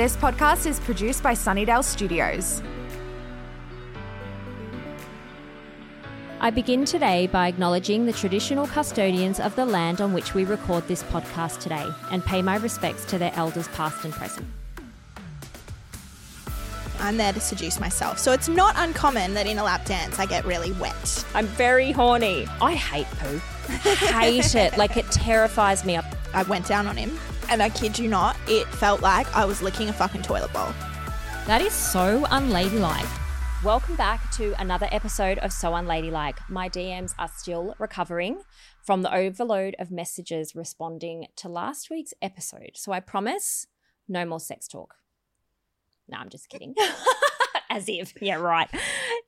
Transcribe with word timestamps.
This 0.00 0.16
podcast 0.16 0.64
is 0.64 0.80
produced 0.80 1.22
by 1.22 1.34
Sunnydale 1.34 1.84
Studios. 1.84 2.62
I 6.40 6.48
begin 6.48 6.86
today 6.86 7.26
by 7.26 7.48
acknowledging 7.48 8.06
the 8.06 8.14
traditional 8.14 8.66
custodians 8.66 9.40
of 9.40 9.54
the 9.56 9.66
land 9.66 10.00
on 10.00 10.14
which 10.14 10.32
we 10.32 10.44
record 10.44 10.88
this 10.88 11.02
podcast 11.02 11.58
today 11.58 11.86
and 12.10 12.24
pay 12.24 12.40
my 12.40 12.56
respects 12.56 13.04
to 13.10 13.18
their 13.18 13.30
elders 13.34 13.68
past 13.68 14.02
and 14.06 14.14
present. 14.14 14.46
I'm 16.98 17.18
there 17.18 17.34
to 17.34 17.40
seduce 17.40 17.78
myself. 17.78 18.18
So 18.18 18.32
it's 18.32 18.48
not 18.48 18.76
uncommon 18.78 19.34
that 19.34 19.46
in 19.46 19.58
a 19.58 19.64
lap 19.64 19.84
dance 19.84 20.18
I 20.18 20.24
get 20.24 20.46
really 20.46 20.72
wet. 20.72 21.26
I'm 21.34 21.44
very 21.44 21.92
horny. 21.92 22.46
I 22.62 22.72
hate 22.72 23.06
poo. 23.18 23.36
hate 24.06 24.54
it. 24.54 24.78
Like 24.78 24.96
it 24.96 25.10
terrifies 25.10 25.84
me. 25.84 25.98
I 26.32 26.42
went 26.44 26.66
down 26.66 26.86
on 26.86 26.96
him, 26.96 27.18
and 27.50 27.60
I 27.60 27.68
kid 27.68 27.98
you 27.98 28.08
not, 28.08 28.36
it 28.46 28.66
felt 28.68 29.02
like 29.02 29.32
I 29.36 29.44
was 29.44 29.60
licking 29.60 29.88
a 29.88 29.92
fucking 29.92 30.22
toilet 30.22 30.52
bowl. 30.52 30.72
That 31.46 31.60
is 31.60 31.72
so 31.72 32.24
unladylike. 32.30 33.08
Welcome 33.64 33.96
back 33.96 34.30
to 34.32 34.54
another 34.60 34.88
episode 34.92 35.38
of 35.38 35.52
So 35.52 35.74
Unladylike. 35.74 36.38
My 36.48 36.68
DMs 36.68 37.12
are 37.18 37.28
still 37.36 37.74
recovering 37.78 38.40
from 38.82 39.02
the 39.02 39.12
overload 39.12 39.74
of 39.78 39.90
messages 39.90 40.54
responding 40.54 41.26
to 41.36 41.48
last 41.48 41.90
week's 41.90 42.14
episode. 42.22 42.70
So 42.74 42.92
I 42.92 43.00
promise 43.00 43.66
no 44.08 44.24
more 44.24 44.40
sex 44.40 44.68
talk. 44.68 44.94
No, 46.08 46.18
I'm 46.18 46.30
just 46.30 46.48
kidding. 46.48 46.74
As 47.70 47.84
if, 47.88 48.14
yeah, 48.22 48.36
right. 48.36 48.68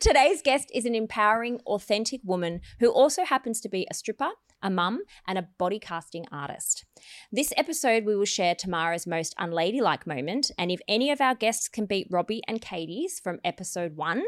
Today's 0.01 0.43
guest 0.43 0.71
is 0.73 0.85
an 0.85 0.95
empowering, 0.95 1.61
authentic 1.67 2.21
woman 2.25 2.61
who 2.81 2.89
also 2.89 3.25
happens 3.25 3.61
to 3.61 3.69
be 3.69 3.87
a 3.91 3.95
stripper, 3.95 4.31
a 4.63 4.71
mum, 4.71 5.01
and 5.27 5.39
a 5.39 5.49
body 5.59 5.79
casting 5.79 6.27
artist. 6.31 6.85
This 7.31 7.53
episode, 7.57 8.05
we 8.05 8.17
will 8.17 8.25
share 8.25 8.55
Tamara's 8.55 9.07
most 9.07 9.35
unladylike 9.39 10.07
moment. 10.07 10.51
And 10.59 10.71
if 10.71 10.81
any 10.89 11.11
of 11.11 11.21
our 11.21 11.35
guests 11.35 11.69
can 11.69 11.87
beat 11.87 12.09
Robbie 12.11 12.43
and 12.47 12.61
Katie's 12.61 13.21
from 13.21 13.41
episode 13.45 13.97
one, 13.97 14.23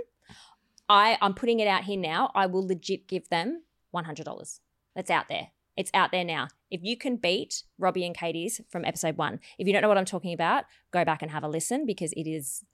I, 0.89 1.17
I'm 1.21 1.35
putting 1.35 1.61
it 1.61 1.69
out 1.69 1.85
here 1.85 1.99
now. 1.99 2.31
I 2.35 2.47
will 2.47 2.67
legit 2.67 3.09
give 3.09 3.29
them 3.29 3.63
$100. 3.95 4.61
That's 4.95 5.11
out 5.11 5.29
there. 5.29 5.49
It's 5.77 5.91
out 5.95 6.13
there 6.13 6.25
now. 6.25 6.49
If 6.71 6.83
you 6.83 6.97
can 6.97 7.17
beat 7.17 7.65
Robbie 7.79 8.07
and 8.07 8.17
Katie's 8.17 8.61
from 8.71 8.85
episode 8.85 9.17
one, 9.17 9.41
if 9.59 9.67
you 9.67 9.73
don't 9.73 9.83
know 9.83 9.89
what 9.89 9.99
I'm 9.99 10.05
talking 10.05 10.33
about, 10.33 10.65
go 10.93 11.05
back 11.05 11.23
and 11.23 11.31
have 11.31 11.43
a 11.43 11.49
listen 11.49 11.87
because 11.87 12.13
it 12.13 12.29
is 12.29 12.65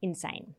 insane. 0.00 0.54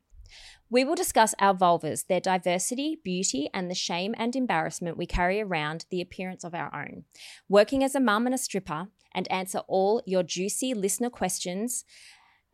We 0.70 0.84
will 0.84 0.96
discuss 0.96 1.34
our 1.40 1.54
vulvas, 1.54 2.08
their 2.08 2.20
diversity, 2.20 3.00
beauty, 3.04 3.50
and 3.54 3.70
the 3.70 3.76
shame 3.76 4.14
and 4.18 4.36
embarrassment 4.36 4.98
we 4.98 5.06
carry 5.06 5.42
around 5.42 5.86
the 5.90 6.02
appearance 6.02 6.44
of 6.44 6.54
our 6.54 6.74
own. 6.74 7.06
Working 7.48 7.84
as 7.84 7.96
a 7.96 8.00
mum 8.00 8.26
and 8.26 8.36
a 8.36 8.38
stripper, 8.38 8.88
and 9.14 9.32
answer 9.32 9.60
all 9.68 10.04
your 10.06 10.24
juicy 10.24 10.74
listener 10.74 11.10
questions, 11.10 11.86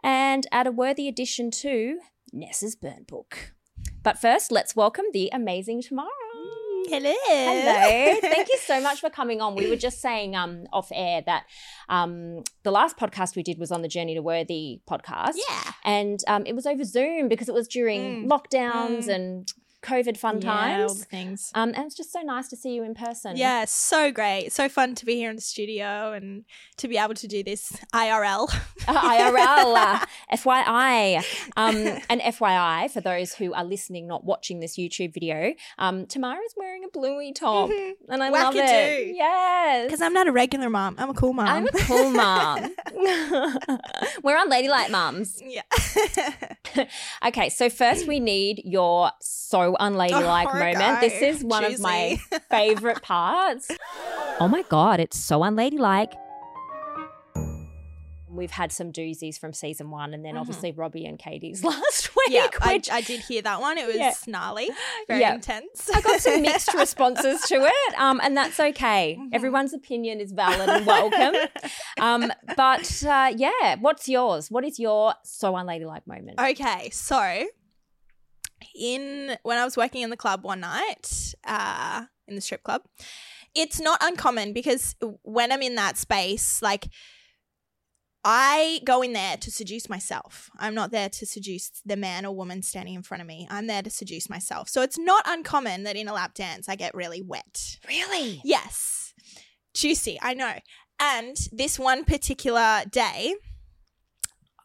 and 0.04 0.48
add 0.52 0.68
a 0.68 0.72
worthy 0.72 1.08
addition 1.08 1.52
to 1.52 2.00
Ness's 2.32 2.76
burn 2.76 3.04
book. 3.08 3.54
But 4.02 4.18
first, 4.18 4.52
let's 4.52 4.76
welcome 4.76 5.06
the 5.12 5.30
amazing 5.34 5.82
Tamara. 5.82 6.10
Hello. 6.88 7.14
Hello. 7.28 8.20
Thank 8.22 8.50
you 8.50 8.58
so 8.66 8.82
much 8.82 9.00
for 9.00 9.10
coming 9.10 9.42
on. 9.42 9.56
We 9.56 9.70
were 9.70 9.76
just 9.76 10.02
saying 10.02 10.36
um, 10.36 10.66
off 10.74 10.90
air 10.94 11.22
that 11.26 11.46
um, 11.90 12.44
the 12.64 12.72
last 12.72 12.98
podcast 12.98 13.36
we 13.36 13.44
did 13.44 13.58
was 13.58 13.72
on 13.72 13.82
the 13.82 13.88
Journey 13.88 14.16
to 14.16 14.22
Worthy 14.22 14.82
podcast. 14.90 15.34
Yeah. 15.50 15.72
And 15.84 16.20
um, 16.28 16.46
it 16.46 16.54
was 16.56 16.66
over 16.66 16.84
Zoom 16.84 17.28
because 17.30 17.48
it 17.50 17.54
was 17.54 17.68
during 17.68 18.04
Mm. 18.04 18.28
lockdowns 18.28 19.06
Mm. 19.08 19.16
and 19.16 19.54
COVID 19.84 20.18
fun 20.18 20.42
Yeah, 20.42 20.50
all 20.52 20.88
times. 20.88 21.00
the 21.00 21.06
things. 21.06 21.52
Um, 21.54 21.70
and 21.76 21.86
it's 21.86 21.96
just 21.96 22.12
so 22.12 22.22
nice 22.22 22.48
to 22.50 22.56
see 22.56 22.74
you 22.74 22.84
in 22.84 22.96
person. 22.96 23.38
Yeah, 23.38 23.66
so 23.66 24.12
great. 24.12 24.52
So 24.52 24.70
fun 24.70 24.96
to 24.96 25.06
be 25.06 25.16
here 25.16 25.30
in 25.30 25.36
the 25.36 25.42
studio 25.42 26.14
and 26.14 26.46
to 26.78 26.88
be 26.88 26.98
able 26.98 27.14
to 27.16 27.28
do 27.28 27.44
this 27.44 27.74
IRL. 27.94 28.48
Uh, 28.86 29.00
IRL, 29.00 29.78
uh, 29.78 30.06
FYI. 30.34 31.24
Um, 31.56 31.76
and 32.10 32.20
FYI, 32.20 32.92
for 32.92 33.00
those 33.00 33.34
who 33.34 33.54
are 33.54 33.64
listening, 33.64 34.08
not 34.08 34.26
watching 34.26 34.60
this 34.60 34.76
YouTube 34.76 35.14
video, 35.14 35.54
um, 35.78 36.06
Tamara's 36.06 36.54
wearing 36.58 36.84
a 36.84 36.90
bluey 36.90 37.32
top. 37.32 37.70
And 38.10 38.22
I 38.22 38.28
love 38.30 38.54
it. 38.58 39.16
Yes. 39.16 39.86
Because 39.86 40.02
I'm 40.02 40.12
not 40.12 40.28
a 40.28 40.34
regular 40.34 40.70
mom. 40.70 40.96
I'm 40.98 41.10
a 41.10 41.14
cool 41.14 41.32
mom. 41.32 41.48
I'm 41.48 41.68
a 41.68 41.72
cool 41.72 42.10
mom. 42.24 42.76
We're 44.22 44.38
on 44.38 44.50
Ladylike 44.50 44.92
Mums. 44.92 45.42
yeah. 45.46 45.62
Okay, 47.26 47.48
so 47.50 47.70
first 47.70 48.06
we 48.08 48.20
need 48.20 48.62
your 48.66 49.12
so 49.22 49.73
unladylike 49.80 50.48
Oh, 50.54 50.60
moment. 50.60 51.02
This 51.02 51.22
is 51.22 51.44
one 51.44 51.64
of 51.66 51.80
my 51.80 52.18
favorite 52.50 53.02
parts. 53.02 53.70
Oh 54.40 54.48
my 54.48 54.64
god, 54.70 55.00
it's 55.00 55.18
so 55.20 55.42
unladylike. 55.44 56.14
We've 58.30 58.50
had 58.50 58.72
some 58.72 58.92
doozies 58.92 59.38
from 59.38 59.54
season 59.54 59.92
one, 59.92 60.12
and 60.16 60.26
then 60.26 60.34
Mhm. 60.34 60.40
obviously 60.42 60.72
Robbie 60.72 61.06
and 61.06 61.20
Katie's 61.20 61.64
last 61.64 62.16
week. 62.16 62.30
yeah, 62.32 62.48
I, 62.62 62.74
which 62.74 62.90
I 62.90 63.02
did 63.02 63.20
hear 63.20 63.44
that 63.44 63.62
one. 63.62 63.78
It 63.78 63.86
was 63.86 63.96
Yeah. 63.96 64.12
gnarly, 64.26 64.72
very 65.08 65.20
Yeah. 65.20 65.36
intense. 65.36 65.88
I 65.94 66.02
got 66.02 66.20
some 66.20 66.42
mixed 66.42 66.74
responses 66.74 67.42
to 67.50 67.56
it, 67.64 68.00
um, 68.00 68.20
and 68.24 68.36
that's 68.36 68.60
okay. 68.60 69.18
Mhm. 69.20 69.30
Everyone's 69.34 69.72
opinion 69.74 70.20
is 70.20 70.32
valid 70.32 70.68
and 70.68 70.84
welcome. 70.88 71.36
Um, 72.00 72.34
but 72.58 73.04
uh, 73.06 73.34
yeah, 73.38 73.76
what's 73.80 74.10
yours? 74.10 74.50
What 74.50 74.66
is 74.66 74.80
your 74.80 75.14
so 75.24 75.54
unladylike 75.56 76.08
moment? 76.08 76.40
Okay, 76.42 76.90
so 76.90 77.46
in 78.76 79.38
when 79.44 79.58
I 79.58 79.66
was 79.66 79.78
working 79.78 80.02
in 80.02 80.10
the 80.10 80.18
club 80.18 80.44
one 80.44 80.62
night, 80.62 81.34
uh, 81.46 82.06
in 82.28 82.36
the 82.36 82.42
strip 82.42 82.64
club, 82.64 82.82
it's 83.56 83.80
not 83.80 84.00
uncommon 84.02 84.54
because 84.54 84.96
when 85.24 85.52
I'm 85.52 85.62
in 85.62 85.76
that 85.76 85.98
space, 85.98 86.62
like 86.62 86.88
I 88.26 88.80
go 88.86 89.02
in 89.02 89.14
there 89.14 89.36
to 89.38 89.52
seduce 89.52 89.90
myself. 89.90 90.50
I'm 90.58 90.74
not 90.74 90.92
there 90.92 91.10
to 91.10 91.26
seduce 91.26 91.82
the 91.86 91.98
man 91.98 92.26
or 92.26 92.34
woman 92.34 92.62
standing 92.62 92.94
in 92.94 93.04
front 93.04 93.22
of 93.22 93.28
me. 93.28 93.48
I'm 93.50 93.68
there 93.68 93.82
to 93.82 93.90
seduce 93.90 94.30
myself. 94.30 94.70
So 94.70 94.82
it's 94.82 94.98
not 94.98 95.26
uncommon 95.28 95.84
that 95.84 95.98
in 95.98 96.08
a 96.08 96.14
lap 96.14 96.34
dance 96.34 96.70
I 96.70 96.76
get 96.76 96.96
really 96.96 97.22
wet. 97.22 97.78
Really? 97.88 98.42
Yes. 98.46 99.14
Juicy, 99.74 100.18
I 100.22 100.36
know. 100.36 100.54
And 101.00 101.36
this 101.52 101.78
one 101.78 102.06
particular 102.06 102.84
day, 102.90 103.36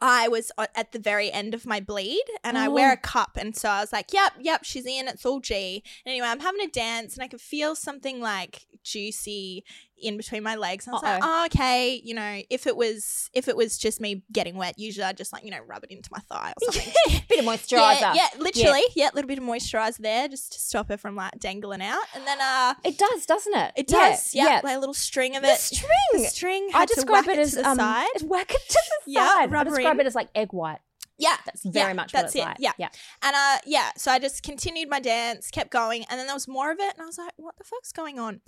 I 0.00 0.28
was 0.28 0.52
uh, 0.56 0.66
at 0.74 0.92
the 0.92 0.98
very 0.98 1.30
end 1.32 1.54
of 1.54 1.66
my 1.66 1.80
bleed 1.80 2.24
and 2.44 2.56
I 2.56 2.68
wear 2.68 2.90
Oh. 2.90 2.94
a 2.94 2.96
cup. 2.96 3.32
And 3.36 3.56
so 3.56 3.68
I 3.68 3.80
was 3.80 3.92
like, 3.92 4.12
yep, 4.12 4.32
yep, 4.40 4.64
she's 4.64 4.86
in. 4.86 5.08
It's 5.08 5.26
all 5.26 5.40
G. 5.40 5.82
And 6.04 6.12
anyway, 6.12 6.28
I'm 6.28 6.40
having 6.40 6.60
a 6.60 6.68
dance 6.68 7.14
and 7.14 7.22
I 7.24 7.28
could 7.28 7.40
feel 7.40 7.74
something 7.74 8.20
like 8.20 8.66
juicy 8.84 9.64
in 10.02 10.16
between 10.16 10.42
my 10.42 10.56
legs. 10.56 10.86
And 10.86 10.94
I 10.94 10.96
was 10.96 11.02
like, 11.02 11.22
Uh-oh. 11.22 11.40
oh, 11.42 11.44
okay. 11.46 12.00
You 12.04 12.14
know, 12.14 12.40
if 12.50 12.66
it 12.66 12.76
was, 12.76 13.30
if 13.32 13.48
it 13.48 13.56
was 13.56 13.78
just 13.78 14.00
me 14.00 14.22
getting 14.32 14.56
wet, 14.56 14.78
usually 14.78 15.04
I'd 15.04 15.16
just 15.16 15.32
like, 15.32 15.44
you 15.44 15.50
know, 15.50 15.60
rub 15.66 15.84
it 15.84 15.90
into 15.90 16.08
my 16.12 16.20
thigh 16.20 16.52
or 16.60 16.72
something. 16.72 16.92
Bit 17.28 17.40
of 17.40 17.44
moisturizer. 17.44 18.00
Yeah, 18.00 18.14
yeah, 18.14 18.28
literally. 18.38 18.82
Yeah. 18.94 19.10
a 19.12 19.14
little 19.14 19.28
bit 19.28 19.38
of 19.38 19.44
moisturizer 19.44 19.98
there 19.98 20.28
just 20.28 20.52
to 20.52 20.58
stop 20.60 20.88
her 20.88 20.96
from 20.96 21.16
like 21.16 21.32
dangling 21.38 21.82
out. 21.82 22.02
And 22.14 22.26
then, 22.26 22.38
uh, 22.40 22.74
It 22.84 22.98
does, 22.98 23.26
doesn't 23.26 23.54
it? 23.54 23.72
it 23.76 23.90
Yeah, 23.90 24.10
does. 24.10 24.34
Yeah, 24.34 24.60
like 24.64 24.76
a 24.76 24.78
little 24.78 24.94
string 24.94 25.36
of 25.36 25.42
The 25.42 25.50
it. 25.50 25.58
string. 25.58 25.90
The 26.12 26.18
string. 26.24 26.68
I 26.74 26.86
describe 26.86 27.28
it 27.28 27.38
as 27.38 27.50
to 27.50 27.56
the 27.62 27.68
um, 27.68 27.76
side. 27.78 28.06
whack 28.24 28.52
it 28.52 28.68
to 28.68 28.78
the 29.06 29.12
Yeah, 29.12 29.26
side. 29.28 29.52
I 29.54 29.64
describe 29.64 30.00
it 30.00 30.06
as 30.06 30.14
like 30.14 30.28
egg 30.34 30.52
white. 30.52 30.78
Yeah, 31.20 31.34
That's 31.46 31.64
very 31.64 31.88
Yeah, 31.88 31.92
much 31.94 32.12
what 32.14 32.20
that's 32.22 32.34
it's 32.36 32.44
it. 32.44 32.46
like. 32.46 32.56
Yeah. 32.60 32.72
yeah. 32.78 32.88
and 33.24 33.34
uh, 33.34 33.58
yeah. 33.66 33.90
So 33.96 34.12
I 34.12 34.20
just 34.20 34.44
continued 34.44 34.88
my 34.88 35.00
dance, 35.00 35.50
kept 35.50 35.70
going, 35.72 36.04
and 36.08 36.16
then 36.18 36.26
there 36.26 36.36
was 36.36 36.46
more 36.46 36.70
of 36.70 36.78
it, 36.78 36.92
and 36.94 37.02
I 37.02 37.06
was 37.06 37.18
like, 37.18 37.32
"What 37.36 37.58
the 37.58 37.64
fuck's 37.64 37.90
going 37.90 38.20
on?" 38.20 38.40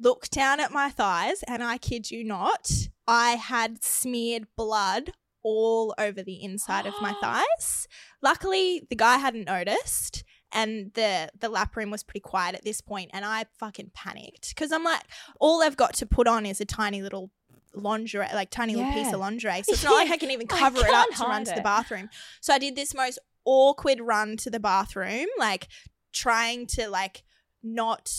Looked 0.00 0.30
down 0.32 0.60
at 0.60 0.72
my 0.72 0.90
thighs, 0.90 1.42
and 1.48 1.62
I 1.62 1.78
kid 1.78 2.10
you 2.10 2.24
not, 2.24 2.70
I 3.06 3.32
had 3.32 3.82
smeared 3.82 4.46
blood 4.56 5.12
all 5.42 5.94
over 5.98 6.22
the 6.22 6.42
inside 6.42 6.86
of 6.86 6.94
my 7.00 7.12
thighs. 7.20 7.88
Luckily, 8.22 8.86
the 8.90 8.96
guy 8.96 9.18
hadn't 9.18 9.46
noticed. 9.46 10.24
And 10.50 10.92
the 10.94 11.28
the 11.38 11.50
lap 11.50 11.76
room 11.76 11.90
was 11.90 12.02
pretty 12.02 12.20
quiet 12.20 12.54
at 12.54 12.64
this 12.64 12.80
point, 12.80 13.10
and 13.12 13.22
I 13.22 13.44
fucking 13.58 13.90
panicked 13.92 14.48
because 14.48 14.72
I'm 14.72 14.82
like, 14.82 15.02
all 15.38 15.62
I've 15.62 15.76
got 15.76 15.92
to 15.96 16.06
put 16.06 16.26
on 16.26 16.46
is 16.46 16.58
a 16.58 16.64
tiny 16.64 17.02
little 17.02 17.30
lingerie, 17.74 18.28
like 18.32 18.48
tiny 18.48 18.74
little 18.74 18.92
piece 18.92 19.12
of 19.12 19.20
lingerie. 19.20 19.62
So 19.64 19.74
it's 19.74 19.84
not 19.84 19.92
like 19.92 20.10
I 20.10 20.16
can 20.16 20.30
even 20.36 20.46
cover 20.46 20.78
it 20.78 20.90
up 20.90 21.10
to 21.16 21.22
run 21.24 21.44
hide 21.44 21.46
to 21.46 21.54
the 21.54 21.60
bathroom. 21.60 22.08
So 22.40 22.54
I 22.54 22.58
did 22.58 22.76
this 22.76 22.94
most 22.94 23.18
awkward 23.44 24.00
run 24.00 24.38
to 24.38 24.48
the 24.50 24.58
bathroom, 24.60 25.26
like 25.38 25.68
trying 26.14 26.66
to 26.68 26.88
like 26.88 27.24
not 27.62 28.10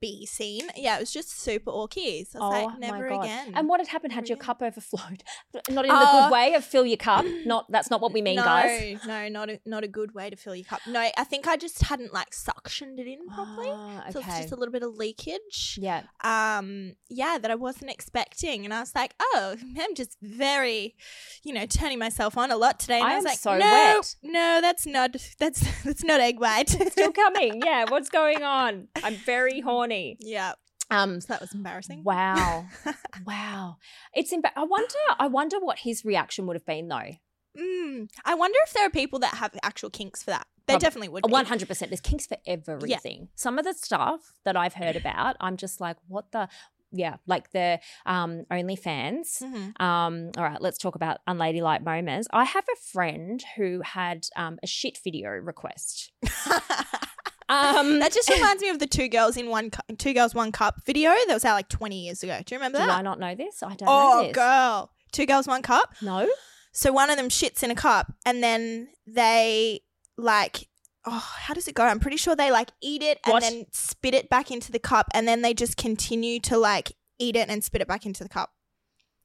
be 0.00 0.26
seen. 0.26 0.68
Yeah, 0.76 0.96
it 0.96 1.00
was 1.00 1.12
just 1.12 1.30
super 1.40 1.70
awkward. 1.70 2.26
So 2.30 2.40
I 2.40 2.48
was 2.48 2.62
Oh 2.62 2.66
like, 2.66 2.78
never 2.78 3.02
my 3.04 3.08
God. 3.16 3.24
again. 3.24 3.52
And 3.54 3.68
what 3.68 3.80
had 3.80 3.88
happened? 3.88 4.12
Had 4.12 4.28
your 4.28 4.36
again. 4.36 4.46
cup 4.46 4.62
overflowed? 4.62 5.22
Not 5.70 5.84
in 5.84 5.90
the 5.90 5.94
Uh, 5.94 6.24
good 6.28 6.32
way 6.32 6.54
of 6.54 6.64
fill 6.64 6.86
your 6.86 6.96
cup. 6.96 7.24
Not 7.46 7.66
that's 7.70 7.90
not 7.90 8.00
what 8.00 8.12
we 8.12 8.22
mean, 8.22 8.36
no, 8.36 8.44
guys. 8.44 8.98
no, 9.06 9.28
not 9.28 9.50
a, 9.50 9.60
not 9.66 9.84
a 9.84 9.88
good 9.88 10.14
way 10.14 10.30
to 10.30 10.36
fill 10.36 10.54
your 10.54 10.64
cup. 10.64 10.80
No, 10.86 11.00
I 11.00 11.24
think 11.24 11.46
I 11.48 11.56
just 11.56 11.82
hadn't 11.82 12.12
like 12.12 12.30
suctioned 12.30 12.98
it 12.98 13.06
in 13.06 13.26
properly. 13.28 13.68
Ah, 13.70 14.04
So 14.10 14.18
it's 14.20 14.28
just 14.28 14.52
a 14.52 14.56
little 14.56 14.72
bit 14.72 14.82
of 14.82 14.94
leakage. 14.94 15.78
yeah. 15.80 16.02
um 16.22 16.92
yeah 17.08 17.38
that 17.38 17.50
i 17.50 17.54
wasn't 17.54 17.90
expecting 17.90 18.64
and 18.64 18.72
i 18.74 18.80
was 18.80 18.94
like 18.94 19.14
oh 19.20 19.56
i'm 19.80 19.94
just 19.94 20.16
very 20.22 20.94
you 21.42 21.52
know 21.54 21.64
turning 21.66 21.98
myself 21.98 22.36
on 22.36 22.50
a 22.50 22.56
lot 22.56 22.78
today 22.78 22.98
and 23.00 23.04
I 23.08 23.12
i, 23.12 23.16
was 23.16 23.24
am 23.24 23.28
like 23.30 23.38
so 23.38 23.56
no 23.56 23.94
wet." 23.96 24.14
no 24.22 24.60
that's 24.60 24.84
not 24.86 25.16
that's 25.38 25.60
that's 25.84 26.04
not 26.04 26.20
egg 26.20 26.38
white 26.40 26.68
Still 26.68 27.12
coming. 27.12 27.62
Yeah. 27.64 27.84
What's 27.88 28.10
going 28.10 28.42
on? 28.42 28.88
I'm 29.02 29.14
very 29.14 29.60
horny. 29.60 29.87
Yeah 30.20 30.52
Um. 30.90 31.20
so 31.20 31.26
that 31.32 31.40
was 31.40 31.52
embarrassing 31.54 32.02
Wow. 32.04 32.66
wow. 33.26 33.76
It's. 34.14 34.32
Imba- 34.32 34.52
I 34.56 34.64
wonder. 34.64 34.94
I 35.18 35.26
wonder 35.26 35.58
what 35.60 35.80
his 35.80 36.04
reaction 36.04 36.46
would 36.46 36.56
have 36.56 36.66
been 36.66 36.88
though. 36.88 37.12
Mm, 37.58 38.08
I 38.24 38.34
wonder 38.34 38.56
if 38.66 38.72
there 38.72 38.86
are 38.86 38.90
people 38.90 39.18
that 39.20 39.34
have 39.34 39.50
actual 39.62 39.90
kinks 39.90 40.22
for 40.22 40.30
that. 40.30 40.46
There 40.66 40.74
Prob- 40.74 40.80
definitely 40.82 41.08
would 41.08 41.24
be. 41.24 41.32
One 41.32 41.46
hundred 41.46 41.68
percent. 41.68 41.90
There's 41.90 42.00
kinks 42.00 42.26
for 42.26 42.36
everything. 42.46 43.28
Some 43.34 43.58
of 43.58 43.64
the 43.64 43.74
stuff 43.74 44.32
that 44.44 44.56
I've 44.56 44.74
heard 44.74 44.96
about, 45.02 45.36
I'm 45.40 45.56
just 45.56 45.80
like, 45.80 45.96
what 46.06 46.30
the. 46.32 46.48
Yeah, 46.90 47.16
like 47.26 47.50
the 47.50 47.80
um, 48.06 48.44
OnlyFans. 48.50 49.42
Mhm. 49.42 49.78
Um, 49.78 50.30
all 50.38 50.44
right, 50.44 50.58
let's 50.58 50.78
talk 50.78 50.94
about 50.94 51.18
unladylike 51.28 51.84
moments. 51.84 52.28
I 52.32 52.44
have 52.44 52.64
a 52.64 52.76
friend 52.92 53.44
who 53.56 53.82
had 53.84 54.26
um, 54.36 54.58
a 54.62 54.66
shit 54.66 54.96
video 55.04 55.28
request. 55.32 56.12
Um, 57.48 57.98
that 58.00 58.12
just 58.12 58.28
reminds 58.28 58.62
me 58.62 58.68
of 58.68 58.78
the 58.78 58.86
two 58.86 59.08
girls 59.08 59.36
in 59.36 59.48
one 59.48 59.70
cu- 59.70 59.96
two 59.96 60.12
girls 60.12 60.34
one 60.34 60.52
cup 60.52 60.82
video 60.84 61.10
that 61.10 61.32
was 61.34 61.44
out 61.44 61.54
like 61.54 61.68
20 61.68 61.98
years 62.04 62.22
ago. 62.22 62.38
Do 62.44 62.54
you 62.54 62.58
remember 62.58 62.78
do 62.78 62.86
that? 62.86 62.98
I 62.98 63.02
not 63.02 63.18
know 63.18 63.34
this? 63.34 63.62
I 63.62 63.68
don't 63.68 63.82
know 63.82 63.86
oh, 63.88 64.22
this. 64.24 64.34
girl. 64.34 64.90
Two 65.12 65.26
girls 65.26 65.46
one 65.46 65.62
cup. 65.62 65.94
No. 66.02 66.28
So 66.72 66.92
one 66.92 67.10
of 67.10 67.16
them 67.16 67.28
shits 67.28 67.62
in 67.62 67.70
a 67.70 67.74
cup 67.74 68.12
and 68.26 68.42
then 68.42 68.88
they 69.06 69.80
like 70.16 70.68
oh, 71.06 71.32
how 71.38 71.54
does 71.54 71.66
it 71.68 71.74
go? 71.74 71.84
I'm 71.84 72.00
pretty 72.00 72.16
sure 72.18 72.36
they 72.36 72.50
like 72.50 72.70
eat 72.82 73.02
it 73.02 73.18
and 73.24 73.32
What? 73.32 73.42
then 73.42 73.64
spit 73.72 74.14
it 74.14 74.28
back 74.28 74.50
into 74.50 74.70
the 74.70 74.78
cup 74.78 75.06
and 75.14 75.26
then 75.26 75.42
they 75.42 75.54
just 75.54 75.76
continue 75.76 76.38
to 76.40 76.58
like 76.58 76.92
eat 77.18 77.34
it 77.36 77.48
and 77.48 77.64
spit 77.64 77.80
it 77.80 77.88
back 77.88 78.04
into 78.04 78.22
the 78.22 78.28
cup. 78.28 78.50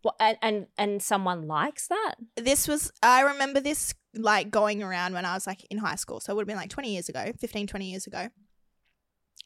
What, 0.04 0.16
and, 0.20 0.38
and 0.42 0.68
and 0.78 1.02
someone 1.02 1.48
likes 1.48 1.88
that. 1.88 2.16
This 2.38 2.68
was 2.68 2.92
I 3.02 3.22
remember 3.22 3.60
this 3.60 3.94
like 4.16 4.52
going 4.52 4.84
around 4.84 5.14
when 5.14 5.26
I 5.26 5.34
was 5.34 5.48
like 5.48 5.66
in 5.72 5.80
high 5.80 5.96
school. 5.96 6.20
So 6.20 6.32
it 6.32 6.36
would 6.36 6.44
have 6.44 6.48
been 6.48 6.58
like 6.58 6.70
20 6.70 6.92
years 6.94 7.10
ago, 7.10 7.32
15 7.40 7.66
20 7.68 7.90
years 7.90 8.06
ago. 8.06 8.28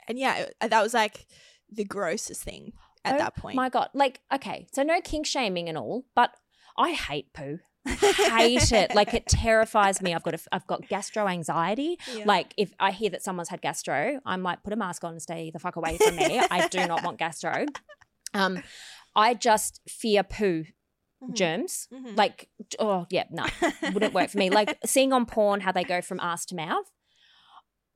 And 0.07 0.17
yeah, 0.19 0.47
it- 0.61 0.69
that 0.69 0.81
was 0.83 0.93
like 0.93 1.25
the 1.71 1.83
grossest 1.85 2.43
thing 2.43 2.73
at 3.05 3.15
Oh 3.15 3.17
that 3.19 3.35
point. 3.35 3.55
My 3.55 3.69
God, 3.69 3.89
like 3.93 4.19
okay, 4.33 4.67
so 4.73 4.83
no 4.83 4.99
kink 5.01 5.25
shaming 5.25 5.69
and 5.69 5.77
all, 5.77 6.05
but 6.15 6.31
I 6.77 6.91
hate 6.91 7.33
poo. 7.33 7.59
hate 7.87 8.71
it. 8.71 8.93
Like 8.95 9.13
it 9.13 9.25
terrifies 9.29 10.01
me. 10.01 10.13
I've 10.13 10.23
got 10.23 10.33
a, 10.33 10.39
I've 10.51 10.67
got 10.67 10.87
gastro 10.89 11.27
anxiety. 11.27 11.97
Yeah. 12.13 12.23
Like 12.25 12.53
if 12.57 12.73
I 12.79 12.91
hear 12.91 13.09
that 13.11 13.23
someone's 13.23 13.49
had 13.49 13.61
gastro, 13.61 14.19
I'm 14.25 14.43
like, 14.43 14.63
put 14.63 14.73
a 14.73 14.75
mask 14.75 15.03
on 15.03 15.11
and 15.13 15.21
stay 15.21 15.51
the 15.51 15.59
fuck 15.59 15.75
away 15.77 15.97
from 15.97 16.15
me. 16.17 16.39
I 16.51 16.67
do 16.67 16.85
not 16.87 17.03
want 17.03 17.17
gastro. 17.19 17.65
Um, 18.33 18.61
I 19.17 19.33
just 19.33 19.81
fear 19.89 20.23
poo 20.23 20.63
Mhm. 21.23 21.33
germs. 21.33 21.87
Mhm. 21.91 22.15
Like, 22.15 22.47
oh 22.77 23.07
yeah, 23.09 23.23
no, 23.31 23.45
wouldn't 23.91 24.13
work 24.13 24.29
for 24.29 24.37
me. 24.37 24.49
Like 24.51 24.77
seeing 24.85 25.11
on 25.11 25.25
porn 25.25 25.61
how 25.61 25.71
they 25.71 25.83
go 25.83 25.99
from 26.01 26.19
ass 26.19 26.45
to 26.45 26.55
mouth. 26.55 26.85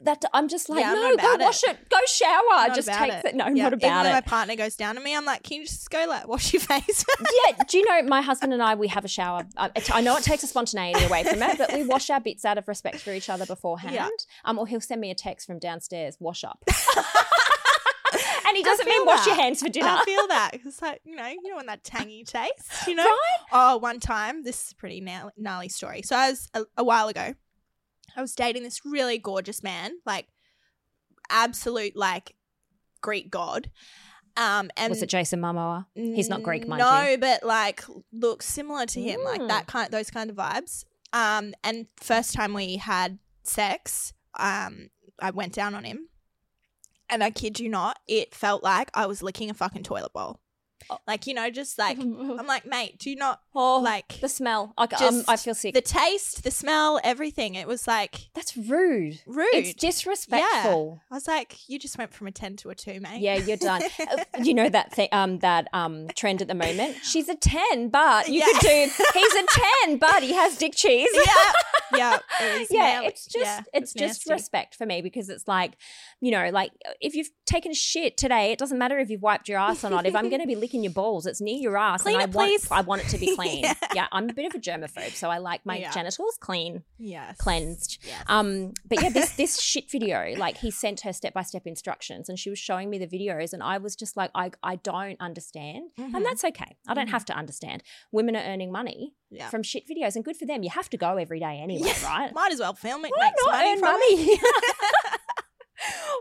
That 0.04 0.26
I'm 0.34 0.48
just 0.48 0.68
like, 0.68 0.80
Yeah, 0.80 0.94
no, 0.96 1.10
go 1.10 1.14
about 1.14 1.40
wash 1.42 1.62
it. 1.64 1.78
Go 1.88 1.98
shower. 2.08 2.74
Just 2.74 2.88
take 2.88 3.14
it. 3.14 3.24
the 3.24 3.34
no, 3.34 3.46
Yeah, 3.50 3.66
not 3.70 3.74
Even 3.74 3.74
about 3.74 3.98
when 4.06 4.06
it. 4.08 4.14
my 4.16 4.22
partner 4.22 4.56
goes 4.56 4.76
down 4.76 4.96
to 4.96 5.02
me, 5.02 5.16
I'm 5.16 5.26
like, 5.26 5.44
can 5.44 5.58
you 5.60 5.68
just 5.68 5.92
go 5.92 6.04
like 6.08 6.28
wash 6.28 6.52
your 6.54 6.62
face? 6.64 7.06
yeah, 7.48 7.64
do 7.70 7.78
you 7.78 7.86
know 7.88 8.02
my 8.10 8.24
husband 8.24 8.52
and 8.52 8.64
I? 8.64 8.74
We 8.74 8.88
have 8.88 9.06
a 9.06 9.08
shower. 9.08 9.46
I, 9.56 9.70
I 9.94 10.02
know 10.02 10.18
it 10.18 10.24
takes 10.24 10.42
a 10.42 10.48
spontaneity 10.48 11.04
away 11.06 11.24
from 11.24 11.44
it, 11.44 11.60
but 11.60 11.72
we 11.74 11.84
wash 11.86 12.10
our 12.10 12.20
bits 12.20 12.46
out 12.46 12.58
of 12.58 12.68
respect 12.68 12.98
for 13.02 13.14
each 13.14 13.30
other 13.30 13.46
beforehand. 13.46 13.94
Yeah. 13.94 14.10
Um, 14.44 14.58
or 14.58 14.66
he'll 14.66 14.82
send 14.82 15.02
me 15.02 15.12
a 15.12 15.16
text 15.16 15.46
from 15.46 15.60
downstairs, 15.60 16.18
wash 16.20 16.44
up, 16.44 16.64
and 18.52 18.58
he 18.58 18.64
doesn't 18.64 18.86
mean 18.86 19.06
wash 19.06 19.26
your 19.26 19.36
hands 19.36 19.62
for 19.62 19.70
dinner. 19.70 19.88
I 19.88 20.04
feel 20.04 20.28
that 20.28 20.52
it's 20.66 20.82
like 20.82 21.02
you 21.06 21.16
know, 21.16 21.26
you 21.28 21.40
don't 21.46 21.56
want 21.56 21.68
that 21.68 21.84
tangy 21.84 22.24
taste, 22.26 22.88
you 22.88 22.96
know. 22.96 23.04
Right? 23.06 23.40
Oh, 23.54 23.78
one 23.78 24.00
time, 24.00 24.44
this 24.44 24.66
is 24.68 24.72
a 24.74 24.76
pretty 24.76 25.06
gnarly, 25.38 25.70
story. 25.70 26.02
So 26.02 26.16
I 26.16 26.30
was 26.30 26.50
a, 26.54 26.64
a 26.78 26.84
while 26.84 27.08
ago. 27.08 27.34
I 28.16 28.22
was 28.22 28.36
dating 28.36 28.64
this 28.64 28.82
really 28.86 29.18
gorgeous 29.18 29.64
man, 29.64 29.94
like 30.06 30.28
absolute 31.30 31.96
like 31.96 32.36
Greek 33.02 33.30
god. 33.32 33.72
Um, 34.38 34.70
and 34.78 34.92
Was 34.92 35.02
it 35.04 35.10
Jason 35.10 35.42
Momoa? 35.42 35.86
He's 35.94 36.30
not 36.30 36.42
Greek, 36.44 36.68
mind 36.68 36.80
no, 36.80 37.02
you. 37.12 37.18
but 37.18 37.44
like 37.44 37.84
looks 38.14 38.46
similar 38.46 38.86
to 38.86 39.02
him, 39.02 39.22
like 39.24 39.42
Mm. 39.42 39.48
that 39.50 39.68
kind, 39.68 39.92
those 39.92 40.10
kind 40.10 40.30
of 40.30 40.36
vibes. 40.38 40.86
Um, 41.14 41.54
and 41.64 41.88
first 41.98 42.34
time 42.34 42.54
we 42.54 42.78
had 42.78 43.20
sex, 43.44 44.14
um, 44.40 44.90
I 45.22 45.32
went 45.32 45.54
down 45.54 45.76
on 45.76 45.84
him, 45.84 46.08
and 47.12 47.24
I 47.24 47.30
kid 47.30 47.60
you 47.60 47.70
not, 47.70 48.00
it 48.08 48.34
felt 48.34 48.64
like 48.64 48.90
I 48.96 49.06
was 49.06 49.22
licking 49.22 49.50
a 49.52 49.54
fucking 49.54 49.84
toilet 49.84 50.14
bowl. 50.14 50.41
Oh. 50.90 50.98
Like 51.08 51.28
you 51.28 51.34
know, 51.34 51.50
just 51.50 51.78
like 51.78 51.98
I'm 52.00 52.48
like, 52.48 52.66
mate, 52.66 52.98
do 53.00 53.10
you 53.10 53.16
not 53.16 53.42
oh, 53.56 53.80
like 53.80 54.20
the 54.22 54.30
smell. 54.30 54.74
I, 54.78 54.84
um, 55.06 55.24
I 55.28 55.38
feel 55.38 55.54
sick. 55.54 55.74
the 55.74 55.82
taste, 55.82 56.44
the 56.44 56.52
smell, 56.52 57.00
everything? 57.04 57.56
It 57.56 57.68
was 57.68 57.88
like 57.88 58.30
That's 58.34 58.56
rude. 58.58 59.20
rude. 59.26 59.48
It's 59.54 59.74
disrespectful. 59.74 61.02
I 61.12 61.14
was 61.16 61.28
like, 61.28 61.58
you 61.70 61.80
just 61.80 61.98
went 61.98 62.14
from 62.14 62.28
a 62.28 62.32
ten 62.32 62.56
to 62.58 62.70
a 62.70 62.76
two, 62.76 63.00
mate. 63.00 63.22
Yeah, 63.22 63.36
you're 63.36 63.58
done. 63.58 63.82
Uh, 64.02 64.24
you 64.42 64.54
know 64.54 64.68
that 64.68 64.92
thing, 64.92 65.08
um, 65.12 65.40
that 65.40 65.68
um 65.74 66.08
trend 66.16 66.42
at 66.42 66.48
the 66.48 66.56
moment. 66.56 66.98
She's 67.04 67.30
a 67.30 67.36
ten, 67.36 67.90
but 67.90 68.28
you 68.28 68.40
Yeah. 68.40 68.46
could 68.46 68.60
do. 68.62 68.92
He's 69.14 69.34
a 69.36 69.46
ten, 69.86 69.98
but 69.98 70.24
he 70.24 70.34
has 70.34 70.58
dick 70.58 70.74
cheese. 70.76 71.08
yeah, 71.14 71.52
yeah. 71.94 72.18
It 72.42 72.68
yeah, 72.72 72.94
gnarly. 72.94 73.08
it's 73.08 73.26
just 73.26 73.46
Yeah, 73.46 73.60
it 73.60 73.84
it's 73.84 73.94
just 73.94 74.30
respect 74.30 74.76
for 74.76 74.86
me 74.86 75.02
because 75.02 75.30
it's 75.30 75.48
like, 75.48 75.74
you 76.20 76.32
know, 76.32 76.50
like 76.50 76.72
if 77.00 77.14
you've 77.16 77.30
taken 77.46 77.74
shit 77.74 78.18
today, 78.18 78.52
it 78.52 78.60
doesn't 78.60 78.78
matter 78.78 78.98
if 78.98 79.10
you've 79.10 79.22
wiped 79.22 79.48
your 79.48 79.60
ass 79.60 79.84
or 79.84 79.90
not. 79.90 80.06
If 80.06 80.16
I'm 80.16 80.30
going 80.30 80.42
to 80.42 80.48
be 80.48 80.56
licking 80.56 80.71
your 80.84 80.94
balls, 80.94 81.26
it's 81.26 81.42
near 81.42 81.58
your 81.58 81.78
ass, 81.78 82.04
Clean 82.04 82.16
and 82.16 82.22
I 82.22 82.26
it, 82.26 82.34
want 82.34 82.72
I 82.72 82.82
want 82.82 83.02
it 83.04 83.10
to 83.10 83.18
be 83.18 83.36
clean. 83.40 83.64
Yeah. 83.64 83.74
yeah. 83.94 84.08
I'm 84.12 84.30
a 84.30 84.34
bit 84.34 84.46
of 84.46 84.56
a 84.56 84.60
germaphobe, 84.60 85.12
so 85.14 85.30
I 85.30 85.38
like 85.40 85.66
my 85.66 85.78
Yeah. 85.78 85.92
genitals 85.92 86.38
clean, 86.40 86.84
Yes. 86.98 87.38
cleansed. 87.38 87.98
Yes. 88.08 88.24
Um, 88.28 88.74
but 88.86 89.02
yeah, 89.04 89.10
this 89.10 89.32
this 89.42 89.60
shit 89.62 89.92
video, 89.92 90.34
like 90.38 90.58
he 90.58 90.72
sent 90.72 91.02
her 91.02 91.12
step 91.14 91.34
by 91.34 91.42
step 91.44 91.68
instructions, 91.68 92.30
and 92.30 92.40
she 92.40 92.50
was 92.50 92.60
showing 92.60 92.90
me 92.90 92.98
the 92.98 93.08
videos, 93.08 93.52
and 93.54 93.62
I 93.62 93.78
was 93.78 93.96
just 93.96 94.16
like, 94.16 94.32
I 94.34 94.52
I 94.64 94.78
don't 94.78 95.20
understand, 95.20 95.92
Mhm. 96.00 96.14
and 96.16 96.26
that's 96.26 96.44
okay. 96.46 96.78
I 96.88 96.94
don't 96.94 97.08
Mhm. 97.08 97.12
have 97.12 97.26
to 97.26 97.34
understand. 97.34 97.84
Women 98.12 98.36
are 98.36 98.44
earning 98.44 98.72
money 98.72 99.14
yeah. 99.30 99.50
from 99.50 99.64
shit 99.64 99.84
videos, 99.88 100.16
and 100.16 100.24
good 100.24 100.38
for 100.38 100.46
them. 100.46 100.64
You 100.64 100.70
have 100.70 100.90
to 100.92 100.98
go 100.98 101.18
every 101.18 101.40
day 101.40 101.60
anyway, 101.62 101.88
Yeah. 101.88 102.06
right? 102.06 102.34
Might 102.34 102.52
as 102.54 102.60
well 102.60 102.74
film 102.74 103.04
it. 103.06 103.12
Why 103.16 103.26
makes 103.26 103.44
not 103.46 103.52
money 103.52 103.70
earn 103.72 103.82
money? 103.82 104.40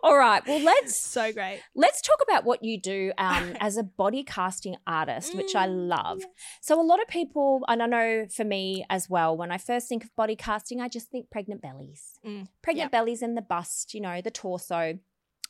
All 0.02 0.17
right. 0.17 0.43
Well, 0.47 0.61
let's 0.61 0.97
so 1.11 1.32
great. 1.32 1.61
let's 1.75 2.00
talk 2.00 2.19
about 2.23 2.44
what 2.44 2.64
you 2.64 2.81
do 2.81 3.12
um, 3.19 3.55
as 3.61 3.76
a 3.76 3.82
body 3.82 4.23
casting 4.25 4.76
artist, 4.87 5.35
which 5.35 5.55
I 5.55 5.67
Mm, 5.67 5.88
love. 5.88 6.19
yes. 6.20 6.29
So 6.62 6.81
a 6.81 6.82
lot 6.82 7.00
of 7.02 7.08
people, 7.08 7.62
and 7.69 7.82
I 7.82 7.87
know 7.87 8.26
for 8.35 8.44
me 8.44 8.85
as 8.88 9.08
well, 9.11 9.37
when 9.37 9.50
I 9.52 9.58
first 9.58 9.88
think 9.88 10.05
of 10.05 10.14
body 10.17 10.37
casting, 10.37 10.81
I 10.81 10.88
just 10.88 11.11
think 11.11 11.31
pregnant 11.31 11.61
bellies, 11.62 12.19
Mm, 12.25 12.49
pregnant 12.62 12.87
yep. 12.87 12.93
bellies 12.93 13.23
and 13.23 13.37
the 13.37 13.43
bust, 13.43 13.94
you 13.94 14.00
know, 14.00 14.20
the 14.20 14.31
torso. 14.31 14.99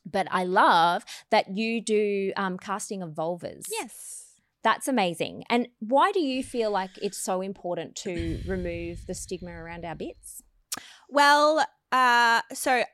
But 0.05 0.26
I 0.31 0.44
love 0.44 1.05
that 1.31 1.56
you 1.56 1.81
do 1.82 2.32
um, 2.37 2.56
casting 2.58 3.03
of 3.03 3.11
vulvas. 3.11 3.67
Yes. 3.70 4.17
That's 4.62 4.88
amazing. 4.88 5.44
And 5.49 5.69
why 5.79 6.11
do 6.12 6.20
you 6.20 6.43
feel 6.43 6.70
like 6.70 6.91
it's 7.00 7.19
so 7.23 7.41
important 7.41 7.96
to 7.96 8.41
remove 8.46 9.06
the 9.06 9.14
stigma 9.14 9.50
around 9.53 9.85
our 9.85 9.94
bits? 9.94 10.43
Well, 11.08 11.65
uh, 11.93 12.43
so 12.53 12.84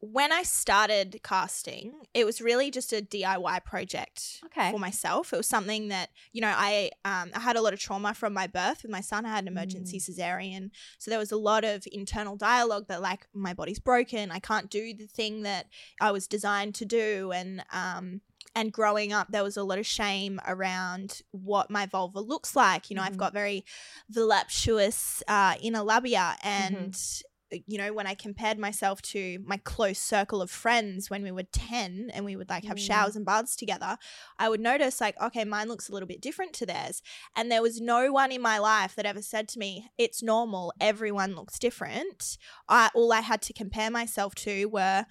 when 0.00 0.30
I 0.30 0.42
started 0.42 1.20
casting, 1.22 1.92
it 2.12 2.26
was 2.26 2.40
really 2.42 2.70
just 2.70 2.92
a 2.92 3.00
DIY 3.00 3.64
project 3.64 4.42
Okay. 4.46 4.70
for 4.70 4.78
myself. 4.78 5.32
It 5.32 5.36
was 5.38 5.48
something 5.48 5.88
that 5.88 6.10
you 6.32 6.40
know 6.42 6.52
I 6.54 6.90
um, 7.04 7.30
I 7.34 7.40
had 7.40 7.56
a 7.56 7.62
lot 7.62 7.72
of 7.72 7.80
trauma 7.80 8.12
from 8.14 8.32
my 8.34 8.46
birth 8.46 8.82
with 8.82 8.90
my 8.92 9.00
son. 9.00 9.24
I 9.24 9.30
had 9.30 9.44
an 9.44 9.48
emergency 9.48 9.98
Mm. 9.98 10.02
cesarean, 10.08 10.70
so 10.98 11.10
there 11.10 11.18
was 11.18 11.32
a 11.32 11.36
lot 11.36 11.64
of 11.64 11.84
internal 11.90 12.36
dialogue 12.36 12.88
that 12.88 13.00
like 13.00 13.26
my 13.32 13.54
body's 13.54 13.78
broken. 13.78 14.30
I 14.30 14.38
can't 14.38 14.70
do 14.70 14.92
the 14.94 15.06
thing 15.06 15.42
that 15.42 15.66
I 16.00 16.10
was 16.12 16.26
designed 16.28 16.74
to 16.76 16.84
do, 16.84 17.32
and 17.32 17.64
um, 17.72 18.20
and 18.54 18.72
growing 18.72 19.12
up, 19.14 19.28
there 19.30 19.42
was 19.42 19.56
a 19.56 19.64
lot 19.64 19.78
of 19.78 19.86
shame 19.86 20.40
around 20.46 21.22
what 21.30 21.70
my 21.70 21.86
vulva 21.86 22.20
looks 22.20 22.54
like. 22.54 22.90
You 22.90 22.96
know, 22.96 23.02
I've 23.02 23.14
Mhm. 23.14 23.18
got 23.18 23.32
very 23.32 23.64
voluptuous 24.10 25.22
uh, 25.28 25.54
inner 25.60 25.82
labia, 25.82 26.36
and 26.42 26.92
Mm-hmm. 26.92 27.26
You 27.50 27.78
know, 27.78 27.92
when 27.92 28.06
I 28.06 28.14
compared 28.14 28.58
myself 28.58 29.00
to 29.02 29.38
my 29.44 29.56
close 29.58 29.98
circle 29.98 30.42
of 30.42 30.50
friends 30.50 31.08
when 31.08 31.22
we 31.22 31.30
were 31.30 31.44
10 31.44 32.10
and 32.12 32.24
we 32.24 32.36
would 32.36 32.48
like 32.48 32.64
have 32.64 32.76
Mm. 32.76 32.86
showers 32.86 33.16
and 33.16 33.24
baths 33.24 33.54
together, 33.56 33.96
I 34.38 34.48
would 34.48 34.60
notice 34.60 35.00
like, 35.00 35.20
okay, 35.20 35.44
mine 35.44 35.68
looks 35.68 35.88
a 35.88 35.92
little 35.92 36.08
bit 36.08 36.20
different 36.20 36.52
to 36.54 36.66
theirs. 36.66 37.02
And 37.36 37.50
there 37.50 37.62
was 37.62 37.80
no 37.80 38.12
one 38.12 38.32
in 38.32 38.42
my 38.42 38.58
life 38.58 38.94
that 38.96 39.06
ever 39.06 39.22
said 39.22 39.48
to 39.50 39.58
me, 39.58 39.90
it's 39.96 40.22
normal, 40.22 40.72
everyone 40.80 41.34
looks 41.34 41.58
different. 41.58 42.36
I, 42.68 42.90
all 42.94 43.12
I 43.12 43.20
had 43.20 43.42
to 43.42 43.52
compare 43.52 43.90
myself 43.90 44.34
to 44.36 44.66
were 44.66 45.06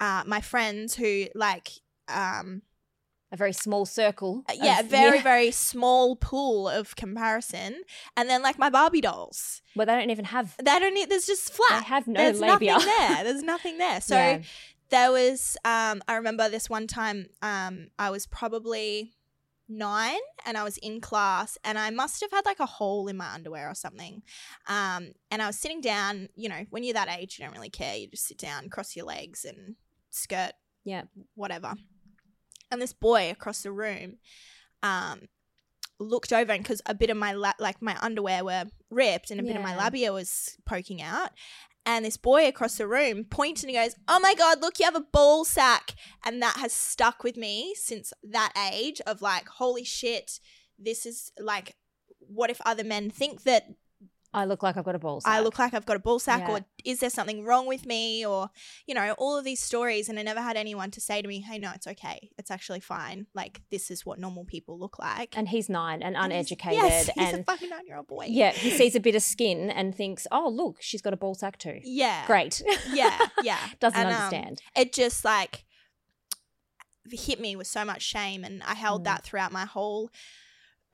uh, 0.00 0.22
my 0.26 0.40
friends 0.40 0.94
who 0.94 1.26
like, 1.34 1.70
um, 2.08 2.62
A 3.34 3.36
very 3.36 3.52
small 3.52 3.84
circle. 3.84 4.44
uh, 4.48 4.52
yeah, 4.54 4.78
of- 4.80 4.86
very, 4.86 5.20
very 5.34 5.50
small 5.50 6.14
pool 6.14 6.68
of 6.68 6.94
comparison. 6.94 7.82
And 8.16 8.30
then 8.30 8.42
like 8.42 8.58
my 8.60 8.70
Barbie 8.70 9.00
dolls, 9.00 9.60
Well, 9.74 9.86
they 9.86 9.92
don't 9.96 10.10
even 10.10 10.26
have. 10.26 10.56
they 10.58 10.78
don't 10.78 10.94
need, 10.94 11.10
there's 11.10 11.26
just 11.26 11.48
They 11.48 11.54
flat. 11.56 11.84
have 11.84 12.06
no 12.06 12.20
There's 12.20 12.38
labia. 12.40 12.74
nothing 12.74 12.92
there. 12.98 13.24
There's 13.24 13.42
nothing 13.42 13.78
there. 13.78 14.00
So 14.00 14.14
Yeah. 14.16 14.42
there 14.90 15.10
was 15.10 15.56
um 15.64 16.00
I 16.06 16.14
remember 16.14 16.48
this 16.48 16.70
one 16.70 16.86
time 16.86 17.26
um 17.42 17.88
I 17.98 18.10
was 18.10 18.24
probably 18.28 19.14
9 19.68 20.16
and 20.46 20.56
I 20.56 20.62
was 20.62 20.76
in 20.78 21.00
class 21.00 21.58
and 21.64 21.76
I 21.78 21.90
must 21.90 22.20
have 22.20 22.30
had 22.30 22.44
like 22.44 22.60
a 22.60 22.66
hole 22.66 23.08
in 23.08 23.16
my 23.16 23.32
underwear 23.32 23.68
or 23.68 23.74
something. 23.74 24.22
Um 24.68 25.12
and 25.32 25.42
I 25.42 25.46
was 25.48 25.58
sitting 25.58 25.80
down, 25.80 26.28
you 26.36 26.48
know, 26.48 26.66
when 26.70 26.84
you're 26.84 26.94
that 26.94 27.08
age 27.18 27.36
you 27.38 27.44
don't 27.44 27.54
really 27.56 27.70
care. 27.70 27.96
You 27.96 28.06
just 28.08 28.26
sit 28.28 28.38
down, 28.38 28.68
cross 28.68 28.94
your 28.94 29.06
legs 29.06 29.44
and 29.44 29.74
skirt 30.10 30.52
Yeah. 30.84 31.04
whatever. 31.34 31.74
And 32.70 32.80
this 32.80 32.92
boy 32.92 33.30
across 33.30 33.62
the 33.62 33.72
room 33.72 34.18
um 34.82 35.28
looked 36.00 36.32
over 36.32 36.52
and 36.52 36.62
because 36.62 36.82
a 36.86 36.94
bit 36.94 37.10
of 37.10 37.16
my 37.16 37.32
la- 37.32 37.52
like 37.58 37.80
my 37.80 37.96
underwear 38.00 38.44
were 38.44 38.64
ripped 38.90 39.30
and 39.30 39.40
a 39.40 39.44
bit 39.44 39.56
of 39.56 39.62
my 39.62 39.76
labia 39.76 40.12
was 40.12 40.56
poking 40.66 41.00
out 41.00 41.30
and 41.86 42.04
this 42.04 42.16
boy 42.16 42.48
across 42.48 42.76
the 42.76 42.86
room 42.86 43.24
pointed 43.24 43.64
and 43.64 43.70
he 43.70 43.76
goes 43.76 43.94
oh 44.08 44.18
my 44.18 44.34
god 44.34 44.60
look 44.60 44.78
you 44.78 44.84
have 44.84 44.96
a 44.96 45.00
ball 45.00 45.44
sack. 45.44 45.94
And 46.24 46.42
that 46.42 46.56
has 46.56 46.72
stuck 46.72 47.22
with 47.22 47.36
me 47.36 47.74
since 47.76 48.12
that 48.22 48.52
age 48.72 49.00
of 49.06 49.22
like 49.22 49.46
holy 49.48 49.84
shit 49.84 50.40
this 50.78 51.06
is 51.06 51.30
like 51.38 51.76
what 52.18 52.50
if 52.50 52.60
other 52.64 52.84
men 52.84 53.10
think 53.10 53.44
that 53.44 53.68
I 54.34 54.44
look 54.44 54.62
like 54.62 54.76
I've 54.76 54.84
got 54.84 54.94
a 54.94 54.98
ball. 54.98 55.22
I 55.24 55.40
look 55.40 55.58
like 55.58 55.72
I've 55.72 55.86
got 55.86 55.96
a 55.96 56.00
ball 56.00 56.18
sack, 56.18 56.40
Yeah. 56.48 56.54
or 56.56 56.60
is 56.84 56.98
there 57.00 57.08
something 57.08 57.44
wrong 57.44 57.66
with 57.66 57.86
me, 57.86 58.26
or 58.26 58.50
you 58.86 58.94
know, 58.94 59.14
all 59.18 59.38
of 59.38 59.44
these 59.44 59.60
stories. 59.60 60.08
And 60.08 60.18
I 60.18 60.22
never 60.22 60.40
had 60.42 60.56
anyone 60.56 60.90
to 60.90 61.00
say 61.00 61.22
to 61.22 61.28
me, 61.28 61.40
"Hey, 61.40 61.58
no, 61.58 61.70
it's 61.74 61.86
okay. 61.86 62.30
It's 62.36 62.50
actually 62.50 62.80
fine. 62.80 63.26
Like 63.34 63.62
this 63.70 63.90
is 63.90 64.04
what 64.04 64.18
normal 64.18 64.44
people 64.44 64.78
look 64.78 64.98
like." 64.98 65.36
and 65.38 65.48
he's 65.48 65.68
nine 65.68 66.02
and 66.02 66.16
And 66.16 66.32
he's- 66.32 66.50
uneducated 66.50 66.82
yes, 66.82 67.06
he's 67.14 67.32
and 67.32 67.40
a 67.40 67.44
fucking 67.44 67.70
nine-year-old 67.70 68.06
boy. 68.08 68.26
yeah, 68.28 68.50
he 68.50 68.70
sees 68.80 68.94
a 68.94 69.00
bit 69.00 69.14
of 69.14 69.22
skin 69.22 69.70
and 69.70 69.94
thinks, 69.94 70.26
"Oh, 70.32 70.48
look, 70.48 70.78
she's 70.82 71.00
got 71.00 71.12
a 71.12 71.16
ball 71.16 71.34
sack 71.34 71.56
too." 71.58 71.78
yeah, 71.84 72.26
Great. 72.26 72.60
yeah, 72.92 73.16
yeah. 73.42 73.58
Doesn't 73.80 73.98
And, 73.98 74.08
um, 74.08 74.14
understand. 74.14 74.62
it 74.76 74.92
just 74.92 75.24
like 75.24 75.64
hit 77.12 77.38
me 77.38 77.54
with 77.54 77.66
so 77.66 77.84
much 77.84 78.00
shame 78.02 78.44
and 78.44 78.62
i 78.62 78.72
held 78.74 79.02
Mm. 79.02 79.04
that 79.04 79.24
throughout 79.24 79.52
my 79.52 79.66
whole 79.66 80.10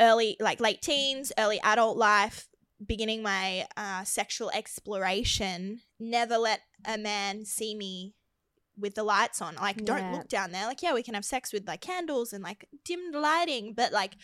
early 0.01 0.37
like 0.41 0.59
late 0.61 0.83
teens 0.83 1.33
early 1.39 1.61
adult 1.63 1.97
life 1.97 2.49
beginning 2.85 3.23
my 3.23 3.67
uh, 3.77 4.05
sexual 4.05 4.51
exploration 4.51 5.81
never 5.99 6.39
let 6.39 6.61
a 6.87 6.97
man 6.99 7.45
see 7.45 7.75
me 7.75 8.15
with 8.79 8.95
the 8.95 9.03
lights 9.03 9.43
on. 9.43 9.55
Like 9.57 9.85
don't 9.85 9.99
Yeah. 9.99 10.13
look 10.13 10.29
down 10.29 10.53
there. 10.53 10.67
Like 10.67 10.83
yeah 10.83 10.95
we 10.95 11.03
can 11.03 11.15
have 11.15 11.25
sex 11.25 11.53
with 11.53 11.67
like 11.69 11.81
candles 11.83 12.33
and 12.33 12.43
like 12.43 12.67
dimmed 12.85 13.15
lighting 13.15 13.75
but 13.75 13.93
like 13.93 14.15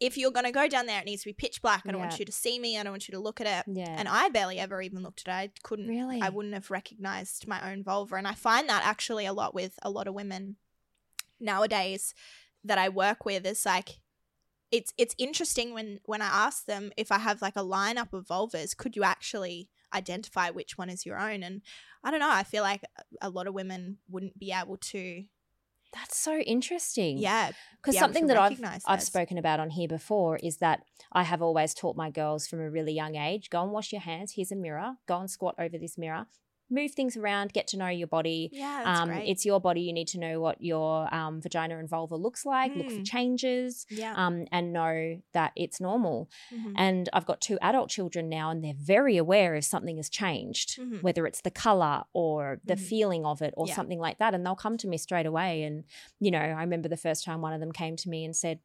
if 0.00 0.18
you're 0.18 0.32
gonna 0.32 0.52
go 0.52 0.66
down 0.68 0.86
there 0.86 1.00
it 1.00 1.06
needs 1.06 1.22
to 1.22 1.28
be 1.28 1.32
pitch 1.32 1.62
black. 1.62 1.82
I 1.86 1.92
don't 1.92 2.00
want 2.00 2.18
you 2.18 2.24
to 2.24 2.32
see 2.32 2.58
me. 2.58 2.76
I 2.76 2.82
don't 2.82 2.92
want 2.92 3.08
you 3.08 3.12
to 3.12 3.20
look 3.20 3.40
at 3.40 3.46
it. 3.46 3.72
Yeah. 3.74 3.94
and 3.96 4.08
i 4.08 4.28
barely 4.28 4.58
ever 4.58 4.82
even 4.82 5.02
looked 5.02 5.26
at 5.26 5.44
it. 5.44 5.50
I 5.56 5.60
couldn't 5.62 5.86
really, 5.88 6.20
I 6.20 6.28
wouldn't 6.28 6.54
have 6.54 6.70
recognized 6.70 7.46
my 7.48 7.70
own 7.72 7.82
vulva. 7.84 8.16
And 8.16 8.26
I 8.28 8.34
find 8.34 8.68
that 8.68 8.82
actually 8.84 9.24
a 9.24 9.32
lot 9.32 9.54
with 9.54 9.78
a 9.82 9.90
lot 9.90 10.08
of 10.08 10.14
women 10.14 10.56
nowadays 11.40 12.14
that 12.64 12.78
I 12.78 12.88
work 12.88 13.24
with 13.24 13.46
is 13.46 13.64
like 13.64 14.00
it's 14.74 14.92
it's 14.98 15.14
interesting 15.18 15.72
when 15.72 16.00
when 16.04 16.20
I 16.20 16.26
ask 16.26 16.66
them 16.66 16.90
if 16.96 17.12
I 17.12 17.18
have 17.18 17.40
like 17.40 17.54
a 17.54 17.62
lineup 17.62 18.12
of 18.12 18.26
vulvas, 18.26 18.76
could 18.76 18.96
you 18.96 19.04
actually 19.04 19.68
identify 19.94 20.50
which 20.50 20.76
one 20.76 20.90
is 20.90 21.06
your 21.06 21.16
own? 21.16 21.44
And 21.44 21.62
I 22.02 22.10
don't 22.10 22.18
know, 22.18 22.30
I 22.30 22.42
feel 22.42 22.64
like 22.64 22.82
a 23.22 23.30
lot 23.30 23.46
of 23.46 23.54
women 23.54 23.98
wouldn't 24.10 24.36
be 24.36 24.50
able 24.52 24.76
to 24.92 25.24
That's 25.92 26.18
so 26.18 26.38
interesting. 26.38 27.18
yeah, 27.18 27.52
because 27.76 27.94
be 27.94 28.00
something 28.00 28.26
that 28.26 28.36
I've 28.36 28.60
I've 28.84 29.02
spoken 29.02 29.38
about 29.38 29.60
on 29.60 29.70
here 29.70 29.86
before 29.86 30.38
is 30.38 30.56
that 30.56 30.80
I 31.12 31.22
have 31.22 31.40
always 31.40 31.72
taught 31.72 31.96
my 31.96 32.10
girls 32.10 32.48
from 32.48 32.58
a 32.60 32.68
really 32.68 32.92
young 32.92 33.14
age: 33.14 33.50
go 33.50 33.62
and 33.62 33.70
wash 33.70 33.92
your 33.92 34.00
hands. 34.02 34.32
Here's 34.34 34.50
a 34.50 34.56
mirror. 34.56 34.96
Go 35.06 35.20
and 35.20 35.30
squat 35.30 35.54
over 35.56 35.78
this 35.78 35.96
mirror. 35.96 36.26
Move 36.74 36.92
things 36.92 37.16
around. 37.16 37.52
Get 37.52 37.66
to 37.68 37.76
know 37.76 37.88
your 37.88 38.06
body. 38.08 38.50
yeah, 38.52 38.82
Um, 38.84 39.08
great. 39.08 39.28
it's 39.28 39.44
your 39.46 39.60
body. 39.60 39.82
You 39.82 39.92
need 39.92 40.08
to 40.08 40.18
know 40.18 40.40
what 40.40 40.60
your 40.60 41.12
um, 41.14 41.40
vagina 41.40 41.78
and 41.78 41.88
vulva 41.88 42.16
looks 42.16 42.44
like. 42.44 42.74
Look 42.74 42.90
for 42.90 43.00
Mm. 43.00 43.06
changes. 43.14 43.86
yeah. 43.90 44.12
Um, 44.16 44.46
and 44.50 44.72
know 44.72 45.20
that 45.32 45.52
it's 45.56 45.80
normal. 45.80 46.28
Mhm. 46.52 46.72
And 46.76 47.08
I've 47.12 47.26
got 47.26 47.40
two 47.40 47.58
adult 47.62 47.88
children 47.90 48.28
now, 48.28 48.50
and 48.50 48.62
they're 48.64 48.74
very 48.96 49.16
aware 49.16 49.54
if 49.54 49.64
something 49.64 49.96
has 49.98 50.08
changed, 50.10 50.78
Mhm. 50.78 51.02
whether 51.02 51.26
it's 51.26 51.40
the 51.42 51.50
color 51.50 52.04
or 52.12 52.60
the 52.64 52.74
Mhm. 52.76 52.80
feeling 52.90 53.24
of 53.24 53.40
it 53.42 53.54
or 53.56 53.66
Yeah. 53.68 53.74
something 53.74 54.00
like 54.00 54.18
that. 54.18 54.34
And 54.34 54.44
they'll 54.44 54.56
come 54.56 54.76
to 54.78 54.88
me 54.88 54.96
straight 54.98 55.26
away. 55.26 55.62
And, 55.62 55.84
you 56.20 56.30
know, 56.30 56.38
I 56.38 56.60
remember 56.60 56.88
the 56.88 56.96
first 56.96 57.24
time 57.24 57.40
one 57.40 57.52
of 57.52 57.60
them 57.60 57.72
came 57.72 57.96
to 57.96 58.08
me 58.08 58.24
and 58.24 58.34
said, 58.34 58.58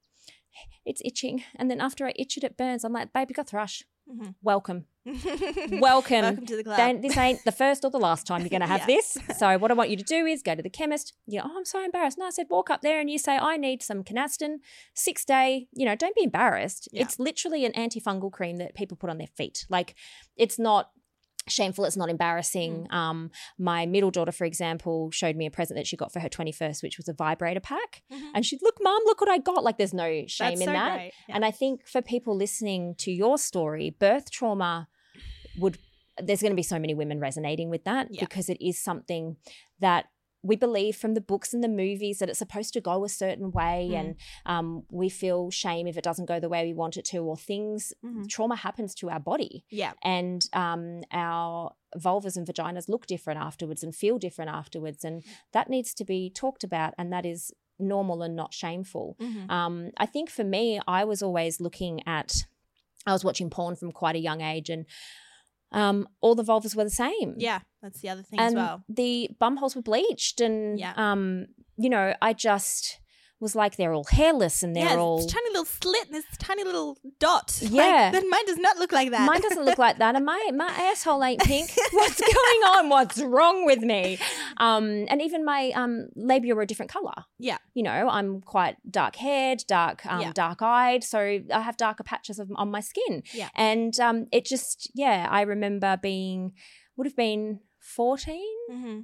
It's 0.84 1.02
itching. 1.06 1.44
And 1.56 1.70
then 1.70 1.80
after 1.80 2.06
I 2.08 2.14
itch 2.16 2.36
it, 2.36 2.44
it 2.44 2.58
burns. 2.58 2.84
I'm 2.84 2.92
like, 2.92 3.14
Babe, 3.14 3.30
you 3.30 3.36
got 3.36 3.48
thrush. 3.48 3.84
Mhm. 4.10 4.36
Welcome. 4.42 4.86
Welcome. 5.06 5.80
Welcome. 5.80 6.46
to 6.46 6.56
the 6.58 6.64
club. 6.64 6.78
Then 6.78 7.02
this 7.02 7.16
ain't 7.18 7.44
the 7.46 7.52
first 7.52 7.84
or 7.86 7.92
the 7.92 8.00
last 8.00 8.26
time 8.28 8.42
you're 8.42 8.50
going 8.50 8.62
to 8.62 8.68
have 8.68 8.82
Yeah. 8.88 8.96
this. 8.98 9.18
So 9.38 9.58
what 9.58 9.72
I 9.72 9.74
want 9.74 9.90
you 9.90 9.98
to 9.98 10.04
do 10.04 10.26
is 10.26 10.42
go 10.44 10.56
to 10.56 10.62
the 10.62 10.70
chemist. 10.70 11.14
You 11.26 11.40
know, 11.40 11.46
oh, 11.48 11.58
I'm 11.58 11.66
so 11.66 11.84
embarrassed. 11.84 12.18
No, 12.18 12.26
I 12.26 12.30
said 12.32 12.48
walk 12.50 12.70
up 12.70 12.82
there 12.82 13.00
and 13.00 13.10
you 13.10 13.18
say, 13.20 13.38
I 13.38 13.58
need 13.58 13.82
some 13.84 14.04
Canesten, 14.04 14.58
six 14.94 15.24
day. 15.26 15.68
You 15.74 15.86
know, 15.86 15.96
don't 15.96 16.16
be 16.16 16.24
embarrassed. 16.24 16.90
Yeah. 16.92 17.04
It's 17.04 17.20
literally 17.20 17.66
an 17.66 17.72
antifungal 17.74 18.32
cream 18.32 18.58
that 18.58 18.76
people 18.76 18.98
put 18.98 19.10
on 19.10 19.18
their 19.18 19.28
feet. 19.36 19.66
Like 19.70 19.96
it's 20.36 20.58
not 20.60 20.90
shameful 21.52 21.86
it's 21.86 21.98
not 21.98 22.10
embarrassing 22.10 22.88
Mm. 22.90 22.94
um 22.94 23.32
my 23.58 23.86
middle 23.86 24.12
daughter 24.12 24.32
for 24.32 24.46
example 24.46 25.12
showed 25.12 25.36
me 25.36 25.46
a 25.46 25.52
present 25.52 25.78
that 25.78 25.88
she 25.88 25.98
got 25.98 26.12
for 26.14 26.20
her 26.20 26.30
21st 26.30 26.84
which 26.84 26.98
was 26.98 27.08
a 27.08 27.14
vibrator 27.14 27.60
pack 27.60 28.02
Mhm. 28.12 28.32
and 28.36 28.46
she'd 28.46 28.62
look 28.62 28.78
mom 28.82 29.02
look 29.06 29.20
what 29.22 29.30
i 29.30 29.38
got 29.38 29.64
like 29.64 29.78
there's 29.78 29.94
no 29.94 30.26
shame 30.28 30.50
That's 30.50 30.62
in 30.62 30.66
so 30.68 30.72
that. 30.74 31.02
Yeah. 31.28 31.36
and 31.36 31.46
I 31.46 31.52
think 31.52 31.88
for 31.88 32.02
people 32.02 32.36
listening 32.36 32.96
to 33.00 33.12
your 33.12 33.38
story, 33.38 33.90
birth 33.90 34.30
trauma 34.32 34.88
would, 35.58 35.78
there's 36.22 36.42
going 36.42 36.52
to 36.52 36.56
be 36.56 36.64
so 36.64 36.80
many 36.80 36.94
women 36.94 37.20
resonating 37.20 37.70
with 37.70 37.84
that 37.86 38.08
Yeah. 38.12 38.20
because 38.22 38.50
it 38.50 38.58
is 38.66 38.78
something 38.82 39.38
that 39.80 40.06
we 40.42 40.56
believe 40.56 40.96
from 40.96 41.14
the 41.16 41.22
books 41.22 41.54
and 41.54 41.62
the 41.64 41.68
movies 41.68 42.20
that 42.20 42.30
it's 42.30 42.40
supposed 42.40 42.72
to 42.74 42.80
go 42.82 43.04
a 43.04 43.10
certain 43.10 43.52
way. 43.52 43.90
Mm. 43.92 44.00
And 44.00 44.16
um, 44.46 44.84
we 44.90 45.10
feel 45.10 45.52
shame 45.52 45.86
if 45.86 45.98
it 45.98 46.04
doesn't 46.04 46.28
go 46.28 46.40
the 46.40 46.48
way 46.50 46.66
we 46.66 46.74
want 46.74 46.96
it 46.96 47.06
to, 47.06 47.18
or 47.20 47.36
things, 47.36 47.92
Mhm. 48.06 48.28
trauma 48.30 48.56
happens 48.56 48.96
to 48.96 49.10
our 49.10 49.20
body. 49.20 49.66
yeah. 49.70 49.94
And 50.02 50.42
um, 50.54 51.02
our 51.12 51.74
vulvas 51.98 52.38
and 52.38 52.48
vaginas 52.48 52.88
look 52.88 53.06
different 53.06 53.40
afterwards 53.40 53.84
and 53.84 53.94
feel 53.94 54.18
different 54.18 54.50
afterwards. 54.52 55.04
And 55.04 55.24
that 55.52 55.70
needs 55.70 55.94
to 55.96 56.06
be 56.06 56.30
talked 56.30 56.64
about. 56.64 56.94
And 56.98 57.12
that 57.12 57.26
is 57.26 57.52
normal 57.78 58.22
and 58.22 58.36
not 58.36 58.54
shameful. 58.54 59.18
Mhm. 59.20 59.50
Um, 59.50 59.92
I 59.98 60.06
think 60.06 60.30
for 60.30 60.44
me, 60.44 60.80
I 60.88 61.04
was 61.04 61.22
always 61.22 61.60
looking 61.60 62.02
at, 62.08 62.46
I 63.06 63.12
was 63.14 63.24
watching 63.26 63.50
porn 63.50 63.76
from 63.76 63.92
quite 63.92 64.16
a 64.16 64.20
young 64.20 64.42
age, 64.42 64.70
and 64.70 64.86
um, 65.72 66.08
all 66.22 66.36
the 66.36 66.44
vulvas 66.44 66.76
were 66.76 66.84
the 66.84 66.90
same. 66.90 67.36
Yeah, 67.38 67.60
that's 67.82 68.02
the 68.02 68.10
other 68.10 68.24
thing 68.24 68.40
and 68.40 68.48
as 68.50 68.54
well. 68.56 68.84
the 68.90 69.30
bum 69.40 69.58
holes 69.58 69.76
were 69.76 69.82
bleached, 69.82 70.42
and 70.42 70.80
Yeah. 70.80 70.94
um, 70.96 71.48
you 71.78 71.90
know, 71.90 72.14
I 72.22 72.34
just 72.34 73.00
was 73.42 73.56
like, 73.56 73.78
they're 73.78 73.94
all 73.94 74.04
hairless 74.04 74.64
and 74.64 74.76
they're 74.76 74.84
yeah, 74.86 74.96
all. 74.98 75.18
this 75.18 75.32
tiny 75.32 75.50
little 75.50 75.66
slit 75.66 76.08
and 76.08 76.16
this 76.16 76.26
tiny 76.40 76.64
little 76.64 76.98
dot. 77.20 77.58
Like, 77.62 77.72
Yeah. 77.72 78.12
then 78.12 78.30
mine 78.30 78.46
does 78.46 78.58
not 78.58 78.78
look 78.78 78.92
like 78.92 79.12
that. 79.12 79.26
Mine 79.26 79.42
doesn't 79.42 79.64
look 79.64 79.78
like 79.78 79.98
that, 80.00 80.16
and 80.16 80.26
my 80.26 80.52
my 80.54 80.68
asshole 80.68 81.24
ain't 81.24 81.42
pink. 81.42 81.72
What's 81.92 82.20
going 82.20 82.62
on? 82.76 82.90
What's 82.90 83.20
wrong 83.22 83.66
with 83.66 83.80
me? 83.80 84.20
Um, 84.58 85.06
and 85.10 85.22
even 85.22 85.46
my 85.46 85.72
um 85.76 86.08
labia 86.16 86.56
are 86.56 86.62
a 86.62 86.68
different 86.68 86.92
color. 86.92 87.14
Yeah. 87.38 87.58
you 87.74 87.84
know, 87.84 88.10
I'm 88.10 88.42
quite 88.42 88.76
dark 88.90 89.16
haired, 89.16 89.64
dark 89.68 90.06
um, 90.06 90.22
Yeah. 90.22 90.32
dark 90.34 90.62
eyed, 90.62 91.04
so 91.04 91.20
I 91.20 91.62
have 91.62 91.78
darker 91.78 92.04
patches 92.04 92.40
of, 92.40 92.52
on 92.56 92.70
my 92.72 92.82
skin. 92.82 93.24
Yeah. 93.34 93.50
and 93.56 93.98
um, 94.00 94.28
it 94.32 94.46
just 94.46 94.92
yeah, 94.94 95.28
I 95.30 95.42
remember 95.44 95.98
being 96.02 96.54
would 96.98 97.08
have 97.08 97.16
been 97.16 97.62
fourteen. 97.80 98.46
hmm 98.70 99.00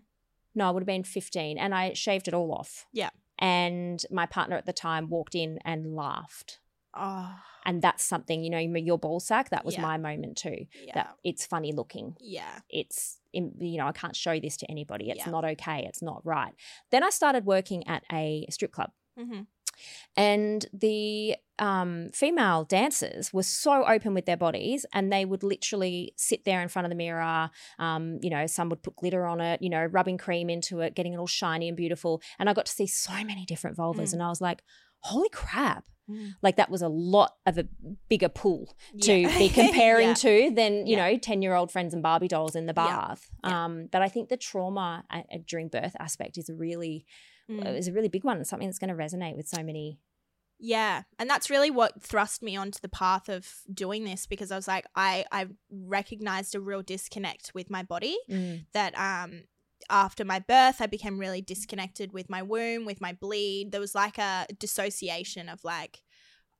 No, 0.54 0.68
I 0.68 0.72
would 0.72 0.82
have 0.84 0.88
been 0.88 1.04
fifteen, 1.06 1.58
and 1.58 1.74
I 1.74 1.94
shaved 1.94 2.28
it 2.28 2.34
all 2.34 2.52
off. 2.52 2.86
Yeah. 2.92 3.12
And 3.40 4.04
my 4.12 4.26
partner 4.26 4.56
at 4.56 4.66
the 4.66 4.74
time 4.74 5.10
walked 5.10 5.36
in 5.36 5.60
and 5.66 5.96
laughed. 5.96 6.60
Oh, 6.98 7.36
And 7.66 7.82
that's 7.82 8.04
something, 8.04 8.44
you 8.44 8.50
know, 8.50 8.60
your 8.60 8.98
ball 8.98 9.20
sack, 9.20 9.50
that 9.50 9.66
was 9.66 9.76
Yeah. 9.76 9.82
my 9.82 9.98
moment 9.98 10.38
too 10.38 10.68
yeah. 10.82 10.94
that 10.94 11.16
it's 11.26 11.46
funny 11.46 11.74
looking. 11.74 12.16
yeah. 12.22 12.60
It's, 12.70 13.18
you 13.34 13.78
know, 13.78 13.88
I 13.88 13.92
can't 13.92 14.16
show 14.16 14.40
this 14.40 14.56
to 14.58 14.72
anybody. 14.72 15.10
It's 15.10 15.26
Yeah. 15.26 15.32
not 15.32 15.44
okay. 15.44 15.84
It's 15.86 16.02
not 16.02 16.26
right. 16.26 16.54
Then 16.92 17.04
I 17.04 17.10
started 17.10 17.46
working 17.46 17.86
at 17.88 18.04
a 18.14 18.46
strip 18.50 18.72
club. 18.72 18.92
hmm 19.18 19.42
And 20.18 20.66
the 20.74 21.36
um, 21.60 22.10
female 22.14 22.64
dancers 22.66 23.32
were 23.34 23.44
so 23.44 23.86
open 23.86 24.14
with 24.14 24.26
their 24.26 24.38
bodies, 24.38 24.86
and 24.94 25.12
they 25.12 25.26
would 25.26 25.44
literally 25.44 26.14
sit 26.18 26.44
there 26.46 26.62
in 26.62 26.68
front 26.68 26.86
of 26.86 26.90
the 26.90 26.96
mirror. 26.96 27.50
Um, 27.80 28.20
you 28.22 28.30
know, 28.30 28.46
some 28.48 28.70
would 28.70 28.84
put 28.84 28.96
glitter 28.98 29.26
on 29.26 29.40
it, 29.42 29.62
you 29.62 29.70
know, 29.70 29.86
rubbing 29.86 30.18
cream 30.18 30.50
into 30.50 30.82
it, 30.82 30.96
getting 30.96 31.14
it 31.14 31.18
all 31.18 31.28
shiny 31.28 31.68
and 31.68 31.78
beautiful. 31.78 32.22
And 32.40 32.50
I 32.50 32.54
got 32.54 32.66
to 32.68 32.72
see 32.72 32.88
so 32.88 33.14
many 33.14 33.46
different 33.46 33.78
vulvas, 33.78 34.10
Mm. 34.10 34.14
and 34.14 34.24
I 34.24 34.30
was 34.30 34.42
like, 34.42 34.64
holy 35.00 35.30
crap. 35.30 35.86
Mm. 36.10 36.34
Like 36.44 36.58
that 36.58 36.70
was 36.70 36.82
a 36.84 36.88
lot 36.88 37.34
of 37.48 37.58
a 37.58 37.68
bigger 38.10 38.30
pool 38.30 38.76
to 39.02 39.14
Yeah. 39.14 39.38
be 39.40 39.50
comparing 39.62 40.10
Yeah. 40.10 40.14
to 40.16 40.52
than 40.54 40.86
you 40.86 40.96
Yeah. 40.98 41.10
know 41.12 41.18
10 41.18 41.42
year 41.42 41.56
old 41.56 41.72
friends 41.72 41.96
and 41.96 42.04
barbie 42.04 42.28
dolls 42.28 42.56
in 42.56 42.68
the 42.68 42.76
bath 42.76 43.28
um 43.44 43.88
but 43.92 44.04
i 44.04 44.08
think 44.08 44.30
the 44.30 44.38
trauma 44.38 45.04
uh, 45.10 45.22
during 45.48 45.68
birth 45.68 45.96
aspect 46.00 46.38
is 46.38 46.48
really 46.56 47.08
Mm. 47.50 47.76
was 47.76 47.88
a 47.88 47.94
really 47.94 48.08
big 48.08 48.24
one 48.24 48.38
and 48.38 48.48
something 48.48 48.68
that's 48.68 48.80
going 48.80 48.90
to 48.90 48.96
resonate 48.96 49.38
with 49.38 49.48
so 49.48 49.62
many 49.62 50.00
Yeah, 50.60 51.04
and 51.20 51.30
that's 51.30 51.50
really 51.50 51.70
what 51.70 52.02
thrust 52.02 52.42
me 52.42 52.56
onto 52.56 52.80
the 52.82 52.90
path 52.90 53.30
of 53.30 53.48
doing 53.72 54.04
this 54.06 54.26
because 54.26 54.52
I 54.52 54.56
was 54.56 54.68
like, 54.68 54.86
I 54.96 55.26
I 55.32 55.48
recognized 55.70 56.56
a 56.56 56.60
real 56.60 56.82
disconnect 56.82 57.52
with 57.54 57.70
my 57.70 57.84
body. 57.84 58.18
That 58.74 58.98
um 58.98 59.44
after 59.90 60.26
my 60.26 60.40
birth, 60.40 60.82
I 60.82 60.88
became 60.88 61.20
really 61.20 61.42
disconnected 61.42 62.14
with 62.14 62.30
my 62.30 62.42
womb, 62.42 62.86
with 62.86 63.02
my 63.02 63.14
bleed. 63.14 63.72
There 63.72 63.82
was 63.82 63.94
like 63.94 64.18
a 64.18 64.48
dissociation 64.58 65.50
of 65.50 65.64
like, 65.64 66.02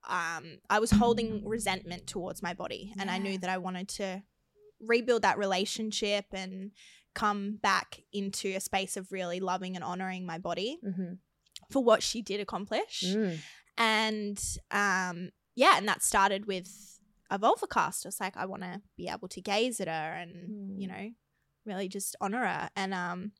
um, 0.08 0.60
I 0.70 0.80
was 0.80 0.92
holding 0.92 1.48
resentment 1.48 2.06
towards 2.08 2.44
my 2.44 2.54
body, 2.54 2.94
and 3.00 3.10
I 3.10 3.18
knew 3.18 3.38
that 3.40 3.50
I 3.50 3.58
wanted 3.58 3.88
to 3.90 4.22
rebuild 4.82 5.22
that 5.24 5.38
relationship 5.38 6.26
and 6.34 6.72
come 7.16 7.58
back 7.62 8.02
into 8.14 8.50
a 8.56 8.60
space 8.60 8.96
of 8.98 9.12
really 9.12 9.40
loving 9.40 9.76
and 9.76 9.84
honoring 9.84 10.26
my 10.26 10.38
body 10.38 10.78
Mm-hmm. 10.86 11.14
for 11.72 11.84
what 11.84 12.04
she 12.04 12.22
did 12.22 12.40
accomplish 12.40 13.04
Mm. 13.08 13.38
and 13.78 14.38
um 14.72 15.32
yeah, 15.58 15.78
and 15.78 15.88
that 15.88 16.04
started 16.04 16.46
with 16.48 16.68
a 17.32 17.38
vulva 17.38 17.66
cast. 17.66 18.06
I 18.06 18.10
was 18.10 18.20
like, 18.20 18.36
I 18.36 18.46
want 18.46 18.62
to 18.64 18.82
be 18.98 19.08
able 19.08 19.30
to 19.30 19.40
gaze 19.42 19.80
at 19.80 19.88
her 19.88 20.10
and 20.22 20.32
you 20.80 20.88
Mm. 20.88 20.92
know 20.92 21.06
really 21.66 21.88
just 21.88 22.16
honor 22.22 22.46
her 22.46 22.70
and 22.76 22.94
um 22.94 23.32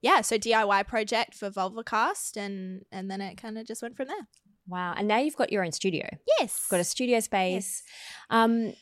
yeah 0.00 0.20
so 0.20 0.38
diy 0.38 0.86
project 0.86 1.34
for 1.34 1.50
vulva 1.50 1.82
cast 1.82 2.36
and 2.36 2.82
and 2.92 3.10
then 3.10 3.20
it 3.20 3.36
kind 3.36 3.58
of 3.58 3.66
just 3.66 3.82
went 3.82 3.96
from 3.96 4.06
there 4.08 4.26
Wow. 4.70 4.92
And 4.98 5.08
now 5.08 5.16
you've 5.16 5.34
got 5.42 5.50
your 5.50 5.64
own 5.64 5.72
studio. 5.72 6.06
yes 6.38 6.66
Got 6.70 6.80
a 6.80 6.84
studio 6.84 7.20
space. 7.20 7.82
Um, 8.28 8.74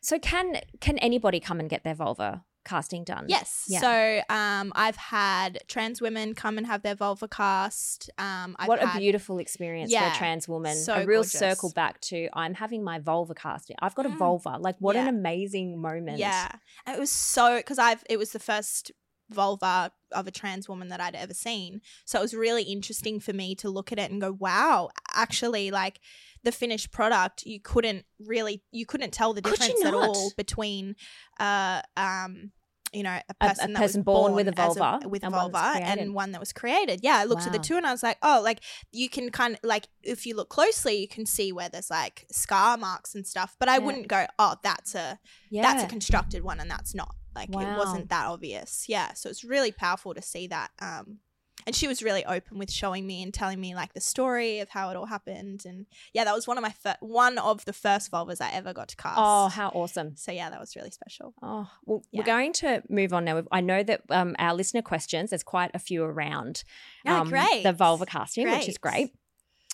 so 0.00 0.18
can 0.18 0.56
can 0.80 0.96
anybody 0.98 1.40
come 1.40 1.60
and 1.60 1.68
get 1.68 1.84
their 1.84 1.94
vulva 1.94 2.44
casting 2.64 3.04
done? 3.04 3.26
yes 3.28 3.64
Yeah. 3.68 3.80
so 3.80 4.34
um 4.34 4.72
i've 4.74 4.96
had 4.96 5.62
trans 5.68 6.00
women 6.00 6.34
come 6.34 6.58
and 6.58 6.66
have 6.66 6.82
their 6.82 6.94
vulva 6.94 7.28
cast 7.28 8.10
um 8.18 8.54
I've 8.58 8.68
what 8.68 8.82
a 8.82 8.98
beautiful 8.98 9.38
experience 9.38 9.92
for 9.94 10.04
a 10.04 10.14
trans 10.14 10.46
woman. 10.48 10.76
so 10.76 10.94
a 10.94 11.04
real 11.06 11.20
gorgeous. 11.22 11.32
circle 11.32 11.70
back 11.74 12.00
to 12.02 12.28
I'm 12.34 12.54
having 12.54 12.82
my 12.84 12.98
vulva 12.98 13.34
casting. 13.34 13.76
I've 13.80 13.94
got 13.94 14.06
a 14.06 14.10
Mm. 14.10 14.18
vulva. 14.18 14.58
Like 14.60 14.76
what 14.78 14.96
an 14.96 15.08
amazing 15.08 15.80
moment. 15.80 16.18
yeah 16.18 16.48
and 16.86 16.96
it 16.96 17.00
was 17.00 17.10
so 17.10 17.56
because 17.56 17.78
i've 17.78 18.02
it 18.08 18.18
was 18.18 18.32
the 18.32 18.38
first 18.38 18.92
vulva 19.32 19.90
of 20.12 20.26
a 20.26 20.30
trans 20.30 20.68
woman 20.68 20.88
that 20.88 21.00
i'd 21.00 21.14
ever 21.14 21.34
seen 21.34 21.80
so 22.04 22.18
it 22.18 22.22
was 22.22 22.34
really 22.34 22.62
interesting 22.64 23.18
for 23.18 23.32
me 23.32 23.54
to 23.54 23.68
look 23.70 23.90
at 23.92 23.98
it 23.98 24.10
and 24.10 24.20
go 24.20 24.32
wow 24.32 24.88
actually 25.14 25.70
like 25.70 25.98
the 26.44 26.52
finished 26.52 26.90
product 26.92 27.44
you 27.46 27.60
couldn't 27.60 28.04
really 28.20 28.62
you 28.72 28.84
couldn't 28.86 29.12
tell 29.12 29.32
the 29.32 29.40
difference 29.40 29.84
at 29.84 29.94
all 29.94 30.30
between 30.36 30.94
uh 31.40 31.80
um 31.96 32.52
you 32.92 33.02
know 33.02 33.10
a 33.10 33.22
A- 33.40 33.46
a 33.46 33.48
person, 33.48 33.72
that 33.72 33.78
person 33.80 34.00
was 34.00 34.04
born 34.04 34.34
with 34.34 34.48
a 34.48 34.52
vulva 34.52 35.00
with 35.08 35.22
a 35.22 35.26
and 35.26 35.34
one 35.34 35.50
vulva 35.50 35.70
created. 35.80 35.98
and 36.02 36.14
one 36.14 36.32
that 36.32 36.40
was 36.40 36.52
created 36.52 37.00
yeah 37.02 37.16
i 37.16 37.24
looked 37.24 37.46
at 37.46 37.52
the 37.52 37.58
two 37.58 37.76
and 37.78 37.86
i 37.86 37.90
was 37.92 38.02
like 38.02 38.18
oh 38.22 38.42
like 38.44 38.60
you 38.90 39.08
can 39.08 39.30
kind 39.30 39.54
of 39.54 39.60
like 39.62 39.86
if 40.02 40.26
you 40.26 40.36
look 40.36 40.50
closely 40.50 40.96
you 40.96 41.08
can 41.08 41.24
see 41.24 41.52
where 41.52 41.70
there's 41.70 41.88
like 41.90 42.26
scar 42.30 42.76
marks 42.76 43.14
and 43.14 43.26
stuff 43.26 43.56
but 43.58 43.66
i 43.70 43.74
Yeah. 43.74 43.78
wouldn't 43.78 44.08
go 44.08 44.26
oh 44.38 44.56
that's 44.62 44.94
a 44.94 45.18
Yeah. 45.48 45.62
that's 45.62 45.82
a 45.84 45.86
constructed 45.86 46.42
one 46.44 46.60
and 46.60 46.70
that's 46.70 46.94
not 46.94 47.14
like 47.34 47.48
it 47.48 47.76
wasn't 47.76 48.08
that 48.08 48.26
obvious 48.26 48.86
yeah 48.88 49.12
so 49.14 49.28
it's 49.28 49.44
really 49.44 49.72
powerful 49.72 50.14
to 50.14 50.22
see 50.22 50.46
that 50.46 50.70
um 50.80 51.18
and 51.64 51.76
she 51.76 51.86
was 51.86 52.02
really 52.02 52.24
open 52.24 52.58
with 52.58 52.72
showing 52.72 53.06
me 53.06 53.22
and 53.22 53.32
telling 53.32 53.60
me 53.60 53.72
like 53.74 53.92
the 53.92 54.00
story 54.00 54.58
of 54.58 54.68
how 54.70 54.90
it 54.90 54.96
all 54.96 55.06
happened 55.06 55.62
and 55.64 55.86
yeah 56.12 56.24
that 56.24 56.34
was 56.34 56.46
one 56.46 56.58
of 56.58 56.62
my 56.62 56.70
fir- 56.70 56.96
one 57.00 57.38
of 57.38 57.64
the 57.66 57.72
first 57.72 58.10
vulvas 58.10 58.40
i 58.40 58.50
ever 58.52 58.72
got 58.72 58.88
to 58.88 58.96
cast 58.96 59.14
oh, 59.18 59.48
how 59.48 59.68
awesome. 59.68 60.16
so 60.16 60.32
yeah 60.32 60.50
that 60.50 60.58
was 60.58 60.74
really 60.74 60.90
special 60.90 61.34
Oh, 61.42 61.68
well, 61.84 62.02
Yeah. 62.10 62.20
we're 62.20 62.26
going 62.26 62.52
to 62.54 62.82
move 62.88 63.12
on 63.12 63.24
now. 63.24 63.42
I 63.52 63.60
know 63.60 63.82
that 63.82 64.02
um, 64.10 64.34
our 64.38 64.54
listener 64.54 64.82
questions, 64.82 65.30
there's 65.30 65.42
quite 65.42 65.70
a 65.74 65.78
few 65.78 66.02
around 66.04 66.64
Oh, 67.06 67.16
um, 67.16 67.28
great. 67.28 67.62
the 67.64 67.72
vulva 67.72 68.06
casting, 68.06 68.48
which 68.50 68.68
is 68.68 68.78
Great. 68.78 68.92
great. 68.92 69.14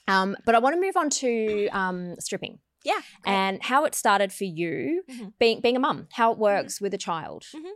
Um, 0.09 0.37
but 0.47 0.55
I 0.55 0.59
want 0.61 0.75
to 0.75 0.81
move 0.81 0.97
on 0.97 1.11
to 1.11 1.69
um, 1.69 2.17
stripping 2.21 2.59
yeah 2.85 3.01
great. 3.23 3.33
and 3.35 3.63
how 3.63 3.85
it 3.85 3.95
started 3.95 4.33
for 4.33 4.45
you 4.45 5.03
Mhm. 5.11 5.33
being 5.39 5.61
being 5.61 5.77
a 5.77 5.81
mum, 5.81 6.09
how 6.13 6.33
it 6.33 6.39
works 6.39 6.81
with 6.81 6.95
a 6.95 6.99
child. 6.99 7.45
Mhm. 7.55 7.73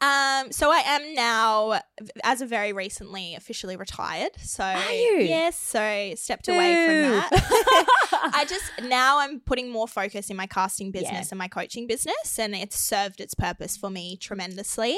um 0.00 0.50
so 0.50 0.72
i 0.72 0.78
am 0.84 1.14
now 1.14 1.80
as 2.24 2.40
of 2.40 2.48
very 2.48 2.72
recently 2.72 3.34
officially 3.36 3.76
retired 3.76 4.32
so 4.42 4.64
Are 4.64 4.92
you? 4.92 5.18
yes 5.20 5.56
so 5.56 6.12
stepped 6.16 6.48
away 6.48 6.72
from 6.86 6.96
that 7.12 7.30
I 8.34 8.44
just 8.44 8.64
now 8.82 9.18
I'm 9.20 9.38
putting 9.40 9.70
more 9.70 9.86
focus 9.86 10.30
in 10.30 10.36
my 10.36 10.46
casting 10.46 10.90
business 10.90 11.26
Yeah. 11.26 11.28
and 11.32 11.38
my 11.38 11.48
coaching 11.48 11.86
business, 11.86 12.38
and 12.38 12.54
it's 12.54 12.76
served 12.78 13.20
its 13.20 13.34
purpose 13.34 13.76
for 13.76 13.88
me 13.90 14.16
tremendously. 14.16 14.96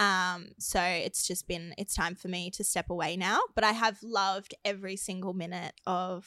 Um, 0.00 0.48
so 0.58 0.80
it's 0.82 1.26
just 1.26 1.46
been 1.46 1.74
it's 1.78 1.94
time 1.94 2.14
for 2.16 2.28
me 2.28 2.50
to 2.52 2.64
step 2.64 2.90
away 2.90 3.16
now. 3.16 3.40
But 3.54 3.64
I 3.64 3.72
have 3.72 3.98
loved 4.02 4.54
every 4.64 4.96
single 4.96 5.32
minute 5.32 5.74
of 5.86 6.26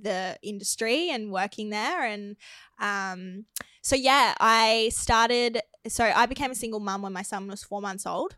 the 0.00 0.38
industry 0.42 1.10
and 1.10 1.30
working 1.32 1.70
there, 1.70 2.04
and 2.04 2.36
um, 2.80 3.46
so 3.82 3.96
yeah, 3.96 4.34
I 4.40 4.90
started. 4.92 5.60
So 5.88 6.04
I 6.04 6.26
became 6.26 6.50
a 6.52 6.54
single 6.54 6.80
mum 6.80 7.02
when 7.02 7.12
my 7.12 7.22
son 7.22 7.48
was 7.48 7.64
four 7.64 7.80
months 7.80 8.06
old, 8.06 8.36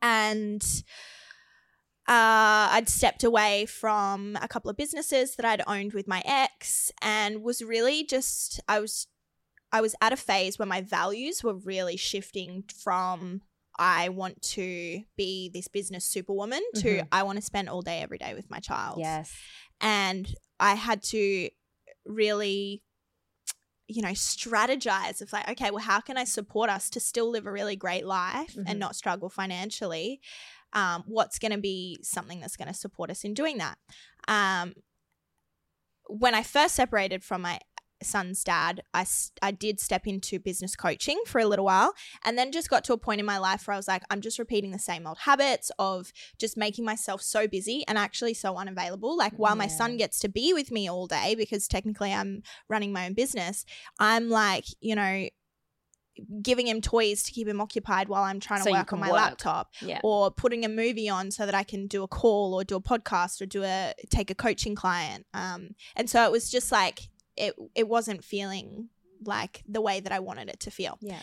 and 0.00 0.62
uh, 2.08 2.72
I'd 2.72 2.88
stepped 2.88 3.22
away 3.22 3.66
from 3.66 4.36
a 4.42 4.48
couple 4.48 4.70
of 4.70 4.76
businesses 4.76 5.36
that 5.36 5.46
I'd 5.46 5.62
owned 5.66 5.92
with 5.92 6.08
my 6.08 6.22
ex 6.24 6.90
and 7.00 7.42
was 7.42 7.62
really 7.62 8.04
just 8.04 8.60
I 8.68 8.80
was 8.80 9.06
I 9.70 9.80
was 9.80 9.94
at 10.00 10.12
a 10.12 10.16
phase 10.16 10.58
where 10.58 10.66
my 10.66 10.80
values 10.80 11.44
were 11.44 11.54
really 11.54 11.96
shifting 11.96 12.64
from 12.76 13.42
I 13.78 14.08
want 14.10 14.42
to 14.42 15.02
be 15.16 15.48
this 15.48 15.68
business 15.68 16.04
superwoman 16.04 16.62
to 16.76 16.88
Mhm. 17.02 17.08
I 17.12 17.22
want 17.22 17.36
to 17.36 17.42
spend 17.42 17.68
all 17.68 17.82
day 17.82 18.00
every 18.00 18.18
day 18.18 18.34
with 18.34 18.50
my 18.50 18.58
child. 18.58 18.98
yes. 18.98 19.32
And 19.82 20.32
I 20.58 20.74
had 20.74 21.02
to 21.04 21.50
really 22.06 22.82
you 23.88 24.00
know 24.00 24.10
strategize 24.10 25.20
of 25.20 25.32
like 25.32 25.48
okay 25.50 25.70
well 25.70 25.82
how 25.82 26.00
can 26.00 26.16
i 26.16 26.24
support 26.24 26.70
us 26.70 26.88
to 26.88 27.00
still 27.00 27.30
live 27.30 27.46
a 27.46 27.52
really 27.52 27.76
great 27.76 28.06
life 28.06 28.54
Mhm. 28.54 28.64
and 28.66 28.78
not 28.78 28.96
struggle 28.96 29.28
financially 29.28 30.20
um, 30.72 31.04
what's 31.06 31.38
going 31.38 31.52
to 31.52 31.58
be 31.58 31.98
something 32.02 32.40
that's 32.40 32.56
going 32.56 32.68
to 32.68 32.74
support 32.74 33.10
us 33.10 33.24
in 33.24 33.34
doing 33.34 33.58
that 33.58 33.76
um, 34.28 34.74
when 36.08 36.34
i 36.34 36.42
first 36.42 36.74
separated 36.74 37.22
from 37.22 37.42
my 37.42 37.58
son's 38.02 38.42
dad 38.44 38.82
I, 38.94 39.04
I 39.40 39.50
did 39.50 39.80
step 39.80 40.06
into 40.06 40.38
business 40.38 40.74
coaching 40.76 41.20
for 41.26 41.40
a 41.40 41.46
little 41.46 41.64
while 41.64 41.92
and 42.24 42.36
then 42.36 42.52
just 42.52 42.68
got 42.70 42.84
to 42.84 42.92
a 42.92 42.98
point 42.98 43.20
in 43.20 43.26
my 43.26 43.38
life 43.38 43.66
where 43.66 43.74
i 43.74 43.76
was 43.76 43.88
like 43.88 44.02
i'm 44.10 44.20
just 44.20 44.38
repeating 44.38 44.70
the 44.70 44.78
same 44.78 45.06
old 45.06 45.18
habits 45.18 45.70
of 45.78 46.12
just 46.38 46.56
making 46.56 46.84
myself 46.84 47.22
so 47.22 47.46
busy 47.48 47.84
and 47.88 47.96
actually 47.98 48.34
so 48.34 48.56
unavailable 48.56 49.16
like 49.16 49.32
while 49.38 49.56
my 49.56 49.66
son 49.66 49.96
gets 49.96 50.18
to 50.20 50.28
be 50.28 50.52
with 50.52 50.70
me 50.70 50.88
all 50.88 51.06
day 51.06 51.34
because 51.36 51.66
technically 51.68 52.12
i'm 52.12 52.42
running 52.68 52.92
my 52.92 53.06
own 53.06 53.14
business 53.14 53.64
i'm 53.98 54.28
like 54.28 54.64
you 54.80 54.94
know 54.94 55.28
giving 56.42 56.66
him 56.66 56.82
toys 56.82 57.22
to 57.22 57.32
keep 57.32 57.48
him 57.48 57.58
occupied 57.58 58.06
while 58.06 58.22
i'm 58.22 58.38
trying 58.38 58.60
So 58.60 58.66
to 58.70 58.72
work 58.72 58.92
on 58.92 59.00
my 59.00 59.06
work. 59.08 59.16
laptop 59.16 59.70
Yeah. 59.80 59.98
or 60.04 60.30
putting 60.30 60.62
a 60.62 60.68
movie 60.68 61.08
on 61.08 61.30
so 61.30 61.46
that 61.46 61.54
I 61.54 61.62
can 61.62 61.86
do 61.86 62.02
a 62.02 62.08
call 62.08 62.52
or 62.54 62.64
do 62.64 62.76
a 62.76 62.82
podcast 62.82 63.40
or 63.40 63.46
do 63.46 63.64
a 63.64 63.94
take 64.10 64.30
a 64.30 64.34
coaching 64.34 64.74
client. 64.74 65.24
Um, 65.32 65.70
and 65.96 66.10
so 66.10 66.22
it 66.24 66.30
was 66.30 66.50
just 66.50 66.70
like 66.70 67.08
it 67.36 67.54
it 67.74 67.88
wasn't 67.88 68.24
feeling 68.24 68.88
like 69.24 69.62
the 69.68 69.80
way 69.80 70.00
that 70.00 70.12
I 70.12 70.18
wanted 70.20 70.48
it 70.48 70.60
to 70.60 70.70
feel. 70.70 70.98
Yeah. 71.00 71.22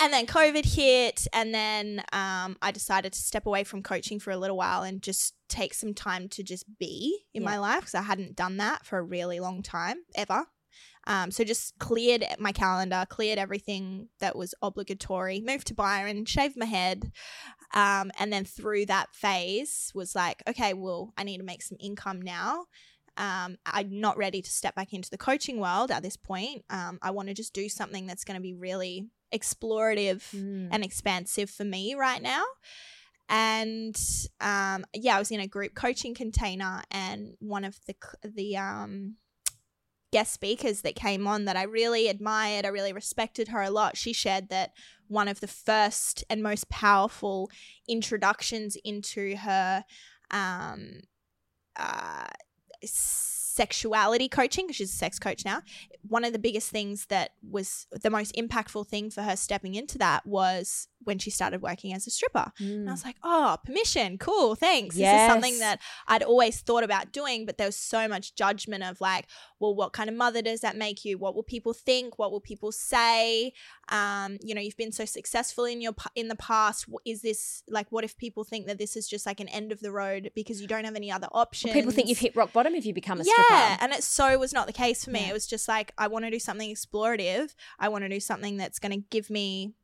And 0.00 0.12
then 0.12 0.26
COVID 0.26 0.64
hit, 0.64 1.28
and 1.32 1.54
then 1.54 2.00
um, 2.12 2.56
I 2.60 2.72
decided 2.72 3.12
to 3.12 3.18
step 3.20 3.46
away 3.46 3.62
from 3.62 3.82
coaching 3.82 4.18
for 4.18 4.32
a 4.32 4.36
little 4.36 4.56
while 4.56 4.82
and 4.82 5.00
just 5.00 5.34
take 5.48 5.74
some 5.74 5.94
time 5.94 6.28
to 6.30 6.42
just 6.42 6.64
be 6.78 7.24
in 7.34 7.42
Yeah. 7.42 7.50
my 7.50 7.58
life 7.58 7.80
because 7.80 7.94
I 7.94 8.02
hadn't 8.02 8.34
done 8.34 8.56
that 8.56 8.84
for 8.84 8.98
a 8.98 9.02
really 9.02 9.38
long 9.38 9.62
time 9.62 9.98
ever. 10.16 10.46
Um, 11.06 11.30
so 11.30 11.44
just 11.44 11.78
cleared 11.78 12.24
my 12.38 12.52
calendar, 12.52 13.04
cleared 13.08 13.38
everything 13.38 14.08
that 14.20 14.34
was 14.36 14.54
obligatory, 14.62 15.40
moved 15.40 15.66
to 15.68 15.74
Byron, 15.74 16.24
shaved 16.24 16.56
my 16.56 16.66
head, 16.66 17.12
um, 17.74 18.10
and 18.18 18.32
then 18.32 18.44
through 18.44 18.86
that 18.86 19.12
phase 19.14 19.92
was 19.94 20.14
like, 20.14 20.42
okay, 20.48 20.74
well, 20.74 21.12
I 21.16 21.24
need 21.24 21.38
to 21.38 21.44
make 21.44 21.62
some 21.62 21.78
income 21.80 22.22
now. 22.22 22.66
Um, 23.16 23.58
I'm 23.66 24.00
not 24.00 24.16
ready 24.16 24.40
to 24.42 24.50
step 24.50 24.74
back 24.74 24.92
into 24.92 25.10
the 25.10 25.18
coaching 25.18 25.60
world 25.60 25.90
at 25.90 26.02
this 26.02 26.16
point. 26.16 26.64
Um, 26.70 26.98
I 27.02 27.10
want 27.10 27.28
to 27.28 27.34
just 27.34 27.52
do 27.52 27.68
something 27.68 28.06
that's 28.06 28.24
going 28.24 28.36
to 28.36 28.42
be 28.42 28.54
really 28.54 29.08
explorative 29.34 30.22
Mm. 30.34 30.68
and 30.70 30.84
expansive 30.84 31.50
for 31.50 31.64
me 31.64 31.94
right 31.94 32.22
now. 32.22 32.44
And 33.28 33.96
um, 34.40 34.84
yeah, 34.94 35.16
I 35.16 35.18
was 35.18 35.30
in 35.30 35.40
a 35.40 35.46
group 35.46 35.74
coaching 35.74 36.14
container, 36.14 36.82
and 36.90 37.34
one 37.38 37.64
of 37.64 37.78
the 37.86 37.94
the 38.24 38.56
um, 38.56 39.16
guest 40.12 40.34
speakers 40.34 40.82
that 40.82 40.94
came 40.94 41.26
on 41.26 41.46
that 41.46 41.56
I 41.56 41.62
really 41.62 42.08
admired, 42.08 42.66
I 42.66 42.68
really 42.68 42.92
respected 42.92 43.48
her 43.48 43.62
a 43.62 43.70
lot. 43.70 43.96
She 43.96 44.12
shared 44.12 44.50
that 44.50 44.72
one 45.08 45.28
of 45.28 45.40
the 45.40 45.46
first 45.46 46.24
and 46.28 46.42
most 46.42 46.68
powerful 46.68 47.50
introductions 47.88 48.76
into 48.84 49.36
her 49.36 49.84
um, 50.30 51.00
uh, 51.76 52.26
es 52.82 53.51
sexuality 53.54 54.28
coaching, 54.28 54.66
because 54.66 54.76
she's 54.76 54.92
a 54.92 54.96
sex 54.96 55.18
coach 55.18 55.44
now. 55.44 55.62
One 56.08 56.24
of 56.24 56.32
the 56.32 56.38
biggest 56.38 56.70
things 56.70 57.06
that 57.06 57.30
was 57.48 57.86
the 57.90 58.10
most 58.10 58.34
impactful 58.34 58.88
thing 58.88 59.10
for 59.10 59.22
her 59.22 59.36
stepping 59.36 59.74
into 59.74 59.98
that 59.98 60.26
was 60.26 60.88
when 61.04 61.18
she 61.18 61.30
started 61.30 61.60
working 61.62 61.92
as 61.92 62.06
a 62.06 62.10
stripper. 62.10 62.52
And 62.60 62.88
I 62.88 62.92
Mm. 62.92 62.94
was 62.94 63.04
like, 63.04 63.16
oh, 63.24 63.56
permission. 63.64 64.18
Cool. 64.18 64.54
Thanks. 64.54 64.94
This 64.96 65.02
is 65.12 65.26
something 65.26 65.58
that 65.58 65.80
I'd 66.06 66.22
always 66.22 66.60
thought 66.60 66.84
about 66.84 67.10
doing, 67.12 67.44
but 67.44 67.58
there 67.58 67.66
was 67.66 67.76
so 67.76 68.06
much 68.06 68.36
judgment 68.36 68.84
of 68.84 69.00
like, 69.00 69.26
well, 69.58 69.74
what 69.74 69.92
kind 69.92 70.08
of 70.08 70.14
mother 70.14 70.42
does 70.42 70.60
that 70.60 70.76
make 70.76 71.04
you? 71.04 71.18
What 71.18 71.34
will 71.34 71.42
people 71.42 71.72
think? 71.72 72.18
What 72.20 72.30
will 72.30 72.40
people 72.40 72.70
say? 72.70 73.52
Um, 73.88 74.38
you 74.42 74.54
know, 74.54 74.60
you've 74.60 74.76
been 74.76 74.92
so 74.92 75.04
successful 75.04 75.64
in 75.64 75.80
your 75.80 75.92
in 76.14 76.28
the 76.28 76.36
past. 76.36 76.86
Is 77.04 77.20
this 77.22 77.64
like, 77.68 77.90
what 77.90 78.04
if 78.04 78.16
people 78.16 78.44
think 78.44 78.66
that 78.68 78.78
this 78.78 78.96
is 78.96 79.08
just 79.08 79.26
like 79.26 79.40
an 79.40 79.48
end 79.48 79.72
of 79.72 79.80
the 79.80 79.90
road 79.90 80.30
because 80.36 80.60
you 80.60 80.68
don't 80.68 80.84
have 80.84 80.94
any 80.94 81.10
other 81.10 81.28
options? 81.32 81.72
People 81.72 81.90
think 81.90 82.08
you've 82.08 82.18
hit 82.18 82.36
rock 82.36 82.52
bottom 82.52 82.74
if 82.76 82.86
you 82.86 82.94
become 82.94 83.20
a 83.20 83.24
yeah, 83.24 83.32
stripper. 83.44 83.78
and 83.82 83.92
it 83.92 84.02
so 84.02 84.38
was 84.38 84.52
not 84.52 84.66
the 84.66 84.72
case 84.72 85.04
for 85.04 85.10
me. 85.10 85.20
Yeah. 85.20 85.30
It 85.30 85.32
was 85.32 85.46
just 85.46 85.68
like 85.68 85.92
I 85.98 86.06
want 86.08 86.24
to 86.24 86.30
do 86.30 86.38
something 86.38 86.72
explorative. 86.74 87.54
I 87.78 87.88
want 87.88 88.04
to 88.04 88.08
do 88.08 88.20
something 88.20 88.56
that's 88.56 88.78
going 88.78 88.92
to 88.92 89.06
give 89.10 89.30
me 89.30 89.74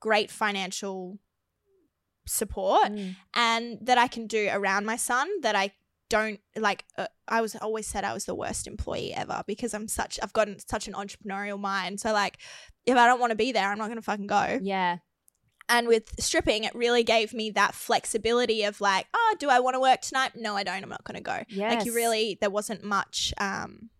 great 0.00 0.30
financial 0.30 1.18
support 2.26 2.90
Mm. 2.90 3.16
and 3.34 3.78
that 3.82 3.98
I 3.98 4.08
can 4.08 4.26
do 4.26 4.48
around 4.50 4.86
my 4.86 4.96
son 4.96 5.28
that 5.42 5.54
I 5.54 5.72
don't 6.08 6.40
like 6.56 6.84
uh, 6.96 7.06
I 7.28 7.40
was 7.40 7.54
always 7.56 7.86
said 7.86 8.04
I 8.04 8.14
was 8.14 8.24
the 8.24 8.34
worst 8.34 8.66
employee 8.66 9.12
ever 9.14 9.42
because 9.46 9.74
I'm 9.74 9.88
such 9.88 10.18
I've 10.22 10.32
gotten 10.32 10.58
such 10.58 10.86
an 10.88 10.94
entrepreneurial 10.94 11.58
mind. 11.60 12.00
So 12.00 12.12
like 12.12 12.38
if 12.86 12.96
I 12.96 13.06
don't 13.06 13.20
want 13.20 13.30
to 13.30 13.36
be 13.36 13.52
there, 13.52 13.70
I'm 13.70 13.78
not 13.78 13.86
going 13.86 13.96
to 13.98 14.02
fucking 14.02 14.26
go. 14.26 14.58
Yeah. 14.62 14.98
And 15.68 15.88
with 15.88 16.20
stripping, 16.20 16.64
it 16.64 16.74
really 16.74 17.02
gave 17.04 17.32
me 17.32 17.50
that 17.50 17.74
flexibility 17.74 18.64
of 18.64 18.80
like, 18.80 19.06
oh, 19.14 19.34
do 19.38 19.48
I 19.48 19.60
want 19.60 19.74
to 19.74 19.80
work 19.80 20.02
tonight? 20.02 20.32
No, 20.34 20.56
I 20.56 20.62
don't. 20.62 20.82
I'm 20.82 20.88
not 20.90 21.04
going 21.04 21.16
to 21.16 21.22
go. 21.22 21.42
Yes. 21.48 21.74
Like 21.74 21.86
you 21.86 21.94
really, 21.94 22.36
there 22.40 22.50
wasn't 22.50 22.84
much. 22.84 23.32
um 23.38 23.90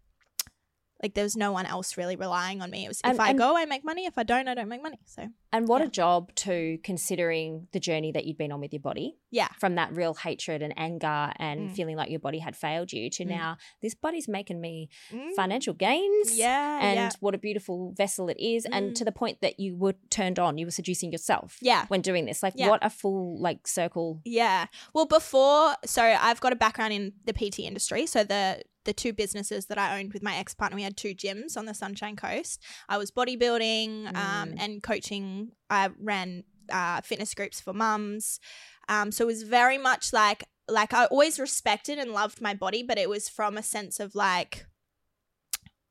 like 1.02 1.14
there 1.14 1.24
was 1.24 1.36
no 1.36 1.52
one 1.52 1.66
else 1.66 1.96
really 1.98 2.16
relying 2.16 2.62
on 2.62 2.70
me. 2.70 2.84
It 2.84 2.88
was 2.88 3.00
And- 3.04 3.14
if 3.14 3.20
I 3.20 3.32
go, 3.32 3.56
I 3.56 3.64
make 3.66 3.84
money. 3.84 4.06
If 4.06 4.16
I 4.16 4.22
don't, 4.22 4.48
I 4.48 4.54
don't 4.54 4.68
make 4.68 4.82
money. 4.82 4.98
So 5.04 5.28
And 5.52 5.68
what 5.68 5.80
Yeah. 5.82 5.86
a 5.86 5.90
job 5.90 6.34
to 6.36 6.78
considering 6.82 7.68
the 7.72 7.78
journey 7.78 8.10
that 8.12 8.24
you'd 8.24 8.36
been 8.38 8.50
on 8.50 8.60
with 8.60 8.72
your 8.72 8.80
body 8.80 9.18
yeah, 9.30 9.48
from 9.60 9.74
that 9.76 9.92
real 9.92 10.14
hatred 10.14 10.62
and 10.62 10.72
anger 10.76 11.32
and 11.36 11.70
Mm. 11.70 11.74
feeling 11.76 11.96
like 11.96 12.10
your 12.10 12.18
body 12.20 12.38
had 12.38 12.56
failed 12.56 12.92
you 12.92 13.08
to 13.10 13.24
Mm. 13.24 13.28
now 13.28 13.56
this 13.82 13.94
body's 13.94 14.26
making 14.28 14.60
me 14.60 14.88
Mm. 15.10 15.32
financial 15.36 15.74
gains. 15.74 16.36
yeah, 16.38 16.78
And 16.82 16.96
yeah, 16.96 17.10
what 17.20 17.34
a 17.34 17.38
beautiful 17.38 17.92
vessel 17.92 18.28
it 18.28 18.38
is. 18.40 18.64
And 18.64 18.90
Mm. 18.92 18.94
to 18.96 19.04
the 19.04 19.12
point 19.12 19.40
that 19.42 19.60
you 19.60 19.76
were 19.76 19.94
turned 20.10 20.38
on, 20.38 20.58
you 20.58 20.66
were 20.66 20.70
seducing 20.72 21.12
yourself 21.12 21.58
yeah. 21.60 21.86
when 21.88 22.00
doing 22.00 22.24
this. 22.24 22.42
Like, 22.42 22.54
Yeah. 22.56 22.68
what 22.70 22.84
a 22.84 22.90
full, 22.90 23.38
like, 23.38 23.66
circle. 23.68 24.20
Yeah. 24.24 24.66
Well, 24.92 25.06
before, 25.06 25.76
so 25.84 26.02
I've 26.02 26.40
got 26.40 26.52
a 26.52 26.56
background 26.56 26.92
in 26.92 27.12
the 27.26 27.32
PT 27.32 27.66
industry. 27.66 28.06
So 28.06 28.24
the 28.24 28.62
the 28.84 28.92
two 28.92 29.12
businesses 29.12 29.66
that 29.66 29.78
I 29.78 29.98
owned 29.98 30.12
with 30.12 30.22
my 30.22 30.36
ex 30.36 30.54
partner, 30.54 30.76
we 30.76 30.82
had 30.82 30.96
two 30.96 31.14
gyms 31.14 31.56
on 31.56 31.66
the 31.66 31.74
Sunshine 31.74 32.16
Coast. 32.16 32.62
I 32.88 32.98
was 32.98 33.10
bodybuilding 33.10 34.08
um, 34.14 34.50
Mm. 34.50 34.56
and 34.58 34.82
coaching. 34.82 35.52
I 35.70 35.90
ran 35.98 36.44
uh, 36.70 37.00
fitness 37.02 37.34
groups 37.34 37.60
for 37.60 37.72
mums. 37.72 38.40
Um, 38.88 39.12
so 39.12 39.24
it 39.24 39.26
was 39.26 39.42
very 39.42 39.78
much 39.78 40.12
like 40.12 40.44
like 40.68 40.94
I 40.94 41.04
always 41.06 41.38
respected 41.38 41.98
and 41.98 42.12
loved 42.12 42.40
my 42.40 42.54
body, 42.54 42.82
but 42.82 42.96
it 42.98 43.08
was 43.10 43.28
from 43.28 43.58
a 43.58 43.62
sense 43.62 44.00
of 44.00 44.14
like, 44.14 44.66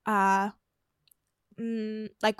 uh, 0.07 0.49
mm, 1.59 2.09
like 2.23 2.39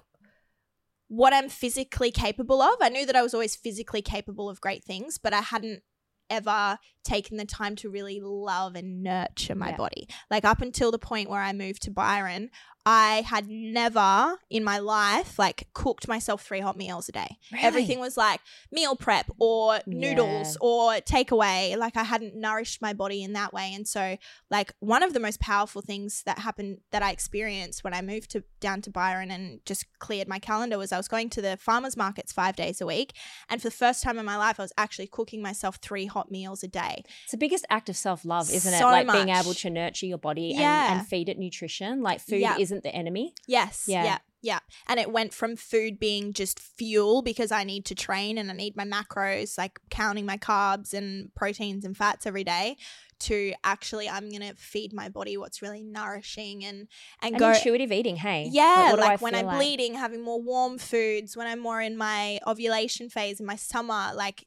what 1.08 1.32
I'm 1.32 1.48
physically 1.50 2.10
capable 2.10 2.62
of. 2.62 2.76
I 2.82 2.89
knew 2.89 3.06
that 3.06 3.16
I 3.16 3.22
was 3.22 3.36
always 3.36 3.56
physically 3.56 4.02
capable 4.02 4.50
of 4.50 4.62
great 4.62 4.84
things, 4.84 5.20
but 5.20 5.32
I 5.34 5.42
hadn't 5.42 5.84
ever 6.30 6.80
taken 7.04 7.38
the 7.38 7.46
time 7.46 7.76
to 7.78 7.89
really 7.89 8.20
love 8.22 8.76
and 8.76 9.04
nurture 9.04 9.56
my 9.56 9.70
Yeah. 9.70 9.78
body. 9.78 10.08
Like 10.32 10.46
up 10.46 10.62
until 10.62 10.92
the 10.92 11.00
point 11.00 11.30
where 11.30 11.42
I 11.42 11.54
moved 11.54 11.82
to 11.84 11.92
Byron, 11.92 12.50
I 12.86 13.24
had 13.26 13.48
never 13.48 14.39
in 14.50 14.62
my 14.62 14.78
life 14.78 15.39
like 15.39 15.70
cooked 15.74 16.06
myself 16.10 16.44
three 16.44 16.60
hot 16.60 16.76
meals 16.76 17.08
a 17.08 17.13
day. 17.13 17.38
Everything 17.58 18.00
was 18.02 18.18
like 18.18 18.42
meal 18.74 18.98
prep 18.98 19.30
or 19.39 19.80
noodles 19.88 20.58
Yeah. 20.62 20.68
or 20.68 20.92
takeaway. 20.96 21.78
Like 21.78 21.96
I 21.96 22.04
hadn't 22.04 22.36
nourished 22.36 22.82
my 22.82 22.92
body 22.92 23.24
in 23.24 23.32
that 23.34 23.54
way. 23.54 23.72
And 23.74 23.88
so 23.88 24.18
like 24.52 24.74
one 24.82 25.02
of 25.02 25.13
the 25.13 25.22
most 25.22 25.39
powerful 25.39 25.82
things 25.82 26.24
that 26.26 26.39
happened 26.39 26.80
that 26.92 27.02
I 27.02 27.12
experienced 27.12 27.86
when 27.86 27.94
I 27.94 28.02
moved 28.02 28.32
to 28.32 28.44
down 28.60 28.82
to 28.82 28.89
Byron 28.89 29.32
and 29.32 29.62
just 29.66 29.86
cleared 30.00 30.28
my 30.28 30.39
calendar 30.39 30.78
was 30.78 30.92
I 30.92 30.98
was 30.98 31.08
going 31.08 31.30
to 31.32 31.42
the 31.42 31.56
farmers 31.56 31.96
markets 31.96 32.34
five 32.34 32.58
days 32.58 32.82
a 32.82 32.86
week. 32.86 33.13
And 33.50 33.62
for 33.62 33.70
the 33.70 33.76
first 33.76 34.04
time 34.04 34.20
in 34.20 34.26
my 34.26 34.36
life, 34.38 34.60
I 34.60 34.63
was 34.63 34.74
actually 34.78 35.08
cooking 35.08 35.42
myself 35.42 35.78
three 35.78 36.06
hot 36.08 36.32
meals 36.32 36.63
a 36.63 36.68
day. 36.68 36.93
It's 37.24 37.32
the 37.32 37.38
biggest 37.38 37.66
act 37.70 37.90
of 37.90 37.96
self 37.98 38.26
love, 38.26 38.50
isn't 38.52 38.74
it? 38.74 38.78
So 38.80 38.86
Like 38.86 39.12
being 39.12 39.30
able 39.30 39.54
to 39.54 39.70
nurture 39.70 40.06
your 40.06 40.18
body 40.18 40.52
and, 40.52 40.60
Yeah. 40.60 40.98
and 40.98 41.08
feed 41.08 41.30
it 41.30 41.38
nutrition. 41.38 42.02
Like, 42.02 42.22
food 42.22 42.40
Yeah. 42.42 42.58
isn't 42.60 42.84
the 42.84 42.94
enemy. 42.94 43.34
Yes. 43.48 43.86
Yeah. 43.88 44.04
Yeah. 44.04 44.18
yeah. 44.42 44.60
And 44.88 45.00
it 45.00 45.12
went 45.12 45.34
from 45.34 45.56
food 45.56 46.00
being 46.00 46.34
just 46.34 46.60
fuel 46.60 47.22
because 47.22 47.52
I 47.52 47.64
need 47.64 47.86
to 47.86 47.96
train 47.96 48.38
and 48.38 48.50
I 48.52 48.54
need 48.54 48.76
my 48.76 48.86
macros, 48.86 49.58
like 49.58 49.80
counting 49.90 50.26
my 50.26 50.38
carbs 50.38 50.94
and 50.94 51.34
proteins 51.36 51.86
and 51.86 51.96
fats 51.96 52.26
every 52.26 52.44
day, 52.44 52.78
to 53.20 53.54
actually 53.64 54.10
I'm 54.10 54.30
gonna 54.30 54.54
feed 54.56 54.92
my 54.92 55.08
body 55.08 55.38
what's 55.38 55.62
really 55.62 55.82
nourishing 55.82 56.66
and 56.66 56.88
and, 57.22 57.34
And 57.36 57.40
go 57.40 57.52
intuitive 57.52 57.92
eating, 57.94 58.18
hey? 58.18 58.50
Yeah, 58.52 58.90
I 58.90 58.94
like 58.96 59.22
when 59.22 59.34
I'm 59.34 59.46
like? 59.46 59.58
bleeding, 59.58 59.94
having 59.94 60.22
more 60.22 60.42
warm 60.42 60.78
foods, 60.78 61.38
when 61.38 61.48
I'm 61.48 61.60
more 61.60 61.80
in 61.82 61.96
my 61.96 62.40
ovulation 62.46 63.10
phase 63.10 63.40
in 63.40 63.46
my 63.46 63.56
summer, 63.56 64.12
like 64.14 64.46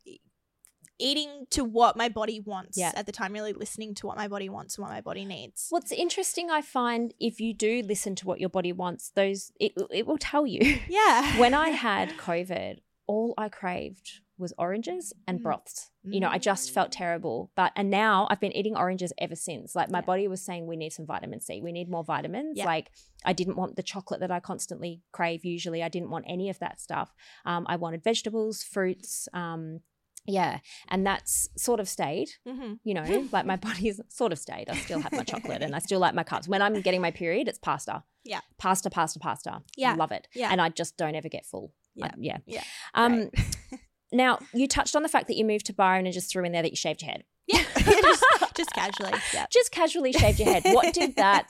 eating 0.98 1.46
to 1.50 1.64
what 1.64 1.96
my 1.96 2.08
body 2.08 2.40
wants 2.40 2.76
Yeah. 2.78 2.92
at 2.94 3.06
the 3.06 3.12
time, 3.12 3.32
really 3.32 3.52
listening 3.52 3.94
to 3.96 4.06
what 4.06 4.16
my 4.16 4.28
body 4.28 4.48
wants 4.48 4.76
and 4.76 4.82
what 4.84 4.92
my 4.92 5.00
body 5.00 5.24
needs. 5.24 5.66
What's 5.70 5.92
interesting, 5.92 6.50
I 6.50 6.62
find, 6.62 7.14
if 7.20 7.40
you 7.40 7.52
do 7.54 7.82
listen 7.82 8.14
to 8.16 8.26
what 8.26 8.40
your 8.40 8.48
body 8.50 8.72
wants, 8.72 9.10
those 9.14 9.52
it, 9.60 9.72
it 9.90 10.06
will 10.06 10.18
tell 10.18 10.46
you. 10.46 10.78
Yeah. 10.88 11.38
when 11.38 11.54
I 11.54 11.68
had 11.88 12.10
COVID, 12.18 12.78
all 13.06 13.34
I 13.38 13.48
craved 13.48 14.20
was 14.38 14.52
oranges 14.58 15.12
and 15.26 15.38
Mm. 15.40 15.42
broths. 15.44 15.90
You 16.04 16.20
know, 16.20 16.28
I 16.28 16.38
just 16.38 16.70
felt 16.70 16.92
terrible. 16.92 17.50
But 17.56 17.72
and 17.74 17.90
now 17.90 18.26
I've 18.30 18.38
been 18.38 18.52
eating 18.56 18.76
oranges 18.76 19.12
ever 19.18 19.34
since. 19.34 19.74
Like 19.74 19.90
my 19.90 19.98
Yeah. 19.98 20.02
body 20.04 20.28
was 20.28 20.42
saying 20.44 20.66
we 20.66 20.76
need 20.76 20.92
some 20.92 21.06
vitamin 21.06 21.40
C. 21.40 21.60
We 21.62 21.72
need 21.72 21.88
more 21.88 22.04
vitamins. 22.04 22.58
Yeah. 22.58 22.66
Like 22.66 22.90
I 23.24 23.32
didn't 23.32 23.56
want 23.56 23.76
the 23.76 23.82
chocolate 23.82 24.20
that 24.20 24.30
I 24.30 24.38
constantly 24.40 25.00
crave 25.10 25.44
usually. 25.44 25.82
I 25.82 25.88
didn't 25.88 26.10
want 26.10 26.26
any 26.28 26.50
of 26.50 26.58
that 26.58 26.80
stuff. 26.80 27.14
Um, 27.46 27.64
I 27.68 27.76
wanted 27.76 28.04
vegetables, 28.04 28.62
fruits, 28.62 29.26
um, 29.32 29.80
yeah, 30.26 30.58
and 30.88 31.06
that's 31.06 31.48
sort 31.56 31.80
of 31.80 31.88
stayed. 31.88 32.28
hmm 32.46 32.74
You 32.84 32.94
know, 32.94 33.28
like 33.32 33.46
my 33.46 33.56
body's 33.68 34.00
sort 34.08 34.32
of 34.32 34.38
stayed. 34.38 34.68
I 34.68 34.76
still 34.76 35.00
have 35.00 35.12
my 35.12 35.24
chocolate 35.32 35.62
and 35.62 35.74
I 35.74 35.78
still 35.78 36.00
like 36.00 36.14
my 36.14 36.24
carbs. 36.24 36.48
When 36.48 36.62
I'm 36.62 36.80
getting 36.82 37.00
my 37.00 37.10
period, 37.10 37.48
it's 37.48 37.58
pasta. 37.58 38.02
Yeah. 38.24 38.40
Pasta, 38.58 38.90
pasta, 38.90 39.18
pasta. 39.18 39.62
Yeah. 39.76 39.94
Love 39.94 40.12
it. 40.12 40.28
Yeah. 40.34 40.48
And 40.50 40.60
I 40.60 40.68
just 40.70 40.96
don't 40.96 41.14
ever 41.14 41.28
get 41.28 41.46
full. 41.46 41.72
Yeah. 41.94 42.06
I- 42.06 42.14
yeah. 42.18 42.38
Yeah. 42.46 42.62
Um, 42.94 43.30
now, 44.12 44.38
you 44.52 44.66
touched 44.68 44.96
on 44.96 45.02
the 45.02 45.08
fact 45.08 45.28
that 45.28 45.36
you 45.36 45.44
moved 45.44 45.66
to 45.66 45.72
Byron 45.72 46.06
and 46.06 46.12
just 46.14 46.30
threw 46.30 46.44
in 46.44 46.52
there 46.52 46.62
that 46.62 46.70
you 46.70 46.76
shaved 46.76 47.02
your 47.02 47.10
head. 47.12 47.24
Yeah. 47.46 47.62
just, 47.78 48.24
just 48.56 48.72
casually. 48.72 49.12
Yeah. 49.34 49.46
Just 49.52 49.70
casually 49.70 50.12
shaved 50.12 50.38
your 50.40 50.48
head. 50.52 50.62
What 50.72 50.94
did 50.94 51.16
that, 51.16 51.46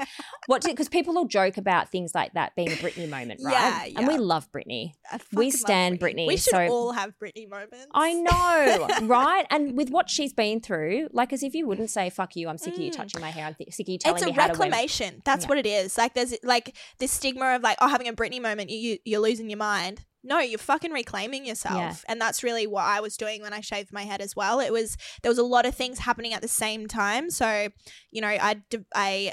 what 0.46 0.62
did, 0.62 0.70
because 0.72 0.88
people 0.88 1.14
will 1.14 1.26
joke 1.26 1.56
about 1.56 1.90
things 1.90 2.14
like 2.14 2.32
that 2.34 2.54
being 2.56 2.68
a 2.72 2.76
Britney 2.76 3.08
moment, 3.08 3.40
right? 3.44 3.92
Yeah, 3.92 3.98
And 3.98 4.06
we 4.08 4.18
love 4.18 4.50
Britney. 4.52 4.92
We 5.32 5.50
stand 5.50 5.98
stan 5.98 5.98
Britney, 5.98 6.26
We 6.26 6.36
should 6.36 6.50
so- 6.50 6.68
all 6.68 6.92
have 6.92 7.12
Britney 7.22 7.48
moments. 7.48 7.86
I 7.94 8.12
know, 8.14 8.88
right? 9.06 9.46
And 9.50 9.76
with 9.76 9.90
what 9.90 10.10
she's 10.10 10.32
been 10.32 10.60
through, 10.60 11.08
like 11.12 11.32
as 11.32 11.42
if 11.42 11.54
you 11.54 11.66
wouldn't 11.66 11.90
say, 11.90 12.10
fuck 12.10 12.36
you, 12.36 12.48
I'm 12.48 12.58
sick 12.58 12.74
of 12.74 12.80
you 12.80 12.90
Mm. 12.90 12.96
touching 12.96 13.20
my 13.20 13.30
hair, 13.30 13.46
I'm 13.46 13.54
th- 13.54 13.72
sick 13.74 13.86
of 13.86 13.92
you 13.92 13.98
telling 13.98 14.16
It's 14.16 14.22
a 14.24 14.26
me 14.26 14.32
how 14.32 14.46
to 14.48 14.58
wear 14.58 14.68
reclamation. 14.68 15.22
That's 15.24 15.44
Yeah. 15.44 15.48
what 15.48 15.58
it 15.58 15.66
is. 15.66 15.96
Like 15.98 16.14
there's 16.14 16.34
like 16.42 16.76
this 16.98 17.10
stigma 17.12 17.54
of 17.56 17.62
like, 17.62 17.78
oh, 17.80 17.88
having 17.88 18.08
a 18.08 18.12
Britney 18.12 18.40
moment, 18.40 18.70
you, 18.70 18.78
you 18.78 18.98
you're 19.04 19.20
losing 19.20 19.48
your 19.50 19.58
mind. 19.58 20.04
No, 20.26 20.40
you're 20.40 20.58
fucking 20.58 20.90
reclaiming 20.90 21.46
yourself. 21.46 21.76
Yeah. 21.76 21.94
And 22.08 22.20
that's 22.20 22.42
really 22.42 22.66
what 22.66 22.84
I 22.84 23.00
was 23.00 23.16
doing 23.16 23.42
when 23.42 23.52
I 23.52 23.60
shaved 23.60 23.92
my 23.92 24.02
head 24.02 24.20
as 24.20 24.34
well. 24.34 24.60
It 24.60 24.72
was 24.72 24.96
there 25.22 25.30
was 25.30 25.38
a 25.38 25.42
lot 25.44 25.64
of 25.66 25.74
things 25.74 26.00
happening 26.00 26.34
at 26.34 26.42
the 26.42 26.48
same 26.48 26.86
time. 26.88 27.30
So, 27.30 27.68
you 28.10 28.20
know, 28.20 28.28
I 28.28 28.60
I 28.94 29.32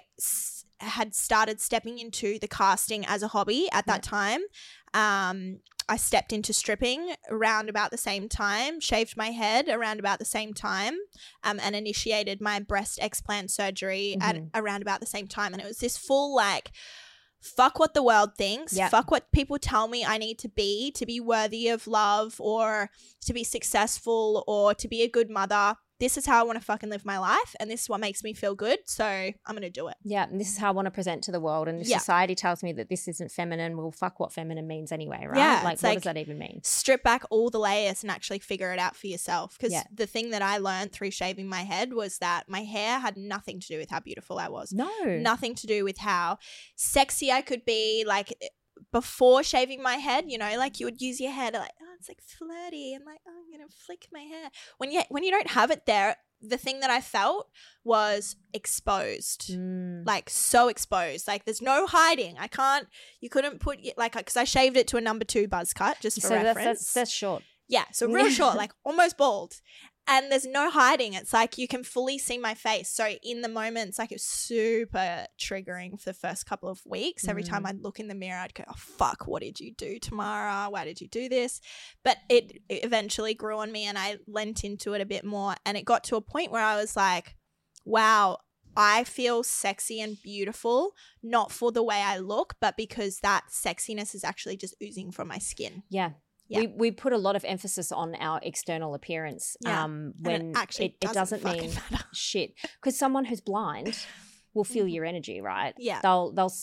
had 0.79 1.15
started 1.15 1.59
stepping 1.61 1.97
into 1.97 2.37
the 2.39 2.47
casting 2.47 3.05
as 3.05 3.23
a 3.23 3.29
hobby 3.29 3.67
at 3.71 3.85
that 3.87 4.03
time. 4.03 4.41
Um 4.93 5.59
I 5.89 5.97
stepped 5.97 6.31
into 6.31 6.53
stripping 6.53 7.13
around 7.29 7.67
about 7.69 7.91
the 7.91 7.97
same 7.97 8.29
time, 8.29 8.79
shaved 8.79 9.17
my 9.17 9.31
head 9.31 9.67
around 9.67 9.99
about 9.99 10.17
the 10.17 10.23
same 10.25 10.53
time, 10.53 10.95
um, 11.43 11.59
and 11.61 11.75
initiated 11.75 12.39
my 12.39 12.61
breast 12.61 12.99
explant 12.99 13.51
surgery 13.51 14.15
at 14.21 14.35
Mhm. 14.37 14.49
around 14.53 14.81
about 14.81 15.01
the 15.01 15.05
same 15.05 15.27
time. 15.27 15.51
And 15.51 15.61
it 15.61 15.67
was 15.67 15.79
this 15.79 15.97
full 15.97 16.33
like, 16.33 16.71
fuck 17.43 17.77
what 17.77 17.93
the 17.93 18.01
world 18.03 18.35
thinks, 18.37 18.73
Yeah. 18.73 18.89
fuck 18.89 19.11
what 19.11 19.31
people 19.31 19.59
tell 19.59 19.87
me 19.87 20.05
I 20.05 20.17
need 20.17 20.39
to 20.39 20.49
be 20.49 20.91
to 20.91 21.05
be 21.05 21.19
worthy 21.19 21.67
of 21.67 21.85
love 21.87 22.35
or 22.39 22.89
to 23.25 23.33
be 23.33 23.43
successful 23.43 24.43
or 24.47 24.73
to 24.73 24.87
be 24.87 25.01
a 25.03 25.07
good 25.09 25.29
mother. 25.29 25.75
This 26.03 26.17
is 26.17 26.25
how 26.25 26.37
I 26.41 26.43
want 26.43 26.59
to 26.59 26.65
fucking 26.65 26.89
live 26.89 27.05
my 27.05 27.17
life, 27.17 27.55
and 27.61 27.71
this 27.71 27.83
is 27.83 27.89
what 27.89 28.01
makes 28.01 28.23
me 28.25 28.33
feel 28.33 28.55
good. 28.55 28.79
So 28.85 29.05
I'm 29.05 29.33
gonna 29.53 29.69
do 29.69 29.87
it. 29.87 29.95
Yeah, 30.03 30.23
and 30.29 30.37
this 30.39 30.49
is 30.51 30.57
how 30.57 30.67
I 30.67 30.71
want 30.71 30.85
to 30.87 30.91
present 30.91 31.23
to 31.23 31.31
the 31.31 31.39
world. 31.39 31.69
And 31.69 31.85
Yeah. 31.85 31.97
society 31.97 32.35
tells 32.35 32.61
me 32.61 32.73
that 32.73 32.89
this 32.89 33.07
isn't 33.07 33.31
feminine, 33.31 33.77
well, 33.77 33.89
fuck 33.91 34.19
what 34.19 34.33
feminine 34.33 34.67
means 34.67 34.91
anyway, 34.91 35.25
right? 35.25 35.37
Yeah, 35.37 35.53
like, 35.55 35.63
what 35.63 35.83
like- 35.83 35.93
does 35.99 36.03
that 36.03 36.17
even 36.17 36.37
mean? 36.37 36.59
strip 36.63 37.03
back 37.03 37.23
all 37.29 37.49
the 37.49 37.59
layers 37.59 38.03
and 38.03 38.11
actually 38.11 38.39
figure 38.39 38.73
it 38.73 38.79
out 38.79 38.95
for 38.97 39.07
yourself. 39.07 39.57
Because 39.57 39.71
Yeah. 39.71 39.83
the 39.93 40.05
thing 40.05 40.31
that 40.31 40.41
I 40.41 40.57
learned 40.57 40.91
through 40.91 41.11
shaving 41.11 41.47
my 41.47 41.61
head 41.61 41.93
was 41.93 42.17
that 42.17 42.49
my 42.49 42.63
hair 42.63 42.99
had 42.99 43.15
nothing 43.15 43.61
to 43.61 43.67
do 43.67 43.77
with 43.77 43.89
how 43.89 44.01
beautiful 44.01 44.37
I 44.39 44.49
was. 44.49 44.73
No. 44.73 44.91
Nothing 45.05 45.55
to 45.55 45.67
do 45.67 45.85
with 45.85 45.99
how 45.99 46.37
sexy 46.75 47.31
I 47.31 47.41
could 47.41 47.63
be. 47.63 48.03
Like 48.05 48.33
before 48.91 49.43
shaving 49.43 49.81
my 49.81 49.95
head, 49.95 50.25
you 50.27 50.37
know, 50.37 50.57
like 50.57 50.79
you 50.79 50.85
would 50.85 51.01
use 51.01 51.19
your 51.21 51.31
hair 51.31 51.51
to 51.51 51.59
like, 51.59 51.71
oh, 51.81 51.92
it's 51.97 52.09
like 52.09 52.21
flirty 52.21 52.93
and 52.93 53.05
like, 53.05 53.19
oh, 53.27 53.31
I'm 53.31 53.51
gonna 53.51 53.69
flick 53.85 54.07
my 54.11 54.21
hair. 54.21 54.49
When 54.77 54.91
you 54.91 55.01
when 55.09 55.23
you 55.23 55.31
don't 55.31 55.49
have 55.51 55.71
it 55.71 55.85
there, 55.85 56.15
the 56.41 56.57
thing 56.57 56.81
that 56.81 56.89
I 56.89 56.99
felt 57.01 57.49
was 57.83 58.35
exposed 58.53 59.51
Mm. 59.51 60.05
like 60.05 60.29
so 60.29 60.67
exposed. 60.67 61.27
Like 61.27 61.45
there's 61.45 61.61
no 61.61 61.85
hiding. 61.87 62.37
I 62.39 62.47
can't. 62.47 62.87
You 63.21 63.29
couldn't 63.29 63.59
put 63.59 63.79
like 63.97 64.13
because 64.13 64.37
I 64.37 64.43
shaved 64.43 64.77
it 64.77 64.87
to 64.89 64.97
a 64.97 65.01
number 65.01 65.25
two 65.25 65.47
buzz 65.47 65.73
cut 65.73 65.97
just 66.01 66.19
for 66.21 66.27
So 66.27 66.35
reference. 66.35 66.65
that's, 66.79 66.93
that's 66.93 67.11
short. 67.11 67.43
yeah, 67.67 67.85
so 67.91 68.07
real 68.11 68.29
short, 68.39 68.55
like 68.57 68.71
almost 68.83 69.17
bald. 69.17 69.55
And 70.05 70.29
there's 70.31 70.45
no 70.45 70.69
hiding. 70.69 71.13
It's 71.13 71.31
like 71.31 71.57
you 71.57 71.67
can 71.67 71.83
fully 71.83 72.17
see 72.17 72.37
my 72.37 72.53
face. 72.55 72.89
So 72.89 73.15
in 73.23 73.41
the 73.41 73.47
moments, 73.47 73.97
like 73.97 74.11
it 74.11 74.15
was 74.15 74.23
super 74.23 75.25
triggering 75.39 75.97
for 75.99 76.09
the 76.09 76.13
first 76.13 76.45
couple 76.45 76.67
of 76.67 76.81
weeks. 76.85 77.27
Every 77.27 77.43
time 77.43 77.63
Mm. 77.63 77.69
I'd 77.69 77.81
look 77.81 77.99
in 77.99 78.09
the 78.09 78.15
mirror, 78.15 78.39
I'd 78.39 78.53
go, 78.53 78.65
"Oh 78.67 78.73
fuck, 78.75 79.27
what 79.27 79.41
did 79.41 79.59
you 79.61 79.73
do, 79.73 79.99
Tamara? 79.99 80.67
Why 80.69 80.83
did 80.83 80.99
you 80.99 81.07
do 81.07 81.29
this?" 81.29 81.61
But 82.03 82.17
it, 82.29 82.61
it 82.67 82.83
eventually 82.83 83.33
grew 83.33 83.57
on 83.59 83.71
me, 83.71 83.85
and 83.85 83.97
I 83.97 84.17
lent 84.27 84.63
into 84.65 84.93
it 84.93 85.01
a 85.01 85.05
bit 85.05 85.23
more. 85.23 85.55
And 85.65 85.77
it 85.77 85.85
got 85.85 86.03
to 86.05 86.17
a 86.17 86.21
point 86.21 86.51
where 86.51 86.63
I 86.63 86.75
was 86.75 86.95
like, 86.97 87.35
wow, 87.85 88.39
I 88.75 89.03
feel 89.03 89.43
sexy 89.43 90.01
and 90.01 90.17
beautiful, 90.23 90.93
not 91.21 91.51
for 91.51 91.71
the 91.71 91.83
way 91.83 92.01
I 92.01 92.17
look, 92.17 92.55
but 92.59 92.75
because 92.75 93.19
that 93.19 93.43
sexiness 93.51 94.15
is 94.15 94.23
actually 94.23 94.57
just 94.57 94.75
oozing 94.81 95.11
from 95.11 95.27
my 95.27 95.37
skin. 95.37 95.83
Yeah. 95.89 96.11
Yeah. 96.53 96.59
We, 96.61 96.67
we 96.67 96.91
put 96.91 97.13
a 97.13 97.17
lot 97.17 97.35
of 97.35 97.43
emphasis 97.45 97.91
on 97.91 98.15
our 98.15 98.39
external 98.43 98.93
appearance 98.95 99.57
Yeah. 99.61 99.83
um, 99.83 100.13
And 100.25 100.27
it 100.27 100.29
when 100.43 100.53
actually 100.55 100.85
it, 100.87 100.95
it 101.01 101.13
doesn't 101.13 101.43
doesn't 101.43 101.61
mean 101.61 101.73
matter. 101.91 102.05
shit. 102.13 102.53
Because 102.75 102.97
someone 102.97 103.25
who's 103.25 103.41
blind 103.41 103.97
will 104.53 104.63
feel 104.63 104.85
Mhm. 104.85 104.93
your 104.93 105.05
energy, 105.05 105.41
right? 105.41 105.73
Yeah. 105.77 105.99
They'll 106.01 106.31
they'll 106.31 106.53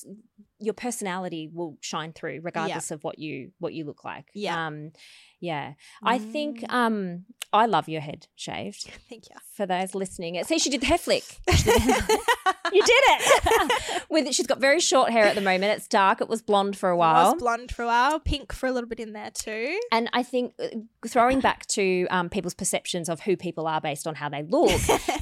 your 0.60 0.74
personality 0.74 1.50
will 1.52 1.76
shine 1.80 2.12
through 2.12 2.40
regardless 2.42 2.90
of 2.90 3.02
what 3.02 3.18
you 3.18 3.52
what 3.58 3.72
you 3.74 3.84
look 3.84 4.04
like. 4.04 4.26
Yeah. 4.34 4.66
Um, 4.66 4.92
yeah. 5.40 5.74
I 6.02 6.18
think 6.18 6.60
Mm. 6.60 6.72
um 6.72 7.24
I 7.52 7.66
love 7.66 7.88
your 7.88 8.00
head 8.00 8.28
shaved. 8.36 8.82
Thank 9.08 9.28
you. 9.28 9.36
For 9.56 9.66
those 9.66 9.94
listening, 9.94 10.36
It 10.36 10.46
see, 10.46 10.58
she 10.58 10.70
did 10.70 10.80
the 10.82 10.86
hair 10.86 10.98
flick. 10.98 11.24
Did 11.46 11.56
the- 11.58 12.18
you 12.72 12.82
did 12.82 13.02
it. 13.08 14.02
With 14.08 14.32
she's 14.32 14.46
got 14.46 14.60
very 14.60 14.78
short 14.80 15.10
hair 15.10 15.24
at 15.24 15.34
the 15.34 15.40
moment. 15.40 15.64
It's 15.76 15.88
dark. 15.88 16.20
It 16.20 16.28
was 16.28 16.40
blonde 16.40 16.76
for 16.78 16.88
a 16.88 16.96
while. 16.96 17.32
was 17.32 17.40
blonde 17.42 17.72
for 17.72 17.82
a 17.82 17.86
while, 17.86 18.20
pink 18.20 18.52
for 18.52 18.68
a 18.68 18.72
little 18.72 18.88
bit 18.88 19.00
in 19.00 19.12
there 19.12 19.30
too. 19.32 19.78
And 19.90 20.08
I 20.12 20.22
think 20.22 20.54
uh, 20.62 20.68
throwing 21.06 21.40
back 21.40 21.66
to 21.68 22.06
um, 22.10 22.28
people's 22.28 22.54
perceptions 22.54 23.08
of 23.08 23.20
who 23.20 23.36
people 23.36 23.66
are 23.66 23.80
based 23.80 24.06
on 24.06 24.14
how 24.14 24.28
they 24.28 24.42
look, 24.44 24.70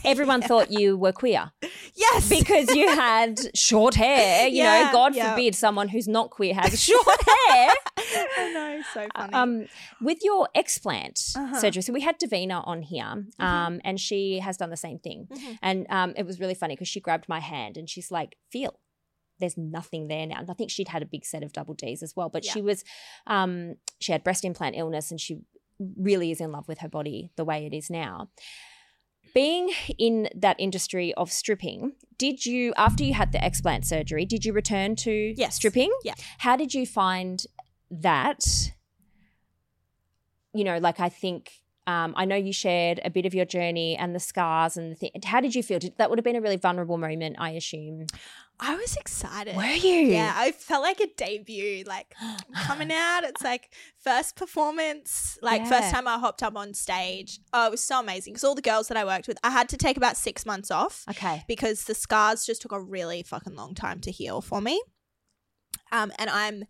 everyone 0.04 0.42
thought 0.42 0.70
you 0.70 0.96
were 0.98 1.12
queer 1.12 1.50
yes. 1.94 2.28
because 2.28 2.74
you 2.74 2.88
had 2.88 3.38
short 3.56 3.94
hair. 3.94 4.46
You 4.48 4.64
know, 4.64 4.90
God 4.92 5.14
yeah. 5.16 5.30
forbid 5.30 5.54
someone 5.54 5.88
who's 5.88 6.06
not 6.08 6.30
queer 6.30 6.54
has 6.54 6.80
short 6.82 7.06
hair. 7.06 7.70
I 7.98 8.52
know, 8.52 8.82
so 8.94 9.06
funny. 9.16 9.32
Um, 9.32 9.66
with 10.08 10.20
your 10.28 10.42
explant 10.60 11.16
Uh-huh. 11.36 11.60
surgery, 11.62 11.82
so 11.86 11.92
we 11.98 12.04
had 12.08 12.16
Davina 12.22 12.58
on 12.72 12.78
here, 12.92 13.12
um, 13.48 13.74
and 13.88 13.96
she 14.06 14.22
has 14.46 14.54
done 14.60 14.70
the 14.76 14.82
same 14.86 14.98
thing. 15.06 15.20
Mhm. 15.30 15.58
And 15.68 15.78
um, 15.98 16.10
it 16.20 16.24
was 16.28 16.36
really 16.42 16.54
funny 16.62 16.74
because 16.76 16.88
she 16.94 17.00
grabbed 17.06 17.26
my 17.36 17.40
hand 17.52 17.72
and 17.78 17.86
she's 17.92 18.10
like, 18.18 18.30
"Feel." 18.52 18.74
There's 19.40 19.56
nothing 19.78 20.02
there 20.12 20.26
now. 20.32 20.38
And 20.40 20.50
I 20.50 20.54
think 20.58 20.70
she'd 20.70 20.88
had 20.96 21.02
a 21.06 21.10
big 21.14 21.24
set 21.32 21.42
of 21.44 21.50
double 21.58 21.74
Ds 21.82 22.02
as 22.02 22.12
well, 22.16 22.28
but 22.34 22.42
Yeah. 22.44 22.52
she 22.54 22.60
was, 22.70 22.78
um, 23.36 23.76
she 24.00 24.10
had 24.14 24.24
breast 24.24 24.42
implant 24.44 24.74
illness 24.82 25.06
and 25.12 25.20
she 25.24 25.32
really 26.10 26.28
is 26.34 26.40
in 26.40 26.50
love 26.56 26.66
with 26.70 26.78
her 26.84 26.88
body 26.98 27.30
the 27.36 27.44
way 27.50 27.58
it 27.68 27.72
is 27.80 27.88
now. 27.88 28.12
Being 29.34 29.70
in 29.98 30.28
that 30.34 30.56
industry 30.58 31.14
of 31.14 31.30
stripping, 31.30 31.92
did 32.24 32.46
you, 32.46 32.72
after 32.76 33.04
you 33.04 33.14
had 33.14 33.30
the 33.30 33.38
explant 33.38 33.84
surgery, 33.84 34.24
did 34.24 34.44
you 34.44 34.52
return 34.52 34.96
to 35.06 35.12
Yes. 35.36 35.54
stripping? 35.54 35.92
Yeah. 36.02 36.14
How 36.38 36.56
did 36.56 36.74
you 36.74 36.84
find 36.86 37.36
that? 37.90 38.42
You 40.54 40.64
know, 40.64 40.78
like 40.78 40.98
I 41.00 41.08
think, 41.08 41.52
um, 41.86 42.14
I 42.16 42.24
know 42.24 42.36
you 42.36 42.52
shared 42.52 43.00
a 43.04 43.10
bit 43.10 43.24
of 43.26 43.34
your 43.34 43.44
journey 43.44 43.96
and 43.96 44.14
the 44.14 44.20
scars 44.20 44.76
and 44.76 44.92
the 44.92 44.94
thing. 44.96 45.10
How 45.24 45.40
did 45.40 45.54
you 45.54 45.62
feel? 45.62 45.78
Did, 45.78 45.94
that 45.98 46.10
would 46.10 46.18
have 46.18 46.24
been 46.24 46.36
a 46.36 46.40
really 46.40 46.56
vulnerable 46.56 46.98
moment, 46.98 47.36
I 47.38 47.50
assume. 47.50 48.06
I 48.60 48.74
was 48.74 48.96
excited. 48.96 49.54
Were 49.56 49.62
you? 49.62 49.92
Yeah, 50.12 50.32
I 50.34 50.50
felt 50.50 50.82
like 50.82 51.00
a 51.00 51.06
debut, 51.16 51.84
like 51.86 52.14
coming 52.64 52.90
out. 52.92 53.22
It's 53.24 53.42
like 53.42 53.70
first 54.00 54.34
performance, 54.36 55.38
like 55.42 55.62
Yeah. 55.62 55.68
first 55.80 55.90
time 55.94 56.08
I 56.08 56.18
hopped 56.18 56.42
up 56.42 56.56
on 56.56 56.74
stage. 56.74 57.38
Oh, 57.52 57.68
it 57.68 57.70
was 57.70 57.84
so 57.84 58.00
amazing 58.00 58.32
because 58.32 58.42
all 58.44 58.56
the 58.56 58.62
girls 58.62 58.88
that 58.88 58.96
I 58.96 59.04
worked 59.04 59.28
with, 59.28 59.38
I 59.44 59.50
had 59.50 59.68
to 59.68 59.76
take 59.76 59.96
about 59.96 60.16
six 60.16 60.44
months 60.44 60.70
off 60.72 61.04
Okay. 61.08 61.44
because 61.46 61.84
the 61.84 61.94
scars 61.94 62.44
just 62.44 62.60
took 62.62 62.72
a 62.72 62.80
really 62.80 63.22
fucking 63.22 63.54
long 63.54 63.74
time 63.74 64.00
to 64.00 64.10
heal 64.10 64.40
for 64.40 64.60
me. 64.60 64.82
Um, 65.92 66.10
and 66.18 66.28
I'm 66.28 66.64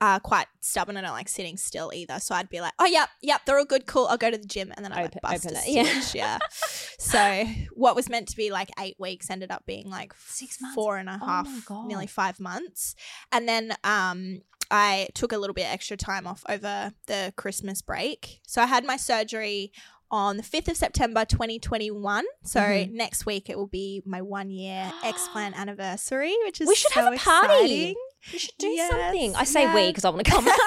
uh, 0.00 0.18
quite 0.20 0.46
stubborn. 0.60 0.96
I 0.96 1.00
don't 1.02 1.12
like 1.12 1.28
sitting 1.28 1.56
still 1.56 1.90
either. 1.94 2.18
So 2.20 2.34
I'd 2.34 2.48
be 2.48 2.60
like, 2.60 2.72
oh, 2.78 2.86
yep, 2.86 3.08
yep, 3.22 3.42
they're 3.46 3.58
all 3.58 3.64
good, 3.64 3.86
cool. 3.86 4.06
I'll 4.06 4.16
go 4.18 4.30
to 4.30 4.38
the 4.38 4.46
gym. 4.46 4.72
And 4.76 4.84
then 4.84 4.92
I 4.92 5.02
like 5.02 5.20
bust 5.22 5.46
open 5.46 5.56
a 5.56 5.60
it, 5.60 5.68
yeah. 5.68 6.00
stitch. 6.00 6.14
Yeah. 6.14 6.38
so 6.98 7.44
what 7.72 7.96
was 7.96 8.08
meant 8.08 8.28
to 8.28 8.36
be 8.36 8.50
like 8.50 8.70
eight 8.78 8.96
weeks 8.98 9.30
ended 9.30 9.50
up 9.50 9.64
being 9.66 9.88
like 9.90 10.12
Six 10.26 10.60
months? 10.60 10.74
four 10.74 10.96
and 10.98 11.08
a 11.08 11.18
Oh 11.22 11.26
half, 11.26 11.66
God. 11.66 11.86
nearly 11.86 12.06
five 12.06 12.38
months. 12.40 12.94
And 13.32 13.48
then 13.48 13.74
um, 13.84 14.42
I 14.70 15.08
took 15.14 15.32
a 15.32 15.38
little 15.38 15.54
bit 15.54 15.66
extra 15.72 15.96
time 15.96 16.26
off 16.26 16.44
over 16.48 16.92
the 17.06 17.32
Christmas 17.36 17.82
break. 17.82 18.40
So 18.46 18.62
I 18.62 18.66
had 18.66 18.84
my 18.84 18.96
surgery 18.96 19.72
on 20.10 20.36
the 20.36 20.42
5th 20.42 20.68
of 20.68 20.76
September 20.76 21.24
2021. 21.24 22.24
So 22.44 22.60
Mhm. 22.60 22.92
next 22.92 23.26
week 23.26 23.48
it 23.50 23.56
will 23.58 23.66
be 23.66 24.02
my 24.06 24.22
one 24.22 24.50
year 24.50 24.92
explant 25.02 25.54
anniversary, 25.54 26.34
which 26.44 26.60
is 26.60 26.68
We 26.68 26.74
should 26.74 26.92
so 26.92 27.02
have 27.02 27.12
a 27.12 27.16
party. 27.16 27.54
exciting. 27.54 27.94
We 28.32 28.38
should 28.38 28.58
do 28.58 28.68
Yes, 28.68 28.90
something. 28.90 29.36
I 29.36 29.44
say 29.44 29.72
we 29.74 29.86
because 29.88 30.04
I 30.04 30.10
want 30.10 30.24
to 30.24 30.30
come. 30.30 30.48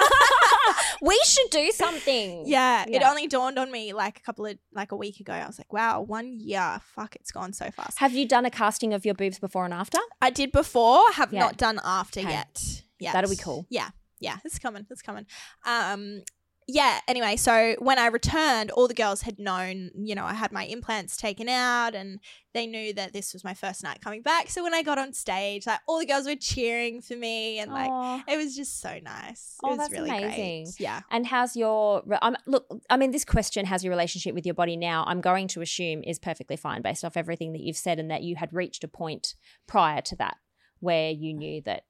we 1.01 1.19
should 1.25 1.49
do 1.49 1.71
something. 1.71 2.43
Yeah, 2.47 2.85
it 2.87 3.03
only 3.03 3.27
dawned 3.27 3.59
on 3.59 3.71
me 3.71 3.93
like 3.93 4.19
a 4.19 4.21
couple 4.21 4.45
of 4.45 4.57
like 4.73 4.91
a 4.91 4.95
week 4.95 5.19
ago. 5.19 5.33
I 5.33 5.45
was 5.47 5.57
like, 5.57 5.71
wow, 5.73 6.01
one 6.01 6.39
year. 6.39 6.79
Fuck, 6.95 7.15
it's 7.17 7.31
gone 7.31 7.51
so 7.53 7.69
fast. 7.71 7.99
Have 7.99 8.13
you 8.13 8.27
done 8.27 8.45
a 8.45 8.49
casting 8.51 8.93
of 8.93 9.05
your 9.05 9.15
boobs 9.15 9.37
before 9.39 9.65
and 9.65 9.73
after? 9.73 9.99
I 10.21 10.29
did 10.29 10.51
before, 10.51 11.03
have 11.13 11.33
Yeah. 11.33 11.39
not 11.41 11.57
done 11.57 11.79
after 11.83 12.19
Okay. 12.21 12.29
yet. 12.29 12.83
Yeah. 12.99 13.11
That'll 13.13 13.29
be 13.29 13.35
cool. 13.35 13.65
Yeah. 13.69 13.89
Yeah. 14.19 14.37
It's 14.45 14.59
coming. 14.59 14.85
It's 14.89 15.01
coming. 15.01 15.25
Um 15.65 16.21
yeah, 16.67 16.99
anyway, 17.07 17.35
so 17.35 17.75
when 17.79 17.99
I 17.99 18.07
returned, 18.07 18.71
all 18.71 18.87
the 18.87 18.93
girls 18.93 19.23
had 19.23 19.39
known, 19.39 19.91
you 19.95 20.15
know, 20.15 20.23
I 20.25 20.33
had 20.33 20.51
my 20.51 20.63
implants 20.65 21.17
taken 21.17 21.49
out 21.49 21.95
and 21.95 22.19
they 22.53 22.67
knew 22.67 22.93
that 22.93 23.13
this 23.13 23.33
was 23.33 23.43
my 23.43 23.53
first 23.53 23.83
night 23.83 23.99
coming 24.01 24.21
back. 24.21 24.49
So 24.49 24.63
when 24.63 24.73
I 24.73 24.81
got 24.83 24.97
on 24.97 25.13
stage, 25.13 25.65
like 25.67 25.79
all 25.87 25.99
the 25.99 26.05
girls 26.05 26.25
were 26.27 26.35
cheering 26.35 27.01
for 27.01 27.15
me 27.15 27.59
and 27.59 27.71
like 27.71 27.89
Aw. 27.89 28.23
it 28.27 28.37
was 28.37 28.55
just 28.55 28.79
so 28.79 28.99
nice. 29.03 29.57
It 29.61 29.65
Oh, 29.65 29.69
was 29.69 29.77
that's 29.79 29.91
really 29.91 30.09
amazing. 30.09 30.63
great. 30.65 30.79
Yeah. 30.79 31.01
And 31.09 31.25
how's 31.27 31.55
your? 31.55 32.03
Um, 32.21 32.37
look, 32.45 32.65
I 32.89 32.97
mean, 32.97 33.11
this 33.11 33.25
question 33.25 33.65
how's 33.65 33.83
your 33.83 33.91
relationship 33.91 34.33
with 34.35 34.45
your 34.45 34.55
body 34.55 34.77
now. 34.77 35.03
I'm 35.07 35.21
going 35.21 35.47
to 35.49 35.61
assume 35.61 36.03
is 36.03 36.19
perfectly 36.19 36.55
fine 36.57 36.81
based 36.81 37.03
off 37.03 37.17
everything 37.17 37.53
that 37.53 37.61
you've 37.61 37.77
said, 37.77 37.99
and 37.99 38.11
that 38.11 38.23
you 38.23 38.35
had 38.35 38.53
reached 38.53 38.83
a 38.83 38.87
point 38.87 39.35
prior 39.67 40.01
to 40.01 40.15
that 40.17 40.37
where 40.79 41.11
you 41.11 41.33
knew 41.33 41.61
that 41.63 41.83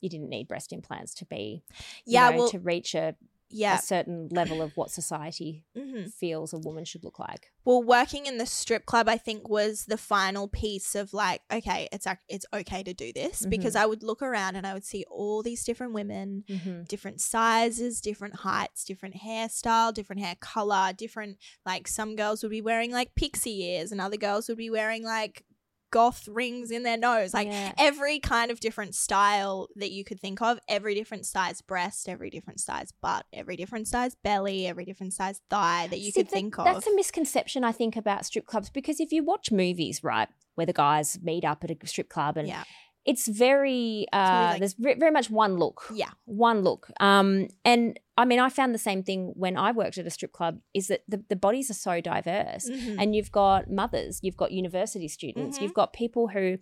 you 0.00 0.08
didn't 0.08 0.28
need 0.30 0.48
breast 0.48 0.72
implants 0.72 1.14
to 1.14 1.24
be, 1.26 1.62
you 2.04 2.14
Yeah, 2.14 2.30
know, 2.30 2.36
well 2.38 2.48
to 2.48 2.58
reach 2.58 2.94
a, 2.94 3.14
yeah. 3.52 3.76
a 3.76 3.82
certain 3.82 4.28
level 4.30 4.60
of 4.62 4.76
what 4.76 4.90
society 4.90 5.64
hmm 5.76 6.06
feels 6.18 6.52
a 6.52 6.58
woman 6.58 6.84
should 6.84 7.04
look 7.04 7.18
like. 7.18 7.50
Well, 7.64 7.82
working 7.82 8.26
in 8.26 8.38
the 8.38 8.46
strip 8.46 8.86
club, 8.86 9.08
I 9.08 9.16
think 9.18 9.48
was 9.48 9.84
the 9.84 9.96
final 9.96 10.48
piece 10.48 10.94
of 10.94 11.14
like, 11.14 11.42
okay, 11.52 11.88
it's 11.92 12.06
it's 12.28 12.46
okay 12.52 12.82
to 12.82 12.92
do 12.92 13.12
this 13.12 13.46
because 13.46 13.76
I 13.76 13.86
would 13.86 14.02
look 14.02 14.20
around 14.22 14.56
and 14.56 14.66
I 14.66 14.74
would 14.74 14.84
see 14.84 15.04
all 15.10 15.42
these 15.42 15.64
different 15.64 15.92
women, 15.92 16.44
Mm-hmm. 16.48 16.82
different 16.88 17.20
sizes, 17.20 18.00
different 18.00 18.36
heights, 18.36 18.84
different 18.84 19.16
hairstyle, 19.16 19.94
different 19.94 20.22
hair 20.22 20.36
color, 20.40 20.92
different 20.96 21.38
like 21.64 21.86
some 21.86 22.16
girls 22.16 22.42
would 22.42 22.50
be 22.50 22.62
wearing 22.62 22.90
like 22.90 23.14
pixie 23.14 23.62
ears 23.62 23.92
and 23.92 24.00
other 24.00 24.16
girls 24.16 24.48
would 24.48 24.58
be 24.58 24.70
wearing 24.70 25.04
like 25.04 25.44
goth 25.92 26.26
rings 26.26 26.72
in 26.72 26.82
their 26.82 26.96
nose, 26.96 27.32
like 27.32 27.46
Yeah. 27.46 27.72
every 27.78 28.18
kind 28.18 28.50
of 28.50 28.58
different 28.58 28.96
style 28.96 29.68
that 29.76 29.92
you 29.92 30.02
could 30.04 30.18
think 30.18 30.42
of, 30.42 30.58
every 30.66 30.94
different 30.96 31.24
size 31.26 31.60
breast, 31.60 32.08
every 32.08 32.30
different 32.30 32.58
size 32.58 32.92
butt, 33.00 33.24
every 33.32 33.54
different 33.56 33.86
size 33.86 34.16
belly, 34.24 34.66
every 34.66 34.84
different 34.84 35.12
size 35.12 35.40
thigh 35.48 35.86
that 35.88 36.00
you 36.00 36.10
See, 36.10 36.20
could 36.22 36.26
that- 36.26 36.32
think 36.34 36.58
of. 36.58 36.64
That's 36.64 36.86
a 36.88 36.94
misconception, 36.96 37.62
I 37.62 37.70
think, 37.70 37.94
about 37.94 38.26
strip 38.26 38.46
clubs 38.46 38.70
because 38.70 38.98
if 38.98 39.12
you 39.12 39.22
watch 39.22 39.52
movies, 39.52 40.02
right, 40.02 40.28
where 40.56 40.66
the 40.66 40.72
guys 40.72 41.18
meet 41.22 41.44
up 41.44 41.62
at 41.62 41.70
a 41.70 41.86
strip 41.86 42.08
club 42.08 42.36
and 42.36 42.48
yeah. 42.48 42.64
It's 43.04 43.26
very, 43.26 44.06
uh, 44.12 44.50
like- 44.52 44.58
there's 44.60 44.74
very 44.74 45.10
much 45.10 45.28
one 45.30 45.56
look. 45.56 45.82
Yeah. 45.94 46.10
One 46.24 46.62
look. 46.62 46.88
Um, 47.00 47.48
and 47.64 47.98
I 48.16 48.24
mean, 48.24 48.38
I 48.38 48.48
found 48.48 48.74
the 48.74 48.78
same 48.78 49.02
thing 49.02 49.32
when 49.34 49.56
I 49.56 49.72
worked 49.72 49.98
at 49.98 50.06
a 50.06 50.10
strip 50.10 50.32
club 50.32 50.58
is 50.74 50.88
that 50.88 51.00
the, 51.08 51.24
the 51.28 51.34
bodies 51.36 51.70
are 51.70 51.74
so 51.74 52.00
diverse. 52.00 52.68
Mhm. 52.68 52.96
And 53.00 53.16
you've 53.16 53.32
got 53.32 53.70
mothers, 53.70 54.20
you've 54.22 54.36
got 54.36 54.52
university 54.52 55.08
students, 55.08 55.58
Mhm. 55.58 55.62
you've 55.62 55.74
got 55.74 55.92
people 55.92 56.28
who 56.28 56.58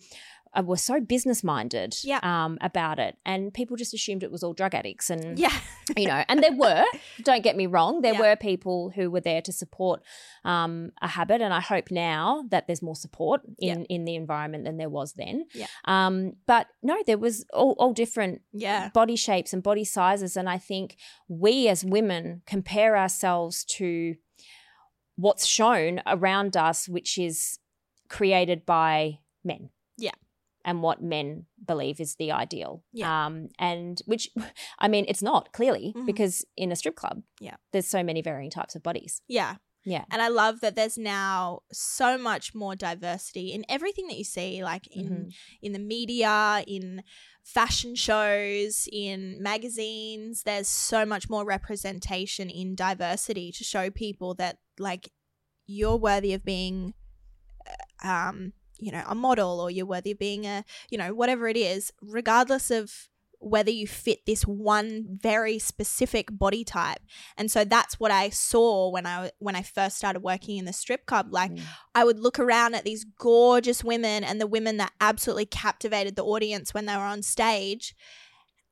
uh, 0.57 0.63
were 0.63 0.77
so 0.77 1.01
business 1.01 1.45
minded 1.45 1.95
Yeah. 2.03 2.19
um, 2.23 2.59
about 2.61 2.99
it. 2.99 3.17
And 3.25 3.55
people 3.55 3.77
just 3.77 3.95
assumed 3.95 4.23
it 4.23 4.33
was 4.33 4.43
all 4.43 4.53
drug 4.53 4.75
addicts. 4.75 5.09
And 5.11 5.39
Yeah. 5.39 5.53
you 5.97 6.07
know, 6.07 6.25
and 6.29 6.43
there 6.43 6.53
were, 6.57 6.85
don't 7.23 7.43
get 7.45 7.57
me 7.57 7.67
wrong, 7.67 8.01
there 8.03 8.15
Yeah. 8.15 8.21
were 8.21 8.37
people 8.37 8.91
who 8.91 9.11
were 9.11 9.21
there 9.21 9.43
to 9.43 9.53
support 9.53 10.03
um, 10.45 10.91
a 11.03 11.09
habit. 11.09 11.41
And 11.41 11.55
I 11.55 11.61
hope 11.61 11.91
now 11.91 12.45
that 12.51 12.67
there's 12.67 12.83
more 12.83 12.97
support 12.97 13.43
in, 13.59 13.85
in 13.87 14.05
the 14.05 14.15
environment 14.17 14.65
than 14.65 14.77
there 14.77 14.89
was 14.89 15.13
then. 15.13 15.47
Yeah. 15.55 15.67
Um, 15.85 16.33
but 16.47 16.67
no, 16.83 16.97
there 17.07 17.19
was 17.19 17.45
all, 17.53 17.77
all 17.79 17.93
different 17.93 18.41
Yeah. 18.53 18.89
body 18.95 19.17
shapes 19.17 19.53
and 19.53 19.63
body 19.63 19.85
sizes. 19.85 20.37
And 20.37 20.49
I 20.49 20.59
think 20.59 20.97
we 21.29 21.69
as 21.69 21.85
women 21.85 22.43
compare 22.47 22.97
ourselves 22.97 23.65
to 23.77 24.17
what's 25.17 25.47
shown 25.47 26.01
around 26.07 26.57
us, 26.57 26.89
which 26.89 27.19
is 27.19 27.59
created 28.09 28.65
by 28.67 29.19
men. 29.45 29.71
Yeah. 29.99 30.13
And 30.65 30.83
what 30.83 31.03
men 31.03 31.47
believe 31.67 32.01
is 32.01 32.17
the 32.17 32.33
ideal. 32.33 32.85
Yeah. 32.93 33.27
Um, 33.27 33.49
and 33.59 34.01
which, 34.07 34.29
I 34.79 34.89
mean, 34.89 35.05
it's 35.09 35.23
not 35.23 35.53
clearly 35.53 35.93
Mhm. 35.97 36.07
because 36.07 36.45
in 36.57 36.71
a 36.71 36.77
strip 36.77 36.97
club, 36.97 37.23
Yeah. 37.41 37.57
there's 37.73 37.87
so 37.87 38.03
many 38.03 38.21
varying 38.23 38.51
types 38.51 38.75
of 38.75 38.83
bodies. 38.83 39.23
Yeah. 39.27 39.57
Yeah. 39.85 40.05
And 40.11 40.21
I 40.21 40.29
love 40.29 40.61
that 40.61 40.77
there's 40.77 40.99
now 40.99 41.61
so 41.73 42.19
much 42.19 42.55
more 42.55 42.77
diversity 42.77 43.53
in 43.53 43.65
everything 43.67 44.09
that 44.09 44.19
you 44.19 44.25
see, 44.25 44.63
like 44.63 44.87
in 44.89 45.09
Mhm. 45.09 45.35
in 45.63 45.73
the 45.73 45.79
media, 45.79 46.63
in 46.67 47.03
fashion 47.43 47.95
shows, 47.95 48.87
in 48.93 49.43
magazines. 49.43 50.43
There's 50.43 50.69
so 50.69 51.07
much 51.07 51.31
more 51.31 51.47
representation 51.47 52.51
in 52.51 52.75
diversity 52.75 53.51
to 53.53 53.65
show 53.65 53.89
people 53.91 54.35
that 54.35 54.59
like 54.79 55.13
you're 55.67 55.97
worthy 55.97 56.35
of 56.35 56.45
being 56.45 56.93
uh, 58.05 58.07
um 58.07 58.53
you 58.81 58.93
know, 58.93 59.05
a 59.07 59.15
model 59.15 59.61
or 59.61 59.71
you're 59.71 59.87
worthy 59.87 60.13
of 60.13 60.19
being 60.19 60.47
a, 60.47 60.65
you 60.91 60.99
know, 60.99 61.15
whatever 61.15 61.49
it 61.49 61.57
is, 61.57 61.93
regardless 62.01 62.71
of 62.71 63.09
whether 63.41 63.71
you 63.71 63.87
fit 63.87 64.27
this 64.27 64.43
one 64.43 65.07
very 65.11 65.59
specific 65.59 66.29
body 66.31 66.63
type. 66.63 67.01
And 67.39 67.51
so 67.51 67.65
that's 67.65 67.99
what 67.99 68.11
I 68.11 68.29
saw 68.29 68.91
when 68.91 69.07
I 69.07 69.31
when 69.39 69.57
I 69.57 69.63
first 69.63 69.97
started 69.97 70.21
working 70.21 70.59
in 70.59 70.67
the 70.67 70.75
strip 70.75 71.07
club. 71.07 71.29
Like 71.31 71.51
Mm. 71.51 71.63
I 71.95 72.05
would 72.05 72.19
look 72.19 72.39
around 72.39 72.75
at 72.75 72.85
these 72.85 73.05
gorgeous 73.05 73.83
women 73.83 74.25
and 74.25 74.41
the 74.41 74.47
women 74.47 74.77
that 74.77 74.93
absolutely 75.01 75.47
captivated 75.47 76.17
the 76.17 76.25
audience 76.25 76.75
when 76.75 76.85
they 76.87 76.95
were 76.95 77.03
on 77.03 77.23
stage. 77.23 77.95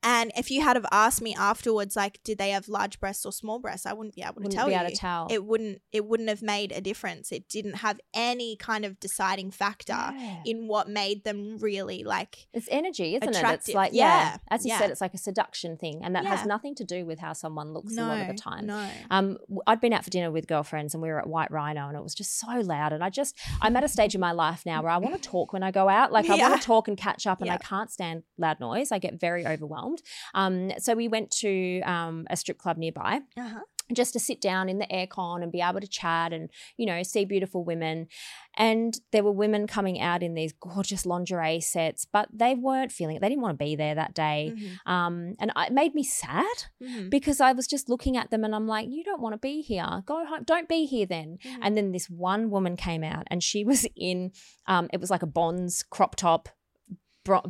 And 0.01 0.31
if 0.37 0.49
you 0.49 0.61
had 0.61 0.75
have 0.77 0.85
asked 0.91 1.21
me 1.21 1.35
afterwards, 1.35 1.95
like, 1.95 2.19
did 2.23 2.37
they 2.37 2.51
have 2.51 2.69
large 2.69 2.99
breasts 3.01 3.25
or 3.25 3.33
small 3.33 3.59
breasts, 3.59 3.85
I 3.85 3.91
wouldn't 3.93 4.15
be 4.15 4.21
able 4.21 4.35
to 4.35 4.39
Wouldn't 4.41 4.53
tell 4.53 4.67
be 4.67 4.73
you. 4.73 4.79
able 4.79 4.89
to 4.89 4.95
tell. 4.95 5.27
It 5.29 5.43
wouldn't. 5.45 5.81
It 5.91 6.05
wouldn't 6.05 6.29
have 6.29 6.41
made 6.41 6.71
a 6.71 6.79
difference. 6.79 7.31
It 7.33 7.49
didn't 7.49 7.75
have 7.77 7.99
any 8.13 8.55
kind 8.55 8.85
of 8.85 8.99
deciding 8.99 9.51
factor 9.51 9.91
Yeah. 9.93 10.41
in 10.45 10.67
what 10.67 10.87
made 10.87 11.23
them 11.25 11.57
really 11.57 12.03
like. 12.03 12.47
It's 12.53 12.67
energy, 12.71 13.15
isn't 13.15 13.35
it? 13.35 13.43
It's 13.43 13.73
like 13.73 13.91
yeah, 13.93 14.05
Yeah, 14.33 14.37
as 14.49 14.65
you 14.65 14.69
yeah. 14.71 14.79
said, 14.79 14.89
it's 14.91 15.01
like 15.01 15.13
a 15.13 15.17
seduction 15.17 15.75
thing, 15.75 16.01
and 16.03 16.15
that 16.15 16.25
has 16.25 16.45
nothing 16.45 16.75
to 16.75 16.83
do 16.85 17.05
with 17.05 17.19
how 17.19 17.33
someone 17.33 17.73
looks 17.73 17.97
a 17.97 18.01
lot 18.01 18.21
of 18.21 18.27
the 18.27 18.33
time. 18.41 18.65
no. 18.67 18.89
Um, 19.11 19.37
I'd 19.67 19.81
been 19.81 19.91
out 19.93 20.03
for 20.05 20.09
dinner 20.09 20.31
with 20.31 20.47
girlfriends, 20.47 20.93
and 20.93 21.03
we 21.03 21.09
were 21.09 21.19
at 21.19 21.27
White 21.27 21.51
Rhino, 21.51 21.87
and 21.87 21.97
it 21.97 22.03
was 22.03 22.15
just 22.15 22.39
so 22.39 22.47
loud. 22.61 22.93
And 22.93 23.03
I 23.03 23.09
just, 23.09 23.35
I'm 23.61 23.75
at 23.75 23.83
a 23.83 23.87
stage 23.89 24.15
in 24.15 24.21
my 24.21 24.31
life 24.31 24.65
now 24.65 24.81
where 24.81 24.91
I 24.91 24.97
want 24.97 25.21
to 25.21 25.29
talk 25.29 25.51
when 25.51 25.63
I 25.63 25.71
go 25.71 25.89
out. 25.89 26.11
Like 26.13 26.29
I 26.29 26.35
want 26.37 26.61
to 26.61 26.65
talk 26.65 26.87
and 26.87 26.95
catch 26.97 27.27
up, 27.27 27.41
and 27.41 27.49
I 27.51 27.57
can't 27.57 27.91
stand 27.91 28.23
loud 28.37 28.59
noise. 28.61 28.91
I 28.91 28.99
get 28.99 29.19
very 29.19 29.45
overwhelmed. 29.45 29.88
Um, 30.33 30.71
so 30.79 30.93
we 30.95 31.07
went 31.07 31.31
to 31.43 31.81
um, 31.81 32.25
a 32.29 32.35
strip 32.35 32.57
club 32.57 32.77
nearby, 32.77 33.21
Uh-huh. 33.37 33.59
just 33.93 34.13
to 34.13 34.19
sit 34.19 34.39
down 34.39 34.69
in 34.69 34.77
the 34.79 34.85
aircon 34.87 35.41
and 35.41 35.51
be 35.51 35.61
able 35.61 35.79
to 35.81 35.87
chat 35.87 36.31
and 36.33 36.49
you 36.77 36.85
know 36.85 37.01
see 37.03 37.25
beautiful 37.25 37.63
women 37.63 38.07
and 38.55 38.99
there 39.11 39.23
were 39.23 39.31
women 39.31 39.65
coming 39.67 39.99
out 39.99 40.21
in 40.21 40.33
these 40.35 40.53
gorgeous 40.53 41.05
lingerie 41.05 41.59
sets 41.59 42.05
but 42.05 42.27
they 42.31 42.53
weren't 42.55 42.91
feeling 42.91 43.15
it 43.15 43.19
they 43.21 43.29
didn't 43.29 43.41
want 43.41 43.57
to 43.57 43.63
be 43.65 43.75
there 43.75 43.95
that 43.95 44.13
day 44.13 44.53
Mhm. 44.55 44.91
um, 44.95 45.35
and 45.39 45.51
it 45.57 45.73
made 45.73 45.95
me 45.95 46.03
sad 46.03 46.57
Mhm. 46.81 47.09
because 47.09 47.41
i 47.41 47.51
was 47.51 47.65
just 47.67 47.89
looking 47.89 48.15
at 48.17 48.29
them 48.29 48.43
and 48.43 48.53
i'm 48.53 48.67
like 48.67 48.87
you 48.89 49.03
don't 49.03 49.21
want 49.21 49.33
to 49.33 49.39
be 49.39 49.61
here 49.61 50.03
go 50.05 50.23
home 50.25 50.43
don't 50.43 50.69
be 50.69 50.85
here 50.85 51.07
then 51.07 51.37
Mhm. 51.43 51.57
and 51.63 51.75
then 51.77 51.91
this 51.91 52.09
one 52.09 52.49
woman 52.51 52.75
came 52.75 53.03
out 53.03 53.25
and 53.31 53.43
she 53.43 53.63
was 53.63 53.87
in 53.95 54.31
um, 54.67 54.87
it 54.93 54.99
was 55.01 55.09
like 55.09 55.23
a 55.23 55.27
bonds 55.39 55.83
crop 55.89 56.15
top 56.15 56.49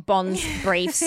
bonds 0.06 0.44
briefs 0.62 1.02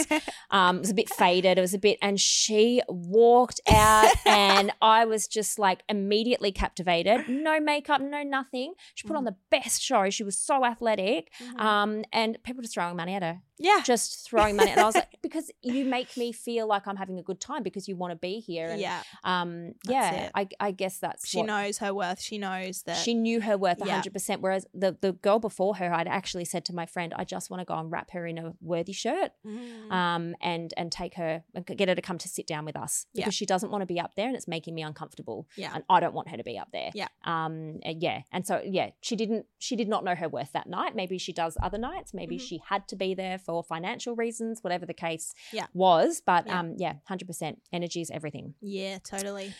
um, 0.52 0.78
it 0.78 0.80
was 0.82 0.90
a 0.90 0.94
bit 0.94 1.10
faded. 1.10 1.58
It 1.58 1.62
was 1.62 1.74
a 1.74 1.78
bit, 1.80 1.98
and 2.02 2.20
she 2.20 2.82
walked 2.88 3.60
out, 3.70 4.12
and 4.26 4.72
I 4.82 5.06
was 5.06 5.28
just 5.28 5.60
like 5.60 5.84
immediately 5.90 6.52
captivated. 6.52 7.28
No 7.28 7.60
makeup, 7.60 8.02
no 8.02 8.24
nothing. 8.24 8.74
She 8.96 9.08
put 9.08 9.16
on 9.18 9.24
the 9.26 9.36
best 9.50 9.82
show. 9.82 10.10
She 10.10 10.24
was 10.24 10.38
so 10.38 10.66
athletic, 10.66 11.32
Mhm. 11.42 11.60
um, 11.60 12.04
and 12.12 12.38
people 12.44 12.62
just 12.62 12.74
throwing 12.76 12.96
money 12.96 13.14
at 13.16 13.24
her, 13.24 13.42
yeah. 13.60 13.82
just 13.84 14.28
throwing 14.28 14.56
money. 14.56 14.72
And 14.72 14.80
I 14.80 14.86
was 14.86 14.96
like, 14.96 15.10
because 15.24 15.50
you 15.62 15.86
make 15.86 16.16
me 16.18 16.32
feel 16.32 16.68
like 16.68 16.88
I'm 16.88 16.96
having 16.98 17.20
a 17.20 17.24
good 17.24 17.40
time 17.40 17.64
because 17.64 17.88
you 17.88 17.96
want 17.96 18.12
to 18.12 18.16
be 18.18 18.40
here. 18.40 18.70
And, 18.70 18.80
yeah. 18.82 19.02
um, 19.24 19.74
yeah. 19.88 20.30
I, 20.36 20.48
I 20.60 20.72
guess 20.72 21.00
that's 21.00 21.28
She 21.28 21.38
what- 21.40 21.48
knows 21.48 21.78
her 21.80 21.94
worth. 21.94 22.22
She 22.22 22.38
knows 22.38 22.84
that. 22.84 22.98
She 22.98 23.14
knew 23.14 23.42
her 23.42 23.58
worth 23.58 23.80
Yeah. 23.84 24.02
100%. 24.02 24.40
Whereas 24.42 24.66
the, 24.74 24.98
the 25.02 25.14
girl 25.14 25.40
before 25.40 25.76
her, 25.78 25.94
I'd 25.94 26.08
actually 26.08 26.46
said 26.46 26.66
to 26.66 26.76
my 26.76 26.86
friend, 26.86 27.14
I 27.16 27.24
just 27.24 27.50
want 27.50 27.62
to 27.62 27.66
go 27.66 27.76
and 27.76 27.92
wrap 27.92 28.12
her 28.12 28.26
in 28.28 28.38
a 28.38 28.53
worthy 28.62 28.94
shirt 28.94 29.32
Mm. 29.46 29.92
um, 29.92 30.36
and 30.42 30.74
and 30.78 30.92
take 30.92 31.16
her 31.16 31.44
and 31.54 31.66
get 31.66 31.88
her 31.90 31.96
to 31.96 32.02
come 32.02 32.18
to 32.18 32.28
sit 32.28 32.48
down 32.48 32.66
with 32.66 32.76
us 32.76 33.06
Yeah. 33.14 33.22
because 33.26 33.36
she 33.36 33.46
doesn't 33.46 33.72
want 33.72 33.82
to 33.82 33.86
be 33.86 34.00
up 34.00 34.16
there 34.16 34.28
and 34.28 34.36
it's 34.36 34.48
making 34.48 34.76
me 34.76 34.82
uncomfortable. 34.82 35.48
Yeah. 35.56 35.72
and 35.76 35.84
I 35.90 36.00
don't 36.00 36.14
want 36.14 36.30
her 36.30 36.38
to 36.38 36.44
be 36.44 36.58
up 36.58 36.70
there. 36.72 36.92
Yeah. 36.94 37.08
um, 37.26 37.80
yeah, 37.86 38.22
and 38.32 38.46
so 38.46 38.62
yeah, 38.66 38.92
she 39.02 39.16
didn't 39.16 39.46
she 39.60 39.76
did 39.76 39.88
not 39.88 40.04
know 40.04 40.16
her 40.16 40.28
worth 40.30 40.52
that 40.54 40.68
night. 40.68 40.96
Maybe 40.96 41.18
she 41.18 41.34
does 41.34 41.58
other 41.62 41.78
nights. 41.78 42.14
Maybe 42.14 42.38
Mhm. 42.38 42.42
she 42.42 42.62
had 42.70 42.88
to 42.90 42.96
be 42.96 43.14
there 43.14 43.38
for 43.38 43.64
financial 43.64 44.16
reasons, 44.16 44.64
whatever 44.64 44.86
the 44.86 44.94
case 44.94 45.34
Yeah. 45.52 45.68
was. 45.74 46.22
But 46.26 46.48
Yeah. 46.48 46.60
um, 46.60 46.76
yeah, 46.78 46.96
hundred 47.06 47.28
percent 47.28 47.62
energy 47.72 48.02
is 48.02 48.10
everything. 48.12 48.54
yeah, 48.62 48.98
totally. 49.04 49.54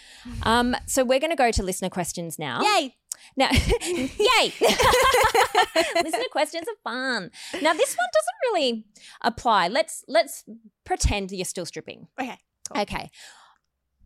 Um, 0.44 0.76
so 0.88 1.04
we're 1.04 1.20
going 1.20 1.30
to 1.32 1.36
go 1.36 1.52
to 1.52 1.64
listener 1.64 1.90
questions 1.90 2.38
now. 2.40 2.62
Yay! 2.62 2.96
Now, 3.36 3.50
yay! 3.82 4.54
Listen 4.62 4.78
Listener 6.04 6.24
questions 6.32 6.68
are 6.68 6.76
fun. 6.84 7.32
Now, 7.62 7.74
this 7.74 7.96
one 7.96 8.08
doesn't 8.14 8.40
really 8.52 8.86
apply. 9.22 9.68
Let's 9.70 10.04
let's 10.08 10.44
pretend 10.86 11.32
you're 11.32 11.46
still 11.46 11.66
stripping. 11.66 12.08
Okay. 12.20 12.38
cool. 12.72 12.82
Okay. 12.82 13.10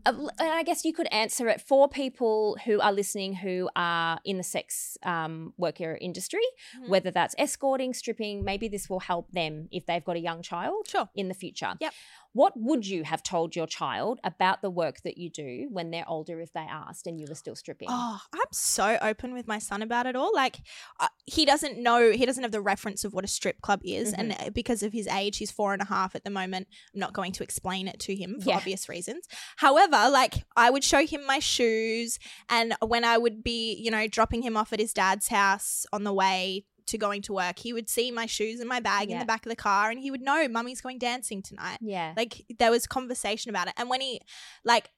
Uh, 0.06 0.28
I 0.40 0.64
guess 0.64 0.86
you 0.86 0.94
could 0.94 1.08
answer 1.12 1.50
it 1.50 1.60
for 1.60 1.90
people 1.90 2.58
who 2.64 2.80
are 2.80 2.94
listening 2.94 3.34
who 3.36 3.70
are 3.76 4.20
in 4.24 4.38
the 4.38 4.44
sex 4.44 4.98
um, 5.04 5.54
worker 5.58 5.98
industry, 6.00 6.40
Mhm. 6.80 6.88
whether 6.88 7.12
that's 7.12 7.36
escorting, 7.38 7.94
stripping. 7.94 8.46
Maybe 8.46 8.70
this 8.70 8.90
will 8.90 9.02
help 9.02 9.30
them 9.34 9.68
if 9.70 9.86
they've 9.86 10.04
got 10.06 10.16
a 10.16 10.20
young 10.22 10.42
child 10.44 10.88
Sure. 10.88 11.10
in 11.14 11.28
the 11.28 11.34
future. 11.34 11.74
Yep. 11.82 11.94
What 12.38 12.54
would 12.56 12.86
you 12.86 13.04
have 13.04 13.24
told 13.24 13.56
your 13.56 13.66
child 13.66 14.20
about 14.24 14.62
the 14.62 14.70
work 14.70 15.02
that 15.06 15.18
you 15.18 15.28
do 15.30 15.70
when 15.72 15.90
they're 15.90 16.08
older 16.08 16.40
if 16.40 16.54
they 16.54 16.68
asked 16.86 17.08
and 17.08 17.20
you 17.20 17.26
were 17.28 17.34
still 17.34 17.56
stripping? 17.56 17.88
Oh, 17.90 18.20
I'm 18.32 18.52
so 18.52 18.98
open 19.02 19.34
with 19.34 19.48
my 19.48 19.58
son 19.58 19.82
about 19.82 20.06
it 20.06 20.16
all. 20.16 20.32
Like, 20.36 20.58
uh, 21.00 21.08
he 21.26 21.46
doesn't 21.46 21.80
know, 21.80 22.12
he 22.12 22.26
doesn't 22.28 22.44
have 22.44 22.52
the 22.52 22.62
reference 22.62 23.04
of 23.04 23.14
what 23.16 23.24
a 23.24 23.28
strip 23.28 23.60
club 23.62 23.82
is. 23.84 24.14
And 24.14 24.32
Mm-hmm. 24.32 24.48
uh, 24.48 24.50
because 24.52 24.84
of 24.84 24.94
his 24.94 25.08
age, 25.08 25.38
he's 25.38 25.50
four 25.52 25.74
and 25.74 25.82
a 25.82 25.86
half 25.86 26.16
at 26.16 26.24
the 26.24 26.30
moment. 26.30 26.68
I'm 26.94 27.00
not 27.00 27.14
going 27.14 27.32
to 27.34 27.44
explain 27.44 27.88
it 27.88 28.00
to 28.02 28.16
him 28.16 28.40
for 28.40 28.50
Yeah. 28.50 28.58
obvious 28.58 28.88
reasons. 28.88 29.26
However, 29.58 30.08
like, 30.12 30.36
I 30.56 30.70
would 30.70 30.84
show 30.84 31.06
him 31.08 31.26
my 31.26 31.40
shoes. 31.40 32.20
And 32.50 32.76
when 32.86 33.04
I 33.04 33.18
would 33.18 33.42
be, 33.42 33.74
you 33.84 33.90
know, 33.90 34.06
dropping 34.08 34.44
him 34.44 34.56
off 34.56 34.72
at 34.74 34.80
his 34.80 34.94
dad's 34.94 35.30
house 35.30 35.86
on 35.92 36.04
the 36.04 36.14
way, 36.14 36.66
to 36.88 36.98
going 36.98 37.22
to 37.24 37.34
work, 37.34 37.60
he 37.60 37.74
would 37.74 37.90
see 37.90 38.12
my 38.12 38.26
shoes 38.26 38.60
and 38.60 38.68
my 38.70 38.80
bag 38.80 39.10
in 39.12 39.20
the 39.20 39.26
back 39.26 39.46
of 39.46 39.50
the 39.50 39.56
car 39.56 39.90
and 39.90 40.00
he 40.00 40.12
would 40.12 40.22
know 40.22 40.48
mummy's 40.48 40.82
going 40.82 40.98
dancing 41.00 41.42
tonight. 41.42 41.78
Yeah. 41.82 42.14
Like 42.18 42.46
there 42.60 42.72
was 42.72 42.88
conversation 42.88 43.50
about 43.50 43.68
it. 43.68 43.74
And 43.78 43.90
when 43.90 44.02
he 44.02 44.22
like 44.64 44.90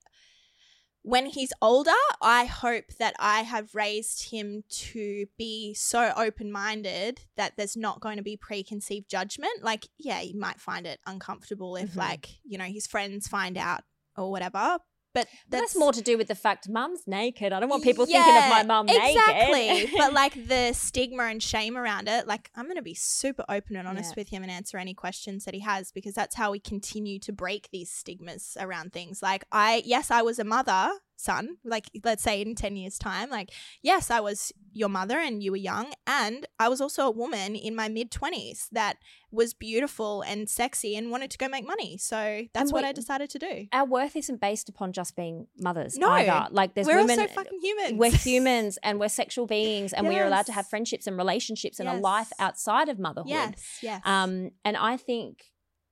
when 1.02 1.26
he's 1.28 1.54
older, 1.62 1.92
I 2.22 2.44
hope 2.46 2.86
that 3.00 3.16
I 3.20 3.42
have 3.44 3.74
raised 3.74 4.32
him 4.32 4.64
to 4.70 5.26
be 5.38 5.74
so 5.74 6.12
open 6.18 6.52
minded 6.52 7.22
that 7.38 7.54
there's 7.56 7.78
not 7.78 8.02
going 8.02 8.18
to 8.18 8.22
be 8.24 8.36
preconceived 8.36 9.10
judgment. 9.10 9.64
Like, 9.64 9.88
yeah, 9.98 10.20
he 10.20 10.34
might 10.34 10.60
find 10.60 10.86
it 10.86 11.00
uncomfortable 11.08 11.78
if, 11.78 11.92
Mhm. 11.94 11.98
like, 11.98 12.30
you 12.44 12.58
know, 12.58 12.66
his 12.66 12.86
friends 12.86 13.30
find 13.30 13.58
out 13.58 13.84
or 14.18 14.30
whatever. 14.30 14.80
But 15.14 15.28
that's, 15.50 15.74
that's, 15.74 15.76
more 15.78 15.92
to 15.92 16.02
do 16.02 16.18
with 16.18 16.28
the 16.28 16.36
fact 16.36 16.70
mum's 16.70 17.02
naked. 17.08 17.52
I 17.52 17.60
don't 17.60 17.70
want 17.70 17.84
people 17.84 18.06
thinking 18.06 18.38
of 18.38 18.50
my 18.50 18.64
mum 18.64 18.88
exactly. 18.88 19.68
naked. 19.68 19.84
Exactly. 19.84 19.98
but 19.98 20.14
like 20.14 20.48
the 20.48 20.74
stigma 20.74 21.24
and 21.24 21.42
shame 21.42 21.76
around 21.76 22.08
it, 22.08 22.28
like 22.28 22.52
I'm 22.56 22.66
going 22.66 22.76
to 22.76 22.82
be 22.84 22.94
super 22.94 23.44
open 23.50 23.76
and 23.76 23.88
honest 23.88 24.14
Yeah. 24.16 24.22
with 24.22 24.30
him 24.30 24.44
and 24.44 24.52
answer 24.52 24.78
any 24.78 24.94
questions 24.94 25.46
that 25.46 25.54
he 25.54 25.62
has 25.62 25.92
because 25.92 26.14
that's 26.14 26.36
how 26.36 26.52
we 26.52 26.60
continue 26.60 27.20
to 27.20 27.34
break 27.34 27.70
these 27.72 27.92
stigmas 27.92 28.56
around 28.60 28.94
things. 28.94 29.22
Like 29.22 29.46
I, 29.52 29.82
yes, 29.86 30.12
I 30.12 30.22
was 30.22 30.38
a 30.38 30.44
mother, 30.44 30.92
son. 31.20 31.58
Like 31.64 31.90
let's 32.04 32.24
say 32.24 32.42
in 32.42 32.56
ten 32.56 32.76
years' 32.76 32.98
time, 32.98 33.30
like 33.30 33.52
yes, 33.82 34.10
I 34.10 34.20
was 34.20 34.52
your 34.74 34.90
mother 34.90 35.18
and 35.20 35.42
you 35.44 35.52
were 35.52 35.58
young, 35.58 35.94
and 36.08 36.48
I 36.60 36.70
was 36.70 36.80
also 36.82 37.04
a 37.08 37.12
woman 37.12 37.56
in 37.56 37.76
my 37.76 37.90
mid 37.90 38.12
twenties 38.12 38.68
that 38.72 38.98
was 39.32 39.54
beautiful 39.54 40.22
and 40.24 40.50
sexy 40.50 40.96
and 40.96 41.12
wanted 41.12 41.30
to 41.32 41.38
go 41.38 41.48
make 41.48 41.66
money. 41.68 41.98
So 41.98 42.44
that's 42.54 42.72
And 42.72 42.72
what 42.72 42.84
I 42.84 42.92
decided 42.92 43.30
to 43.32 43.40
do. 43.40 43.68
Our 43.72 43.86
worth 43.86 44.16
isn't 44.16 44.42
based 44.42 44.70
upon 44.70 44.92
just 44.92 45.16
being 45.16 45.46
mothers 45.56 45.98
No. 45.98 46.10
either. 46.10 46.48
Like 46.50 46.74
there's 46.74 46.88
We're 46.88 46.98
women 46.98 47.20
also 47.20 47.34
fucking 47.34 47.60
humans. 47.62 47.94
we're 48.00 48.12
humans 48.30 48.80
and 48.82 49.00
we're 49.00 49.08
sexual 49.10 49.46
beings 49.46 49.94
and 49.94 50.08
we 50.08 50.18
are 50.18 50.26
allowed 50.26 50.48
to 50.48 50.52
have 50.54 50.68
friendships 50.68 51.06
and 51.06 51.16
relationships 51.16 51.80
and 51.80 51.88
a 51.88 51.94
life 51.94 52.32
outside 52.40 52.90
of 52.90 52.98
motherhood. 52.98 53.30
yes, 53.30 53.78
yes. 53.84 54.02
Um, 54.04 54.50
and 54.66 54.76
I 54.76 54.98
think 54.98 55.44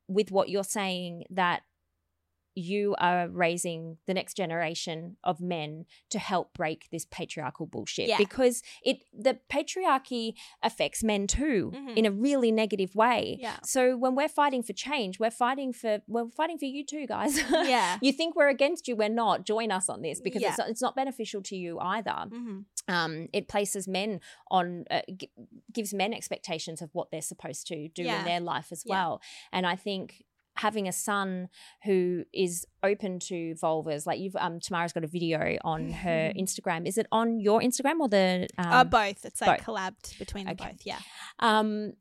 with 0.08 0.32
what 0.32 0.50
you're 0.50 0.64
saying 0.64 1.26
that 1.30 1.62
you 2.58 2.96
are 3.00 3.28
raising 3.30 3.98
the 4.08 4.14
next 4.14 4.34
generation 4.36 5.16
of 5.24 5.40
men 5.40 5.86
to 6.10 6.18
help 6.18 6.54
break 6.54 6.88
this 6.92 7.06
patriarchal 7.06 7.68
bullshit 7.68 8.08
Yeah. 8.10 8.18
because 8.18 8.64
it 8.84 8.98
the 9.14 9.38
patriarchy 9.50 10.34
affects 10.64 11.04
men 11.04 11.28
too 11.28 11.72
Mhm. 11.74 11.96
in 11.96 12.06
a 12.06 12.12
really 12.12 12.52
negative 12.52 12.96
way. 12.96 13.38
Yeah. 13.40 13.58
So 13.64 13.96
when 13.96 14.16
we're 14.16 14.28
fighting 14.28 14.64
for 14.64 14.74
change, 14.74 15.20
we're 15.20 15.30
fighting 15.30 15.72
for 15.72 16.02
we're 16.08 16.30
fighting 16.32 16.58
for 16.58 16.66
you 16.66 16.84
too, 16.84 17.06
guys. 17.06 17.38
yeah. 17.52 18.00
you 18.02 18.12
think 18.12 18.36
we're 18.36 18.50
against 18.50 18.88
you, 18.88 18.96
we're 18.96 19.10
not. 19.10 19.46
Join 19.46 19.72
us 19.72 19.88
on 19.90 20.02
this 20.02 20.20
because 20.20 20.42
Yeah. 20.42 20.50
it's, 20.50 20.58
not, 20.58 20.70
it's 20.70 20.82
not 20.82 20.96
beneficial 20.96 21.42
to 21.44 21.56
you 21.56 21.80
either 21.80 22.26
hmm 22.30 22.60
um, 22.90 23.28
it 23.34 23.50
places 23.50 23.86
men 23.86 24.22
on 24.50 24.86
uh, 24.90 25.02
g- 25.16 25.30
gives 25.74 25.94
men 25.94 26.14
expectations 26.14 26.82
of 26.82 26.90
what 26.94 27.12
they're 27.12 27.22
supposed 27.22 27.68
to 27.68 27.90
do 27.90 28.04
Yeah. 28.04 28.20
in 28.20 28.26
their 28.26 28.40
life 28.40 28.72
as 28.72 28.84
Yeah. 28.86 28.94
well 28.96 29.22
and 29.52 29.68
i 29.68 29.76
think 29.76 30.24
having 30.58 30.88
a 30.88 30.92
son 30.92 31.50
who 31.86 32.24
is 32.34 32.66
open 32.84 33.20
to 33.20 33.56
vulvas 33.62 34.06
like 34.06 34.20
you've 34.20 34.36
um 34.38 34.60
tamara's 34.60 34.94
got 34.94 35.04
a 35.04 35.08
video 35.08 35.58
on 35.64 35.90
her 35.92 36.32
instagram 36.38 36.88
is 36.88 36.98
it 36.98 37.08
on 37.12 37.40
your 37.40 37.60
instagram 37.62 38.00
or 38.00 38.10
the 38.10 38.48
um, 38.58 38.66
uh, 38.74 38.84
both. 38.84 39.24
It's 39.26 39.42
like 39.42 39.66
both. 39.66 39.76
collabed 39.76 40.18
between 40.20 40.50
Okay. 40.50 40.72
both. 40.72 40.82
Yeah. 40.86 41.00
um 41.40 41.94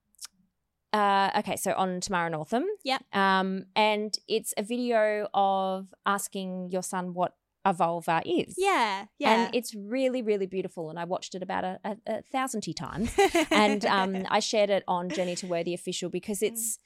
uh, 0.92 1.30
okay, 1.40 1.56
so 1.56 1.74
on 1.74 2.00
Tamara 2.00 2.30
Northam. 2.30 2.64
yeah, 2.82 2.98
Um, 3.12 3.66
and 3.74 4.16
it's 4.28 4.54
a 4.56 4.62
video 4.62 5.28
of 5.34 5.92
asking 6.06 6.70
your 6.70 6.82
son 6.82 7.12
what 7.12 7.34
a 7.66 7.74
vulva 7.74 8.22
is. 8.24 8.54
Yeah, 8.56 9.06
yeah. 9.18 9.30
And 9.46 9.54
it's 9.54 9.74
really, 9.74 10.22
really 10.22 10.46
beautiful. 10.46 10.88
And 10.88 10.98
I 10.98 11.04
watched 11.04 11.34
it 11.34 11.42
about 11.42 11.64
a, 11.64 11.80
a, 11.84 11.96
a 12.06 12.22
thousandty 12.32 12.72
times. 12.72 13.12
and 13.50 13.84
um, 13.84 14.24
I 14.30 14.38
shared 14.40 14.70
it 14.70 14.84
on 14.88 15.10
Journey 15.10 15.34
to 15.36 15.46
Worthy 15.46 15.74
Official 15.74 16.08
because 16.08 16.40
Mm. 16.40 16.48
it's 16.48 16.78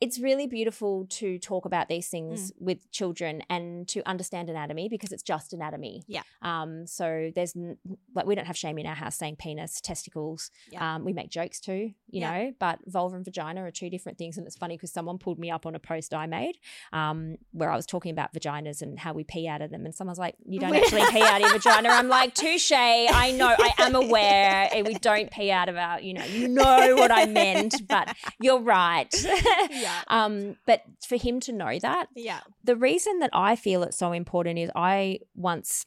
it's 0.00 0.18
really 0.18 0.46
beautiful 0.46 1.06
to 1.08 1.38
talk 1.38 1.64
about 1.64 1.88
these 1.88 2.06
Mm. 2.08 2.10
things 2.10 2.52
with 2.58 2.90
children 2.90 3.42
and 3.48 3.86
to 3.88 4.02
understand 4.08 4.50
anatomy 4.50 4.88
because 4.88 5.12
it's 5.12 5.22
just 5.22 5.52
anatomy. 5.52 6.02
Yeah. 6.06 6.22
Um. 6.42 6.86
So 6.86 7.30
there's 7.34 7.54
n- 7.56 7.78
like 8.14 8.26
we 8.26 8.34
don't 8.34 8.46
have 8.46 8.56
shame 8.56 8.78
in 8.78 8.86
our 8.86 8.94
house 8.94 9.16
saying 9.16 9.36
penis, 9.36 9.80
testicles. 9.80 10.50
Yeah. 10.70 10.96
Um. 10.96 11.04
We 11.04 11.12
make 11.12 11.30
jokes 11.30 11.60
too, 11.60 11.92
you 12.10 12.20
Yeah. 12.20 12.30
know. 12.30 12.52
But 12.58 12.80
vulva 12.86 13.16
and 13.16 13.24
vagina 13.24 13.62
are 13.64 13.70
two 13.70 13.88
different 13.88 14.18
things, 14.18 14.36
and 14.36 14.46
it's 14.46 14.56
funny 14.56 14.76
because 14.76 14.92
someone 14.92 15.18
pulled 15.18 15.38
me 15.38 15.50
up 15.50 15.64
on 15.64 15.74
a 15.74 15.78
post 15.78 16.12
I 16.12 16.26
made, 16.26 16.56
um, 16.92 17.36
where 17.52 17.70
I 17.70 17.76
was 17.76 17.86
talking 17.86 18.10
about 18.10 18.32
vaginas 18.34 18.82
and 18.82 18.98
how 18.98 19.12
we 19.12 19.24
pee 19.24 19.48
out 19.48 19.62
of 19.62 19.70
them, 19.70 19.84
and 19.86 19.94
someone's 19.94 20.18
like, 20.18 20.34
"You 20.46 20.58
don't 20.60 20.74
actually 20.74 21.02
pee 21.10 21.22
out 21.22 21.36
of 21.36 21.40
your 21.42 21.52
vagina." 21.52 21.88
I'm 21.88 22.08
like, 22.08 22.34
"Touche! 22.34 22.72
I 22.72 23.32
know. 23.32 23.54
I 23.58 23.72
am 23.78 23.94
aware. 24.04 24.68
eh, 24.72 24.82
We 24.82 24.94
don't 24.94 25.30
pee 25.30 25.50
out 25.50 25.68
of 25.68 25.76
our. 25.76 26.00
You 26.00 26.14
know. 26.14 26.24
You 26.24 26.48
know 26.48 26.96
what 26.96 27.10
I 27.12 27.26
meant, 27.26 27.86
but 27.88 28.14
you're 28.40 28.60
right." 28.60 29.12
yeah. 29.84 30.02
um, 30.08 30.56
but 30.66 30.80
for 31.10 31.16
him 31.16 31.36
to 31.46 31.52
know 31.52 31.78
that, 31.88 32.06
Yeah. 32.16 32.40
the 32.70 32.76
reason 32.76 33.14
that 33.20 33.30
I 33.32 33.56
feel 33.56 33.82
it's 33.82 33.98
so 33.98 34.12
important 34.12 34.58
is 34.58 34.70
I 34.74 35.20
once 35.34 35.86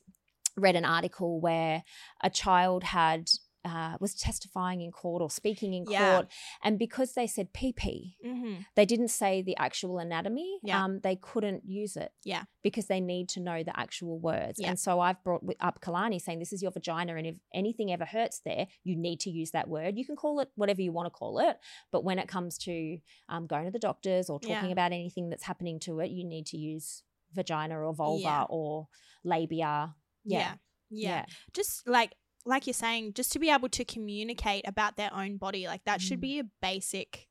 read 0.66 0.76
an 0.76 0.86
article 0.86 1.40
where 1.48 1.84
a 2.22 2.30
child 2.30 2.82
had 2.84 3.30
uh, 3.68 3.98
was 4.00 4.14
testifying 4.16 4.82
in 4.82 4.92
court 4.92 5.22
or 5.22 5.30
speaking 5.30 5.74
in 5.74 5.86
Yeah. 5.90 6.14
court, 6.16 6.28
and 6.64 6.80
because 6.80 7.14
they 7.14 7.28
said 7.28 7.54
pee, 7.54 8.16
Mm-hmm. 8.26 8.62
they 8.76 8.86
didn't 8.86 9.10
say 9.10 9.42
the 9.42 9.56
actual 9.58 10.00
anatomy. 10.00 10.60
Yeah. 10.64 10.84
Um, 10.84 11.00
they 11.02 11.16
couldn't 11.16 11.64
use 11.66 11.96
it. 11.98 12.12
Yeah. 12.24 12.44
Because 12.64 12.88
they 12.88 13.02
need 13.02 13.30
to 13.30 13.40
know 13.40 13.64
the 13.64 13.78
actual 13.78 14.20
words. 14.20 14.60
Yeah. 14.60 14.70
And 14.70 14.80
so 14.80 15.00
I've 15.00 15.22
brought 15.24 15.44
up 15.60 15.82
Kalani 15.82 16.20
saying 16.22 16.40
this 16.40 16.54
is 16.54 16.62
your 16.62 16.72
vagina, 16.72 17.16
and 17.16 17.28
if 17.28 17.36
anything 17.54 17.92
ever 17.92 18.06
hurts 18.06 18.42
there, 18.46 18.68
you 18.84 18.96
need 18.96 19.20
to 19.22 19.30
use 19.30 19.52
that 19.52 19.68
word. 19.68 19.98
You 19.98 20.06
can 20.06 20.16
call 20.16 20.40
it 20.40 20.50
whatever 20.56 20.82
you 20.82 20.92
want 20.92 21.08
to 21.08 21.12
call 21.12 21.40
it, 21.40 21.58
but 21.92 22.04
when 22.04 22.20
it 22.20 22.28
comes 22.28 22.58
to 22.60 23.00
um, 23.30 23.48
going 23.48 23.66
to 23.66 23.72
the 23.72 23.80
doctors 23.80 24.30
or 24.30 24.40
talking 24.40 24.66
Yeah. 24.66 24.78
about 24.78 24.92
anything 24.94 25.30
that's 25.30 25.44
happening 25.44 25.80
to 25.82 26.00
it, 26.00 26.12
you 26.12 26.24
need 26.26 26.46
to 26.48 26.58
use 26.58 27.04
vagina 27.34 27.78
or 27.80 27.94
vulva 27.94 28.22
Yeah. 28.24 28.44
or 28.50 28.88
labia. 29.24 29.96
Yeah. 30.24 30.40
Yeah. 30.40 30.56
yeah. 30.90 31.26
Just 31.54 31.88
like 31.88 32.16
like 32.48 32.66
you're 32.66 32.74
saying, 32.74 33.14
just 33.14 33.32
to 33.34 33.40
be 33.40 33.50
able 33.50 33.70
to 33.70 33.84
communicate 33.86 34.68
about 34.68 34.96
their 34.96 35.14
own 35.14 35.38
body, 35.38 35.68
like 35.68 35.84
that 35.86 36.02
should 36.02 36.20
Mm. 36.20 36.22
be 36.22 36.40
a 36.40 36.44
basic 36.62 37.28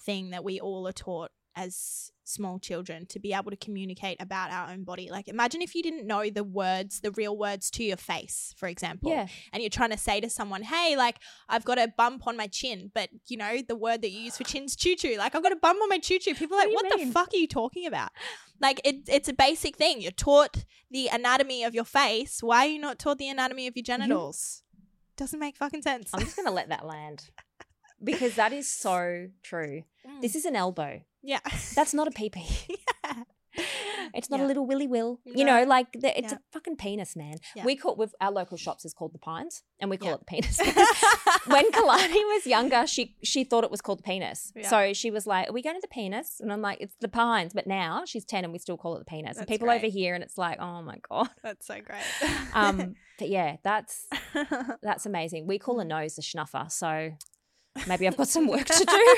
thing 0.00 0.30
that 0.30 0.42
we 0.44 0.58
all 0.60 0.86
are 0.88 0.92
taught 0.92 1.30
as 1.56 2.10
small 2.24 2.58
children 2.58 3.04
to 3.06 3.18
be 3.18 3.32
able 3.32 3.50
to 3.50 3.56
communicate 3.56 4.16
about 4.20 4.50
our 4.50 4.70
own 4.70 4.84
body. 4.84 5.08
Like 5.10 5.28
imagine 5.28 5.60
if 5.60 5.74
you 5.74 5.82
didn't 5.82 6.06
know 6.06 6.30
the 6.30 6.44
words, 6.44 7.00
the 7.00 7.10
real 7.12 7.36
words 7.36 7.70
to 7.72 7.84
your 7.84 7.96
face, 7.96 8.54
for 8.56 8.68
example. 8.68 9.10
Yeah. 9.10 9.26
And 9.52 9.62
you're 9.62 9.70
trying 9.70 9.90
to 9.90 9.98
say 9.98 10.20
to 10.20 10.30
someone, 10.30 10.62
"Hey, 10.62 10.96
like 10.96 11.18
I've 11.48 11.64
got 11.64 11.78
a 11.78 11.92
bump 11.96 12.26
on 12.26 12.36
my 12.36 12.46
chin," 12.46 12.90
but 12.94 13.10
you 13.28 13.36
know 13.36 13.58
the 13.66 13.76
word 13.76 14.02
that 14.02 14.10
you 14.10 14.20
use 14.20 14.36
for 14.36 14.44
chin's 14.44 14.76
choo 14.76 14.96
choo. 14.96 15.16
Like 15.18 15.34
I've 15.34 15.42
got 15.42 15.52
a 15.52 15.56
bump 15.56 15.80
on 15.82 15.88
my 15.88 15.98
choo 15.98 16.18
choo. 16.18 16.34
People 16.34 16.56
are 16.56 16.60
like, 16.60 16.68
do 16.68 16.74
"What 16.74 16.98
the 16.98 17.06
fuck 17.06 17.28
are 17.32 17.38
you 17.38 17.48
talking 17.48 17.86
about?" 17.86 18.10
Like 18.60 18.80
it, 18.84 19.08
it's 19.08 19.28
a 19.28 19.34
basic 19.34 19.76
thing. 19.76 20.00
You're 20.00 20.12
taught 20.12 20.64
the 20.90 21.08
anatomy 21.08 21.64
of 21.64 21.74
your 21.74 21.84
face. 21.84 22.42
Why 22.42 22.66
are 22.66 22.70
you 22.70 22.78
not 22.78 22.98
taught 22.98 23.18
the 23.18 23.28
anatomy 23.28 23.66
of 23.66 23.76
your 23.76 23.82
mm-hmm. 23.82 24.02
genitals? 24.02 24.62
Doesn't 25.16 25.38
make 25.38 25.56
fucking 25.56 25.82
sense. 25.82 26.10
I'm 26.14 26.20
just 26.20 26.36
going 26.36 26.46
to 26.46 26.52
let 26.52 26.70
that 26.70 26.86
land 26.86 27.30
because 28.02 28.34
that 28.36 28.52
is 28.52 28.68
so 28.68 29.28
true. 29.42 29.82
Mm. 30.06 30.22
This 30.22 30.34
is 30.34 30.44
an 30.44 30.56
elbow. 30.56 31.02
Yeah. 31.22 31.40
That's 31.74 31.94
not 31.94 32.08
a 32.08 32.10
pee 32.10 32.30
pee. 32.30 32.76
yeah. 33.04 33.22
It's 34.14 34.30
not 34.30 34.40
Yeah. 34.40 34.46
a 34.46 34.48
little 34.48 34.66
willy 34.66 34.86
will. 34.86 35.20
You 35.26 35.44
know, 35.44 35.62
like 35.64 35.92
the, 35.92 36.16
it's 36.18 36.32
Yeah. 36.32 36.38
a 36.38 36.52
fucking 36.52 36.76
penis, 36.76 37.14
man. 37.14 37.34
Yeah. 37.54 37.64
We 37.64 37.76
call 37.76 37.96
with 37.96 38.14
our 38.20 38.30
local 38.32 38.56
shops 38.56 38.84
is 38.84 38.94
called 38.94 39.12
the 39.12 39.18
Pines, 39.18 39.62
and 39.78 39.90
we 39.90 39.96
call 39.98 40.14
it 40.14 40.20
the 40.20 40.24
penis. 40.24 40.58
when 41.46 41.70
Kalani 41.70 42.22
was 42.34 42.46
younger, 42.46 42.86
she 42.86 43.16
she 43.22 43.44
thought 43.44 43.62
it 43.62 43.70
was 43.70 43.80
called 43.82 43.98
the 43.98 44.02
penis. 44.04 44.52
So 44.68 44.92
she 44.94 45.10
was 45.10 45.26
like, 45.26 45.50
"Are 45.50 45.52
we 45.52 45.60
going 45.62 45.76
to 45.76 45.80
the 45.82 45.88
penis?" 45.88 46.40
And 46.40 46.50
I'm 46.52 46.62
like, 46.62 46.78
"It's 46.80 46.96
the 47.00 47.08
Pines." 47.08 47.52
But 47.52 47.66
now 47.66 48.04
she's 48.06 48.24
ten, 48.24 48.44
and 48.44 48.52
we 48.54 48.58
still 48.58 48.76
call 48.78 48.96
it 48.96 49.00
the 49.00 49.04
penis. 49.04 49.36
and 49.36 49.46
people 49.46 49.66
great. 49.68 49.76
over 49.76 49.86
here, 49.86 50.14
and 50.14 50.24
it's 50.24 50.38
like, 50.38 50.58
"Oh 50.58 50.80
my 50.82 50.96
god." 51.10 51.28
That's 51.42 51.66
so 51.66 51.78
great. 51.80 52.02
Um, 52.54 52.94
but 53.18 53.28
yeah, 53.28 53.56
that's 53.62 54.06
that's 54.82 55.04
amazing. 55.06 55.46
We 55.46 55.58
call 55.58 55.78
a 55.78 55.84
nose 55.84 56.16
a 56.18 56.22
schnuffer, 56.22 56.70
so 56.72 57.12
maybe 57.86 58.06
I've 58.06 58.16
got 58.16 58.28
some 58.28 58.46
work 58.48 58.64
to 58.66 58.84
do. 58.84 59.16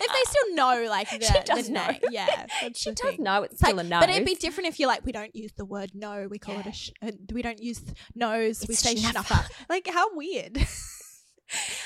If 0.00 0.12
they 0.12 0.30
still 0.30 0.54
know, 0.54 0.86
like 0.88 1.10
the, 1.18 1.20
She 1.24 1.32
the 1.32 1.42
does 1.44 1.68
know. 1.70 1.86
name. 1.86 2.00
yeah, 2.10 2.46
she 2.74 2.90
does 2.92 3.14
thing. 3.16 3.22
know 3.22 3.42
it's 3.42 3.54
It's 3.54 3.62
like- 3.62 3.70
still 3.70 3.78
a 3.80 3.88
nose. 3.88 4.00
But 4.00 4.10
it'd 4.10 4.24
be 4.26 4.34
different 4.34 4.68
if 4.68 4.78
you're 4.80 4.88
like, 4.88 5.04
we 5.04 5.12
don't 5.12 5.34
use 5.34 5.52
the 5.56 5.64
word 5.64 5.92
no, 5.94 6.26
we 6.30 6.38
call 6.38 6.58
it 6.58 6.66
a. 6.66 6.72
Sh- 6.72 6.90
uh, 7.02 7.10
we 7.32 7.42
don't 7.42 7.62
use 7.62 7.80
th- 7.80 7.96
nose, 8.14 8.64
we 8.68 8.74
say 8.74 8.94
schnuffer. 8.94 9.24
schnuffer. 9.24 9.50
Like 9.68 9.86
how 9.88 10.14
weird. 10.14 10.58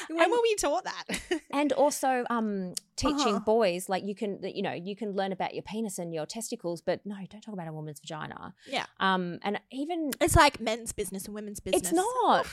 when 0.09 0.29
were 0.31 0.43
we 0.43 0.57
taught 0.57 0.83
that? 0.85 1.05
and 1.53 1.73
also 1.73 2.25
um 2.31 2.73
teaching 2.97 3.37
Uh-huh. 3.37 3.39
boys 3.41 3.89
like 3.89 4.03
you 4.05 4.15
can 4.15 4.41
you 4.43 4.61
know 4.61 4.73
you 4.73 4.97
can 4.97 5.13
learn 5.15 5.31
about 5.31 5.55
your 5.55 5.63
penis 5.63 5.99
and 6.01 6.13
your 6.13 6.27
testicles 6.27 6.81
but 6.83 7.01
no 7.07 7.15
don't 7.31 7.41
talk 7.43 7.55
about 7.55 7.69
a 7.69 7.73
woman's 7.73 8.01
vagina 8.01 8.55
Yeah. 8.67 8.87
um 8.99 9.39
and 9.43 9.61
even 9.71 10.11
It's 10.21 10.35
like 10.35 10.61
men's 10.61 10.93
business 10.93 11.27
and 11.27 11.35
women's 11.35 11.61
business. 11.61 11.83
it's 11.83 11.93
not 11.93 12.47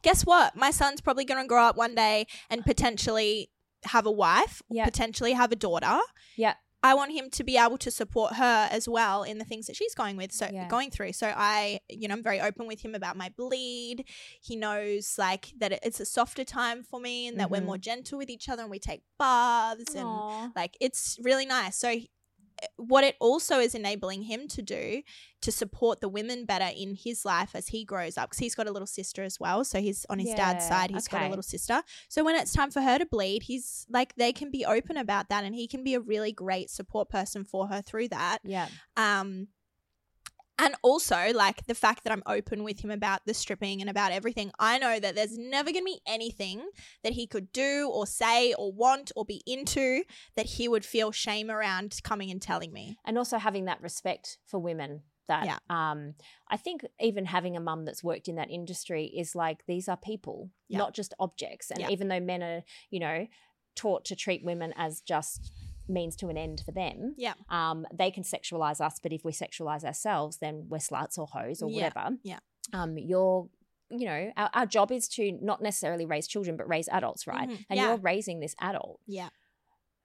Guess 0.00 0.24
what? 0.24 0.56
My 0.56 0.70
son's 0.70 1.02
probably 1.02 1.26
going 1.26 1.42
to 1.42 1.46
grow 1.46 1.62
up 1.64 1.76
one 1.76 1.94
day 1.94 2.26
and 2.48 2.64
potentially 2.64 3.50
have 3.86 4.06
a 4.06 4.10
wife, 4.10 4.62
Yeah. 4.68 4.84
potentially 4.84 5.32
have 5.32 5.52
a 5.52 5.56
daughter. 5.56 5.98
Yeah. 6.36 6.54
I 6.82 6.94
want 6.94 7.10
him 7.12 7.30
to 7.30 7.42
be 7.42 7.56
able 7.56 7.78
to 7.78 7.90
support 7.90 8.34
her 8.34 8.68
as 8.70 8.88
well 8.88 9.24
in 9.24 9.38
the 9.38 9.44
things 9.44 9.66
that 9.66 9.74
she's 9.74 9.94
going 9.94 10.16
with, 10.16 10.30
so 10.32 10.48
Yeah. 10.52 10.68
going 10.68 10.90
through. 10.90 11.14
So 11.14 11.32
I, 11.34 11.80
you 11.88 12.06
know, 12.06 12.14
I'm 12.14 12.22
very 12.22 12.40
open 12.40 12.66
with 12.68 12.82
him 12.84 12.94
about 12.94 13.16
my 13.16 13.30
bleed. 13.36 14.04
He 14.40 14.54
knows 14.54 15.14
like 15.18 15.52
that 15.58 15.72
it's 15.82 15.98
a 15.98 16.04
softer 16.06 16.44
time 16.44 16.84
for 16.84 17.00
me 17.00 17.26
and 17.26 17.40
that 17.40 17.50
we're 17.50 17.60
Mhm. 17.62 17.66
more 17.66 17.78
gentle 17.78 18.18
with 18.18 18.30
each 18.30 18.48
other 18.48 18.62
and 18.62 18.70
we 18.70 18.78
take 18.78 19.02
baths 19.18 19.94
and 19.94 20.52
like 20.54 20.76
it's 20.80 21.18
really 21.22 21.46
nice. 21.46 21.76
So 21.76 21.96
what 22.76 23.04
it 23.04 23.16
also 23.20 23.58
is 23.58 23.74
enabling 23.74 24.22
him 24.22 24.48
to 24.48 24.62
do 24.62 25.02
to 25.42 25.52
support 25.52 26.00
the 26.00 26.08
women 26.08 26.44
better 26.44 26.70
in 26.76 26.94
his 26.94 27.24
life 27.24 27.50
as 27.54 27.68
he 27.68 27.84
grows 27.84 28.16
up 28.16 28.30
because 28.30 28.38
he's 28.38 28.54
got 28.54 28.66
a 28.66 28.72
little 28.72 28.86
sister 28.86 29.22
as 29.22 29.38
well. 29.38 29.64
So 29.64 29.80
he's 29.80 30.06
on 30.08 30.18
his 30.18 30.30
dad's 30.36 30.66
side, 30.66 30.90
He's 30.90 31.06
got 31.08 31.18
a 31.26 31.28
little 31.28 31.42
sister. 31.42 31.82
So 32.08 32.24
when 32.24 32.34
it's 32.36 32.52
time 32.52 32.70
for 32.70 32.80
her 32.80 32.98
to 32.98 33.06
bleed, 33.06 33.42
he's 33.44 33.86
like 33.90 34.14
they 34.16 34.32
can 34.32 34.50
be 34.50 34.64
open 34.64 34.96
about 34.96 35.28
that 35.28 35.44
and 35.44 35.54
he 35.54 35.68
can 35.68 35.84
be 35.84 35.94
a 35.94 36.00
really 36.00 36.32
great 36.32 36.70
support 36.70 37.08
person 37.10 37.44
for 37.44 37.68
her 37.68 37.82
through 37.82 38.08
that. 38.08 38.38
yeah 38.44 38.68
Um 38.96 39.48
and 40.58 40.74
also 40.82 41.32
like 41.34 41.66
the 41.66 41.74
fact 41.74 42.04
that 42.04 42.12
I'm 42.12 42.22
open 42.26 42.62
with 42.64 42.80
him 42.80 42.90
about 42.90 43.20
the 43.26 43.34
stripping 43.34 43.80
and 43.80 43.90
about 43.90 44.12
everything. 44.12 44.50
I 44.58 44.78
know 44.78 44.98
that 44.98 45.14
there's 45.14 45.36
never 45.36 45.70
going 45.70 45.82
to 45.84 45.92
be 45.92 46.00
anything 46.06 46.68
that 47.04 47.12
he 47.12 47.26
could 47.26 47.52
do 47.52 47.90
or 47.92 48.06
say 48.06 48.54
or 48.54 48.72
want 48.72 49.12
or 49.16 49.24
be 49.24 49.42
into 49.46 50.04
that 50.36 50.46
he 50.46 50.68
would 50.68 50.84
feel 50.84 51.12
shame 51.12 51.50
around 51.50 52.00
coming 52.04 52.30
and 52.30 52.40
telling 52.40 52.72
me. 52.72 52.96
and 53.04 53.18
also 53.18 53.38
having 53.38 53.66
that 53.66 53.82
respect 53.82 54.38
for 54.46 54.58
women 54.58 55.02
that 55.28 55.44
Yeah. 55.44 55.58
um 55.68 56.14
i 56.48 56.56
think 56.56 56.84
even 57.00 57.24
having 57.26 57.56
a 57.56 57.60
mum 57.60 57.84
that's 57.84 58.04
worked 58.04 58.28
in 58.28 58.36
that 58.36 58.48
industry 58.48 59.06
is 59.06 59.34
like 59.34 59.66
these 59.66 59.88
are 59.88 59.96
people 59.96 60.50
Yeah. 60.68 60.78
not 60.78 60.94
just 60.94 61.14
objects 61.18 61.70
and 61.72 61.80
Yeah. 61.80 61.90
even 61.90 62.06
though 62.08 62.20
men 62.20 62.42
are 62.44 62.62
you 62.90 63.00
know 63.00 63.26
taught 63.74 64.04
to 64.06 64.14
treat 64.16 64.44
women 64.44 64.72
as 64.76 65.00
just 65.00 65.52
means 65.88 66.16
to 66.16 66.28
an 66.28 66.36
end 66.36 66.62
for 66.64 66.72
them 66.72 67.14
Yeah. 67.16 67.34
um 67.50 67.86
they 67.92 68.10
can 68.10 68.22
sexualize 68.22 68.80
us 68.80 68.98
but 69.02 69.12
if 69.12 69.24
we 69.24 69.32
sexualize 69.32 69.84
ourselves 69.84 70.38
then 70.38 70.66
we're 70.68 70.78
sluts 70.78 71.18
or 71.18 71.26
hoes 71.26 71.62
or 71.62 71.70
Yeah. 71.70 71.76
whatever 71.76 72.16
Yeah. 72.22 72.38
um 72.72 72.96
you're 72.98 73.48
you 73.90 74.06
know 74.06 74.32
our, 74.36 74.50
our 74.54 74.66
job 74.66 74.90
is 74.90 75.08
to 75.08 75.32
not 75.40 75.62
necessarily 75.62 76.06
raise 76.06 76.26
children 76.26 76.56
but 76.56 76.68
raise 76.68 76.88
adults 76.88 77.26
right 77.26 77.48
Mhm. 77.48 77.64
and 77.70 77.76
Yeah. 77.78 77.86
you're 77.88 77.96
raising 77.98 78.40
this 78.40 78.54
adult 78.60 79.00
Yeah. 79.06 79.28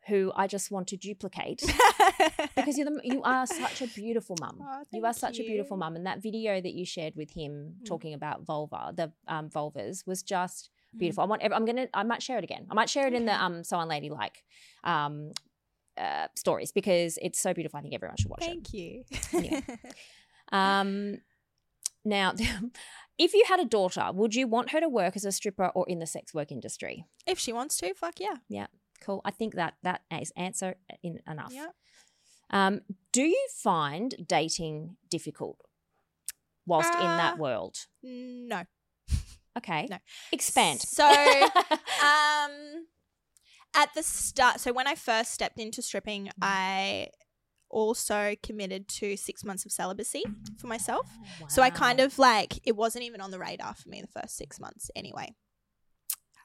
who 0.07 0.31
i 0.35 0.45
just 0.47 0.69
want 0.71 0.87
to 0.89 0.97
duplicate 0.97 1.61
because 2.55 2.77
you're 2.77 2.85
the, 2.89 2.99
you 3.03 3.21
are 3.23 3.45
such 3.47 3.81
a 3.81 3.87
beautiful 3.87 4.35
mum. 4.39 4.59
Oh, 4.61 4.83
you 4.91 5.05
are 5.05 5.13
such 5.13 5.39
a 5.39 5.43
beautiful 5.43 5.77
you. 5.77 5.79
mum, 5.79 5.95
and 5.95 6.05
that 6.05 6.21
video 6.21 6.59
that 6.61 6.73
you 6.73 6.85
shared 6.85 7.15
with 7.15 7.31
him 7.31 7.51
Mm. 7.81 7.85
talking 7.85 8.13
about 8.13 8.43
vulva, 8.45 8.93
the 8.95 9.11
um, 9.27 9.49
vulvas, 9.49 10.05
was 10.05 10.21
just 10.23 10.69
Mm. 10.95 10.99
beautiful. 10.99 11.23
I 11.23 11.27
want. 11.27 11.41
I'm 11.43 11.65
gonna. 11.65 11.87
I 11.93 12.03
might 12.03 12.21
share 12.21 12.37
it 12.37 12.43
again. 12.43 12.67
I 12.69 12.73
might 12.73 12.89
share 12.89 13.07
it 13.07 13.13
in 13.13 13.25
the 13.25 13.33
um 13.43 13.63
so 13.63 13.77
unladylike 13.77 14.37
um 14.83 15.31
uh, 16.01 16.27
stories 16.35 16.71
because 16.71 17.17
it's 17.21 17.39
so 17.39 17.53
beautiful. 17.53 17.77
I 17.77 17.81
think 17.81 17.93
everyone 17.93 18.17
should 18.17 18.29
watch 18.29 18.41
it. 18.43 18.47
Thank 18.47 18.73
you. 18.73 19.03
Yeah. 19.31 19.61
Um, 20.53 21.19
now, 22.03 22.33
if 23.17 23.33
you 23.33 23.45
had 23.47 23.61
a 23.61 23.65
daughter, 23.65 24.09
would 24.13 24.35
you 24.35 24.47
want 24.47 24.71
her 24.71 24.81
to 24.81 24.89
work 24.89 25.15
as 25.15 25.23
a 25.23 25.31
stripper 25.31 25.67
or 25.73 25.85
in 25.87 25.99
the 25.99 26.05
sex 26.05 26.33
work 26.33 26.51
industry? 26.51 27.05
if 27.25 27.39
she 27.39 27.53
wants 27.53 27.77
to, 27.77 27.93
fuck 27.93 28.19
yeah. 28.19 28.35
Yeah, 28.49 28.67
cool. 28.99 29.21
I 29.23 29.31
think 29.31 29.55
that 29.55 29.75
that 29.83 30.01
is 30.11 30.33
answer 30.35 30.75
in 31.03 31.19
enough. 31.25 31.53
Yeah. 31.53 31.67
Um, 32.49 32.81
do 33.13 33.21
you 33.21 33.47
find 33.63 34.13
dating 34.27 34.97
difficult 35.09 35.57
whilst 36.65 36.93
in 36.95 36.99
that 37.21 37.35
Uh, 37.35 37.37
world? 37.43 37.77
No. 38.03 38.63
Okay. 39.57 39.87
no. 39.89 39.97
Expand. 40.33 40.81
So, 40.81 41.05
um, 42.03 42.87
at 43.73 43.93
the 43.93 44.03
start, 44.03 44.59
so 44.59 44.73
when 44.73 44.87
I 44.87 44.95
first 44.95 45.31
stepped 45.31 45.59
into 45.59 45.81
stripping, 45.81 46.25
Mm. 46.25 46.31
I 46.41 47.07
also 47.69 48.35
committed 48.43 48.87
to 48.89 49.15
six 49.15 49.43
months 49.45 49.65
of 49.65 49.71
celibacy 49.71 50.23
for 50.59 50.67
myself. 50.67 51.07
So 51.47 51.61
I 51.61 51.69
kind 51.69 51.99
of 52.01 52.19
like 52.19 52.59
it 52.65 52.75
wasn't 52.75 53.05
even 53.05 53.21
on 53.21 53.31
the 53.31 53.39
radar 53.39 53.73
for 53.75 53.87
me 53.87 54.01
the 54.01 54.07
first 54.21 54.35
six 54.35 54.59
months 54.59 54.91
anyway. 54.95 55.33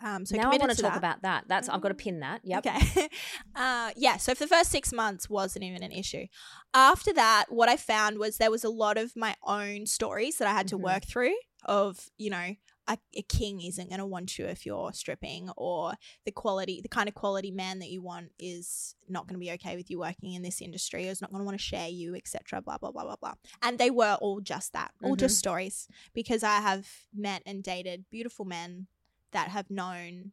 Um, 0.05 0.27
so 0.27 0.37
now 0.37 0.51
I 0.53 0.57
want 0.59 0.71
to 0.71 0.77
talk 0.77 0.93
that. 0.93 0.99
about 0.99 1.23
that. 1.23 1.45
That's 1.49 1.69
I've 1.71 1.81
got 1.81 1.89
to 1.89 1.95
pin 1.95 2.21
that. 2.21 2.43
Yep. 2.45 2.67
Okay. 2.67 3.09
uh, 3.57 3.91
yeah. 3.97 4.19
So 4.19 4.35
for 4.35 4.45
the 4.45 4.49
first 4.49 4.71
six 4.71 4.93
months 4.93 5.29
wasn't 5.31 5.65
even 5.65 5.83
an 5.83 5.91
issue. 5.91 6.27
After 6.75 7.13
that, 7.15 7.47
what 7.49 7.69
I 7.71 7.77
found 7.79 8.19
was 8.19 8.37
there 8.37 8.51
was 8.51 8.63
a 8.63 8.69
lot 8.69 8.99
of 8.99 9.17
my 9.17 9.35
own 9.43 9.87
stories 9.87 10.37
that 10.37 10.47
I 10.49 10.53
had 10.53 10.69
to 10.69 10.79
Mhm. 10.79 10.83
work 10.83 11.05
through. 11.07 11.35
Of 11.65 12.11
you 12.19 12.31
know, 12.31 12.55
a, 12.89 12.99
a 13.15 13.23
king 13.23 13.61
isn't 13.61 13.89
going 13.89 13.99
to 13.99 14.07
want 14.07 14.39
you 14.39 14.47
if 14.47 14.65
you're 14.65 14.93
stripping, 14.93 15.51
or 15.57 15.95
the 16.25 16.33
quality, 16.33 16.81
the 16.81 16.89
kind 16.89 17.09
of 17.09 17.15
quality 17.15 17.51
man 17.51 17.79
that 17.81 17.91
you 17.91 18.03
want 18.03 18.31
is 18.39 18.95
not 19.09 19.27
going 19.27 19.35
to 19.35 19.45
be 19.45 19.53
okay 19.53 19.77
with 19.77 19.91
you 19.91 19.99
working 19.99 20.35
in 20.35 20.43
this 20.43 20.61
industry, 20.61 21.09
or 21.09 21.11
is 21.11 21.21
not 21.21 21.31
going 21.31 21.41
to 21.41 21.45
want 21.45 21.59
to 21.59 21.65
share 21.65 21.89
you, 21.89 22.15
etc. 22.15 22.63
Blah 22.63 22.79
blah 22.79 22.93
blah 22.93 23.05
blah 23.05 23.17
blah. 23.21 23.35
And 23.63 23.79
they 23.79 23.91
were 23.91 24.17
all 24.21 24.41
just 24.41 24.73
that, 24.73 24.93
all 25.03 25.17
just 25.17 25.35
mm-hmm. 25.35 25.39
stories, 25.39 25.89
because 26.15 26.43
I 26.43 26.61
have 26.61 26.87
met 27.15 27.43
and 27.47 27.63
dated 27.63 28.05
beautiful 28.11 28.45
men 28.45 28.87
that 29.33 29.49
have 29.49 29.71
known 29.71 30.33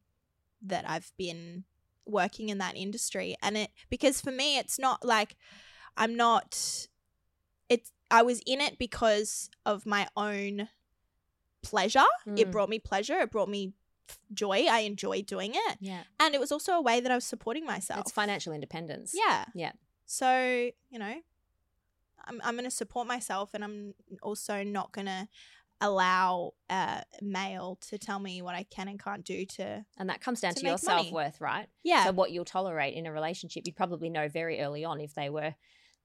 that 0.61 0.85
I've 0.87 1.11
been 1.17 1.65
working 2.05 2.49
in 2.49 2.57
that 2.57 2.75
industry 2.75 3.35
and 3.41 3.57
it 3.57 3.69
because 3.89 4.19
for 4.19 4.31
me 4.31 4.57
it's 4.57 4.77
not 4.77 5.05
like 5.05 5.35
I'm 5.95 6.15
not 6.15 6.87
it's 7.69 7.91
I 8.11 8.21
was 8.21 8.41
in 8.45 8.61
it 8.61 8.77
because 8.77 9.49
of 9.65 9.85
my 9.85 10.07
own 10.15 10.67
pleasure 11.63 12.03
it 12.27 12.47
Mm. 12.47 12.51
brought 12.51 12.69
me 12.69 12.79
pleasure 12.79 13.19
it 13.19 13.31
brought 13.31 13.49
me 13.49 13.73
joy 14.33 14.65
I 14.69 14.79
enjoyed 14.81 15.25
doing 15.25 15.53
it 15.55 15.77
Yeah. 15.79 16.03
and 16.19 16.35
it 16.35 16.39
was 16.39 16.51
also 16.51 16.73
a 16.73 16.81
way 16.81 16.99
that 16.99 17.11
I 17.11 17.15
was 17.15 17.25
supporting 17.25 17.65
myself 17.65 18.01
It's 18.01 18.11
financial 18.11 18.53
independence. 18.53 19.13
yeah 19.15 19.45
Yeah. 19.55 19.71
so 20.05 20.29
you 20.89 20.99
know 20.99 21.15
I'm, 22.25 22.39
I'm 22.43 22.53
going 22.55 22.63
to 22.63 22.71
support 22.71 23.05
myself 23.07 23.53
and 23.53 23.63
I'm 23.63 23.93
also 24.21 24.63
not 24.63 24.91
going 24.93 25.07
to 25.07 25.27
allow 25.81 26.53
a 26.69 27.03
male 27.21 27.77
to 27.89 27.97
tell 27.97 28.19
me 28.19 28.41
what 28.41 28.55
I 28.55 28.63
can 28.63 28.87
and 28.87 28.97
can't 28.97 29.25
do 29.25 29.45
to 29.57 29.85
And 29.97 30.09
that 30.09 30.21
comes 30.21 30.39
down 30.39 30.53
To 30.53 30.61
to, 30.61 30.65
your 30.67 30.77
self 30.77 31.11
worth, 31.11 31.41
right? 31.41 31.67
yeah 31.83 32.05
So 32.05 32.11
what 32.13 32.31
you'll 32.31 32.45
tolerate 32.45 32.93
in 32.93 33.05
a 33.05 33.11
relationship, 33.11 33.63
you'd 33.65 33.75
probably 33.75 34.09
know 34.09 34.29
very 34.29 34.61
early 34.61 34.85
on 34.85 35.01
if 35.01 35.13
they 35.15 35.29
were 35.29 35.55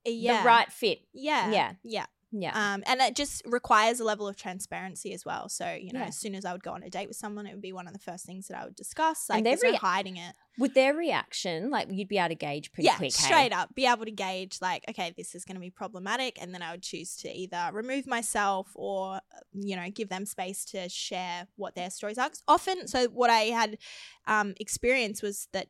yeah 0.04 0.42
the 0.42 0.46
right 0.46 0.72
fit. 0.72 1.00
Yeah. 1.12 1.50
Yeah. 1.52 1.72
Yeah. 1.84 2.06
Yeah. 2.30 2.50
Um, 2.74 2.82
and 2.86 3.00
it 3.00 3.16
just 3.16 3.42
requires 3.46 4.00
a 4.00 4.04
level 4.04 4.28
of 4.28 4.36
transparency 4.36 5.14
as 5.14 5.24
well. 5.24 5.48
So, 5.48 5.72
you 5.72 5.92
know, 5.92 6.00
Yeah. 6.00 6.08
as 6.08 6.18
soon 6.18 6.34
as 6.34 6.44
I 6.44 6.52
would 6.52 6.62
go 6.62 6.72
on 6.72 6.82
a 6.82 6.90
date 6.90 7.08
with 7.08 7.16
someone, 7.16 7.46
it 7.46 7.52
would 7.52 7.62
be 7.62 7.72
one 7.72 7.86
of 7.86 7.94
the 7.94 7.98
first 7.98 8.26
things 8.26 8.48
that 8.48 8.58
I 8.60 8.64
would 8.66 8.74
discuss. 8.76 9.30
Like, 9.30 9.38
And 9.38 9.46
there's 9.46 9.60
every- 9.60 9.72
no 9.72 9.78
hiding 9.78 10.18
it. 10.18 10.34
With 10.58 10.74
their 10.74 10.92
reaction, 10.92 11.70
like 11.70 11.88
you'd 11.90 12.08
be 12.08 12.18
able 12.18 12.28
to 12.30 12.34
gauge 12.34 12.70
pretty 12.72 12.86
yeah, 12.86 12.96
quick. 12.98 13.14
hey? 13.16 13.24
straight 13.24 13.52
up. 13.54 13.74
Be 13.74 13.86
able 13.86 14.04
to 14.04 14.10
gauge, 14.10 14.58
like, 14.60 14.84
okay, 14.90 15.14
this 15.16 15.34
is 15.34 15.44
going 15.46 15.54
to 15.54 15.60
be 15.60 15.70
problematic. 15.70 16.36
And 16.42 16.52
then 16.52 16.60
I 16.62 16.72
would 16.72 16.82
choose 16.82 17.16
to 17.18 17.30
either 17.32 17.70
remove 17.72 18.06
myself 18.06 18.72
or, 18.74 19.16
uh, 19.16 19.20
you 19.54 19.76
know, 19.76 19.88
give 19.90 20.08
them 20.10 20.26
space 20.26 20.64
to 20.66 20.88
share 20.90 21.46
what 21.56 21.74
their 21.76 21.88
stories 21.90 22.18
are. 22.18 22.30
often, 22.46 22.86
so 22.88 23.06
what 23.06 23.30
I 23.30 23.44
had 23.44 23.78
um, 24.26 24.52
experienced 24.60 25.22
was 25.22 25.48
that 25.52 25.68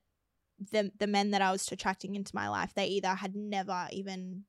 the, 0.73 0.91
the 0.99 1.07
men 1.07 1.31
that 1.31 1.43
I 1.43 1.53
was 1.53 1.71
attracting 1.71 2.17
into 2.17 2.35
my 2.35 2.49
life, 2.49 2.73
they 2.75 2.87
either 2.87 3.15
had 3.15 3.37
never 3.37 3.87
even 3.93 4.45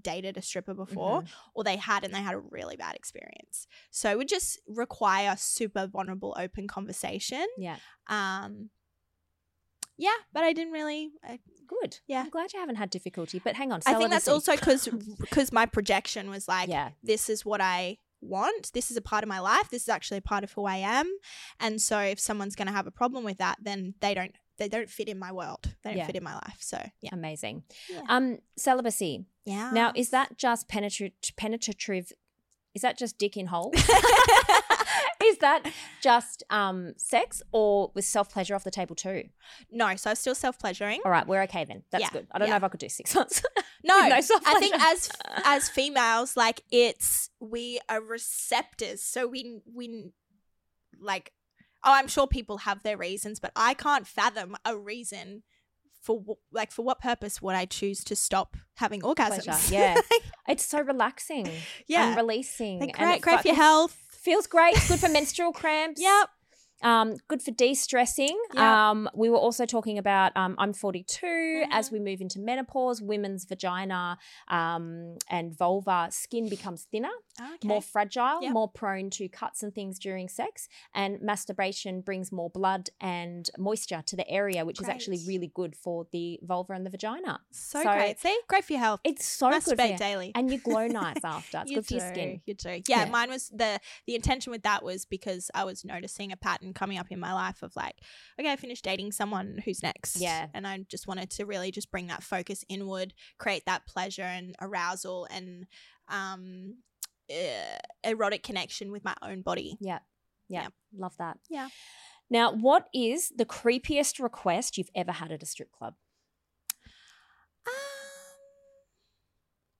dated 0.00 0.36
a 0.36 0.42
stripper 0.42 0.74
before 0.74 1.22
Mhm. 1.22 1.28
or 1.54 1.64
they 1.64 1.76
had 1.76 2.04
and 2.04 2.14
they 2.14 2.22
had 2.22 2.34
a 2.34 2.38
really 2.38 2.76
bad 2.76 2.94
experience. 2.96 3.66
So 3.90 4.10
it 4.10 4.18
would 4.18 4.28
just 4.28 4.58
require 4.66 5.36
super 5.36 5.86
vulnerable, 5.86 6.34
open 6.38 6.66
conversation. 6.68 7.46
Yeah. 7.58 7.76
Um, 8.06 8.70
yeah, 9.98 10.16
but 10.32 10.42
I 10.42 10.52
didn't 10.52 10.72
really. 10.72 11.12
I, 11.22 11.38
Good. 11.66 12.00
Yeah. 12.06 12.22
I'm 12.22 12.30
glad 12.30 12.52
you 12.52 12.60
haven't 12.60 12.76
had 12.76 12.90
difficulty. 12.90 13.38
But 13.38 13.56
hang 13.56 13.72
on. 13.72 13.80
I 13.86 13.94
think 13.94 14.10
that's 14.10 14.28
also 14.28 14.52
because 14.56 14.88
because 15.20 15.52
my 15.52 15.66
projection 15.66 16.28
was 16.30 16.48
like, 16.48 16.68
yeah. 16.68 16.90
this 17.02 17.28
is 17.30 17.44
what 17.44 17.60
I 17.60 17.98
want. 18.20 18.72
This 18.72 18.90
is 18.90 18.96
a 18.96 19.02
part 19.02 19.22
of 19.22 19.28
my 19.28 19.38
life. 19.40 19.68
This 19.70 19.82
is 19.82 19.88
actually 19.88 20.18
a 20.18 20.22
part 20.22 20.44
of 20.44 20.52
who 20.52 20.64
I 20.64 20.76
am. 20.76 21.10
And 21.60 21.80
so 21.80 21.98
if 21.98 22.18
someone's 22.20 22.56
going 22.56 22.66
to 22.68 22.72
have 22.72 22.86
a 22.86 22.90
problem 22.90 23.24
with 23.24 23.38
that, 23.38 23.58
then 23.60 23.94
they 24.00 24.14
don't 24.14 24.34
they 24.62 24.68
don't 24.68 24.88
fit 24.88 25.08
in 25.08 25.18
my 25.18 25.32
world. 25.32 25.64
They 25.82 25.90
don't 25.90 25.98
Yeah. 25.98 26.06
fit 26.06 26.16
in 26.16 26.24
my 26.24 26.34
life. 26.34 26.58
So 26.60 26.78
yeah, 27.00 27.10
Amazing. 27.12 27.64
Yeah. 27.90 28.02
Um, 28.08 28.38
celibacy. 28.56 29.26
yeah. 29.44 29.70
Now, 29.72 29.92
is 29.94 30.10
that 30.10 30.38
just 30.38 30.68
penetra- 30.68 31.12
penetrative? 31.36 32.12
Is 32.74 32.82
that 32.82 32.96
just 32.96 33.18
dick 33.18 33.36
in 33.36 33.46
hole? 33.46 33.72
is 35.24 35.38
that 35.38 35.66
just 36.00 36.42
um 36.50 36.94
sex 36.96 37.42
or 37.52 37.90
with 37.94 38.04
self 38.04 38.30
pleasure 38.32 38.54
off 38.54 38.64
the 38.64 38.70
table 38.70 38.94
too? 38.94 39.24
no? 39.70 39.94
So 39.96 40.10
I'm 40.10 40.16
still 40.16 40.34
self 40.34 40.58
pleasuring. 40.58 41.00
All 41.04 41.10
right, 41.10 41.26
we're 41.26 41.42
okay 41.42 41.64
then. 41.64 41.82
That's 41.90 42.02
Yeah, 42.02 42.10
good. 42.12 42.26
I 42.32 42.38
don't 42.38 42.48
know 42.48 42.56
if 42.56 42.62
I 42.64 42.68
could 42.68 42.80
do 42.80 42.88
six 42.88 43.14
months. 43.18 43.42
No, 43.84 43.98
no 44.08 44.14
I 44.14 44.58
think 44.60 44.74
as 44.80 45.10
as 45.44 45.68
females, 45.68 46.36
like 46.36 46.62
it's 46.70 47.30
we 47.40 47.80
are 47.88 48.00
receptors, 48.00 49.02
so 49.02 49.26
we 49.26 49.60
we 49.74 50.12
like. 51.00 51.32
Oh, 51.84 51.92
I'm 51.92 52.08
sure 52.08 52.26
people 52.26 52.58
have 52.58 52.82
their 52.82 52.96
reasons, 52.96 53.40
but 53.40 53.52
I 53.56 53.74
can't 53.74 54.06
fathom 54.06 54.56
a 54.64 54.76
reason 54.76 55.42
for 56.02 56.22
wh- 56.28 56.54
like 56.54 56.72
for 56.72 56.82
what 56.84 57.00
purpose 57.00 57.40
would 57.40 57.54
I 57.54 57.64
choose 57.64 58.04
to 58.04 58.16
stop 58.16 58.56
having 58.76 59.02
orgasms? 59.02 59.44
Pleasure, 59.44 59.74
yeah. 59.74 60.00
it's 60.48 60.64
so 60.64 60.80
relaxing 60.82 61.48
yeah. 61.86 62.08
and 62.08 62.16
releasing. 62.16 62.80
Like, 62.80 62.98
and 62.98 63.08
great, 63.08 63.16
it 63.16 63.22
great 63.22 63.40
for 63.40 63.48
your 63.48 63.56
health. 63.56 63.96
Feels 64.10 64.46
great. 64.46 64.76
It's 64.76 64.88
good 64.88 65.00
for 65.00 65.08
menstrual 65.12 65.52
cramps. 65.52 66.00
Yep. 66.00 66.28
Um, 66.82 67.16
good 67.28 67.42
for 67.42 67.50
de-stressing. 67.52 68.36
Yep. 68.54 68.62
Um, 68.62 69.08
we 69.14 69.30
were 69.30 69.36
also 69.36 69.66
talking 69.66 69.98
about 69.98 70.36
um, 70.36 70.54
I'm 70.58 70.72
42. 70.72 71.26
Mhm. 71.26 71.66
As 71.70 71.90
we 71.90 71.98
move 72.00 72.20
into 72.20 72.40
menopause, 72.40 73.00
women's 73.00 73.44
vagina 73.44 74.18
um, 74.48 75.16
and 75.28 75.56
vulva 75.56 76.08
skin 76.10 76.48
becomes 76.48 76.82
thinner, 76.90 77.10
Okay. 77.40 77.68
more 77.68 77.80
fragile, 77.82 78.42
Yep. 78.42 78.52
more 78.52 78.68
prone 78.68 79.10
to 79.10 79.28
cuts 79.28 79.62
and 79.62 79.74
things 79.74 79.98
during 79.98 80.28
sex. 80.28 80.68
And 80.94 81.20
masturbation 81.22 82.00
brings 82.00 82.32
more 82.32 82.50
blood 82.50 82.90
and 83.00 83.48
moisture 83.58 84.02
to 84.06 84.16
the 84.16 84.28
area, 84.28 84.64
which 84.64 84.80
is 84.80 84.88
actually 84.88 85.20
really 85.26 85.50
good 85.54 85.76
for 85.76 86.06
the 86.12 86.38
vulva 86.42 86.72
and 86.74 86.84
the 86.84 86.90
vagina. 86.90 87.40
so, 87.50 87.82
so- 87.82 87.92
great. 87.92 88.18
See, 88.20 88.38
great 88.48 88.64
for 88.64 88.72
your 88.74 88.80
health. 88.80 89.00
It's 89.04 89.24
so 89.24 89.50
good 89.50 89.62
for 89.62 89.70
Masturbate 89.76 89.92
you. 89.92 89.98
daily. 89.98 90.32
And 90.34 90.50
you 90.50 90.58
glow 90.58 90.86
nice 90.86 91.16
after. 91.24 91.58
It's 91.62 91.70
you 91.70 91.76
good 91.76 91.84
for 91.86 91.88
do, 91.90 91.94
your 91.96 92.08
skin. 92.08 92.40
You 92.46 92.54
do. 92.54 92.70
Yeah, 92.88 93.04
Yeah. 93.04 93.04
mine 93.06 93.30
was 93.30 93.48
the 93.50 93.78
the 94.06 94.14
intention 94.14 94.50
with 94.50 94.62
that 94.62 94.82
was 94.82 95.04
because 95.04 95.50
I 95.54 95.64
was 95.64 95.84
noticing 95.84 96.32
a 96.32 96.36
pattern 96.36 96.71
coming 96.72 96.98
up 96.98 97.06
in 97.10 97.18
my 97.20 97.32
life 97.32 97.62
of 97.62 97.74
like, 97.76 97.96
okay, 98.38 98.50
I 98.52 98.56
finished 98.56 98.84
dating 98.84 99.12
someone 99.12 99.60
who's 99.64 99.82
next. 99.82 100.20
Yeah. 100.20 100.46
And 100.54 100.66
I 100.66 100.78
just 100.88 101.06
wanted 101.06 101.30
to 101.32 101.44
really 101.46 101.70
just 101.70 101.90
bring 101.90 102.06
that 102.08 102.22
focus 102.22 102.64
inward, 102.68 103.14
create 103.38 103.64
that 103.66 103.86
pleasure 103.86 104.22
and 104.22 104.54
arousal 104.60 105.26
and 105.30 105.66
um 106.08 106.76
uh, 107.30 107.78
erotic 108.04 108.42
connection 108.42 108.92
with 108.92 109.04
my 109.04 109.14
own 109.22 109.42
body. 109.42 109.76
Yeah. 109.80 110.00
Yeah. 110.48 110.62
Yeah. 110.62 110.68
Love 110.98 111.16
that. 111.18 111.38
Yeah. 111.48 111.68
Now, 112.28 112.52
what 112.52 112.88
is 112.92 113.30
the 113.36 113.44
creepiest 113.46 114.22
request 114.22 114.76
you've 114.78 114.90
ever 114.94 115.12
had 115.12 115.30
at 115.32 115.42
a 115.42 115.46
strip 115.46 115.70
club? 115.72 115.94
Um, 117.66 117.72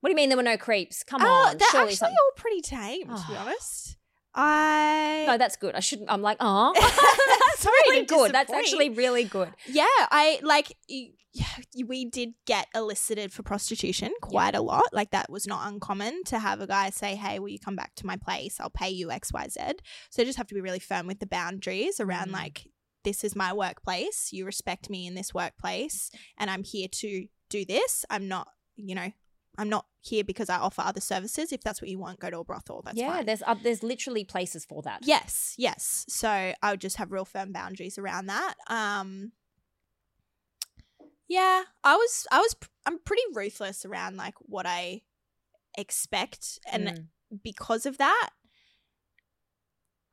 What 0.00 0.08
do 0.08 0.12
you 0.12 0.16
mean 0.16 0.28
there 0.28 0.36
were 0.36 0.42
no 0.42 0.56
creeps? 0.56 1.02
Come 1.02 1.22
oh, 1.22 1.26
on. 1.26 1.58
they're 1.58 1.68
actually 1.80 1.94
something. 1.94 2.16
all 2.20 2.30
pretty 2.36 2.60
tame, 2.60 3.08
to 3.08 3.14
be 3.14 3.34
Oh. 3.34 3.36
honest. 3.38 3.96
I 4.34 5.24
No, 5.26 5.38
that's 5.38 5.56
good. 5.56 5.74
I 5.74 5.80
shouldn't. 5.80 6.10
I'm 6.10 6.22
like, 6.22 6.36
oh, 6.40 6.72
That's 6.80 6.96
that's 7.64 7.66
really 7.90 8.04
good. 8.06 8.32
That's 8.32 8.52
actually 8.52 8.90
really 8.90 9.24
good. 9.24 9.50
Yeah, 9.66 9.86
I 10.10 10.40
like. 10.42 10.76
Yeah, 11.34 11.46
we 11.86 12.04
did 12.04 12.34
get 12.46 12.66
elicited 12.74 13.32
for 13.32 13.42
prostitution 13.42 14.12
quite 14.20 14.54
a 14.54 14.60
lot. 14.60 14.84
Like 14.92 15.12
that 15.12 15.30
was 15.30 15.46
not 15.46 15.66
uncommon 15.66 16.24
to 16.24 16.38
have 16.38 16.60
a 16.60 16.66
guy 16.66 16.90
say, 16.90 17.14
"Hey, 17.14 17.38
will 17.38 17.48
you 17.48 17.58
come 17.58 17.76
back 17.76 17.94
to 17.96 18.06
my 18.06 18.16
place? 18.16 18.58
I'll 18.60 18.68
pay 18.70 18.90
you 18.90 19.10
X, 19.10 19.32
Y, 19.32 19.46
Z." 19.48 19.60
So 20.10 20.22
you 20.22 20.26
just 20.26 20.38
have 20.38 20.48
to 20.48 20.54
be 20.54 20.60
really 20.60 20.78
firm 20.80 21.06
with 21.06 21.20
the 21.20 21.26
boundaries 21.26 22.00
around 22.00 22.28
Mm. 22.28 22.32
like 22.32 22.68
this 23.04 23.24
is 23.24 23.34
my 23.36 23.52
workplace. 23.52 24.28
You 24.32 24.44
respect 24.44 24.90
me 24.90 25.06
in 25.06 25.14
this 25.14 25.32
workplace, 25.32 26.10
and 26.38 26.50
I'm 26.50 26.64
here 26.64 26.88
to 26.88 27.26
do 27.48 27.64
this. 27.64 28.04
I'm 28.10 28.28
not, 28.28 28.48
you 28.76 28.94
know, 28.94 29.12
I'm 29.58 29.68
not 29.68 29.86
here 30.00 30.24
because 30.24 30.48
I 30.48 30.56
offer 30.56 30.82
other 30.82 31.00
services. 31.00 31.52
If 31.52 31.60
that's 31.62 31.82
what 31.82 31.90
you 31.90 31.98
want, 31.98 32.20
go 32.20 32.30
to 32.30 32.38
a 32.38 32.44
brothel. 32.44 32.82
That's 32.82 32.96
yeah, 32.98 33.12
fine. 33.16 33.26
there's 33.26 33.42
uh, 33.46 33.54
there's 33.62 33.82
literally 33.82 34.24
places 34.24 34.64
for 34.64 34.82
that. 34.82 35.00
Yes, 35.04 35.54
yes. 35.58 36.04
So 36.08 36.28
I 36.62 36.70
would 36.70 36.80
just 36.80 36.96
have 36.96 37.12
real 37.12 37.24
firm 37.26 37.52
boundaries 37.52 37.98
around 37.98 38.26
that. 38.26 38.54
Um 38.68 39.32
Yeah, 41.28 41.62
I 41.84 41.96
was 41.96 42.26
I 42.32 42.38
was 42.40 42.56
I'm 42.86 42.98
pretty 42.98 43.22
ruthless 43.34 43.84
around 43.84 44.16
like 44.16 44.34
what 44.40 44.66
I 44.66 45.02
expect 45.78 46.58
and 46.70 46.88
Mm. 46.88 47.06
because 47.42 47.86
of 47.86 47.98
that 47.98 48.30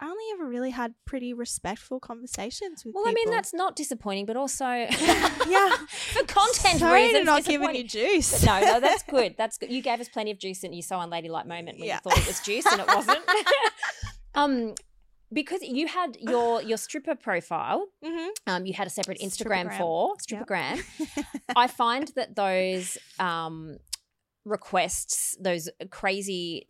I 0.02 0.06
only 0.06 0.24
ever 0.34 0.46
really 0.48 0.70
had 0.72 0.94
pretty 1.06 1.34
respectful 1.34 2.00
conversations 2.00 2.86
with 2.86 2.96
Well, 2.96 3.04
I 3.08 3.14
mean 3.14 3.30
that's 3.30 3.54
not 3.54 3.76
disappointing, 3.76 4.26
but 4.26 4.38
also 4.38 4.66
yeah. 4.66 4.88
for 5.90 6.24
content 6.26 6.80
Sorry 6.80 7.08
reasons. 7.08 7.26
not 7.26 7.44
giving 7.46 7.76
you 7.76 7.84
juice. 7.84 8.32
But 8.32 8.46
no, 8.46 8.74
no, 8.74 8.80
that's 8.80 9.04
good. 9.10 9.36
That's 9.38 9.58
good. 9.58 9.72
You 9.72 9.82
gave 9.82 10.00
us 10.00 10.08
plenty 10.08 10.32
of 10.32 10.40
juice 10.40 10.64
in 10.64 10.72
your 10.74 10.84
so 10.84 10.98
unladylike 11.00 11.48
moment 11.48 11.80
when 11.80 11.88
Yeah. 11.88 11.96
you 12.04 12.10
thought 12.12 12.18
it 12.20 12.28
was 12.28 12.40
juice 12.40 12.66
and 12.66 12.80
it 12.82 12.88
wasn't. 12.88 13.20
um, 14.36 14.76
because 15.32 15.62
you 15.62 15.88
had 15.88 16.18
your 16.20 16.62
your 16.62 16.78
stripper 16.78 17.16
profile, 17.16 17.86
Mm-hmm. 18.04 18.30
um, 18.48 18.66
you 18.66 18.74
had 18.74 18.88
a 18.88 18.90
separate 18.90 19.20
Instagram 19.20 19.70
Strippergram. 19.70 19.78
for 19.78 20.16
Yep. 20.32 20.48
strippergram. 20.48 21.26
I 21.56 21.68
find 21.68 22.08
that 22.16 22.36
those 22.36 22.98
um, 23.20 23.78
requests, 24.46 25.38
those 25.40 25.70
crazy 25.92 26.68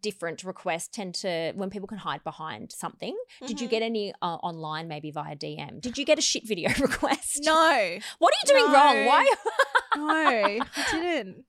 different 0.00 0.44
requests, 0.44 0.88
tend 0.88 1.14
to 1.16 1.52
when 1.54 1.70
people 1.70 1.88
can 1.88 1.98
hide 1.98 2.22
behind 2.24 2.72
something. 2.72 3.16
Did 3.46 3.60
you 3.60 3.66
Mhm. 3.66 3.70
get 3.70 3.82
any 3.82 4.12
uh, 4.22 4.36
online, 4.36 4.88
maybe 4.88 5.10
via 5.10 5.34
DM? 5.36 5.80
Did 5.80 5.98
you 5.98 6.04
get 6.04 6.18
a 6.18 6.22
shit 6.22 6.46
video 6.46 6.70
request? 6.80 7.40
No, 7.42 7.98
What 8.18 8.32
are 8.34 8.38
you 8.46 8.60
doing 8.60 8.72
wrong? 8.72 8.94
No. 8.96 9.06
Why? 9.06 9.30
no, 9.96 10.14
I 10.14 10.60
didn't. 10.90 11.44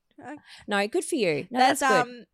no, 0.67 0.87
good 0.87 1.03
for 1.05 1.15
you. 1.15 1.47
No, 1.51 1.59
That's, 1.59 1.79
that's, 1.81 2.07
good. 2.07 2.19
um, 2.21 2.25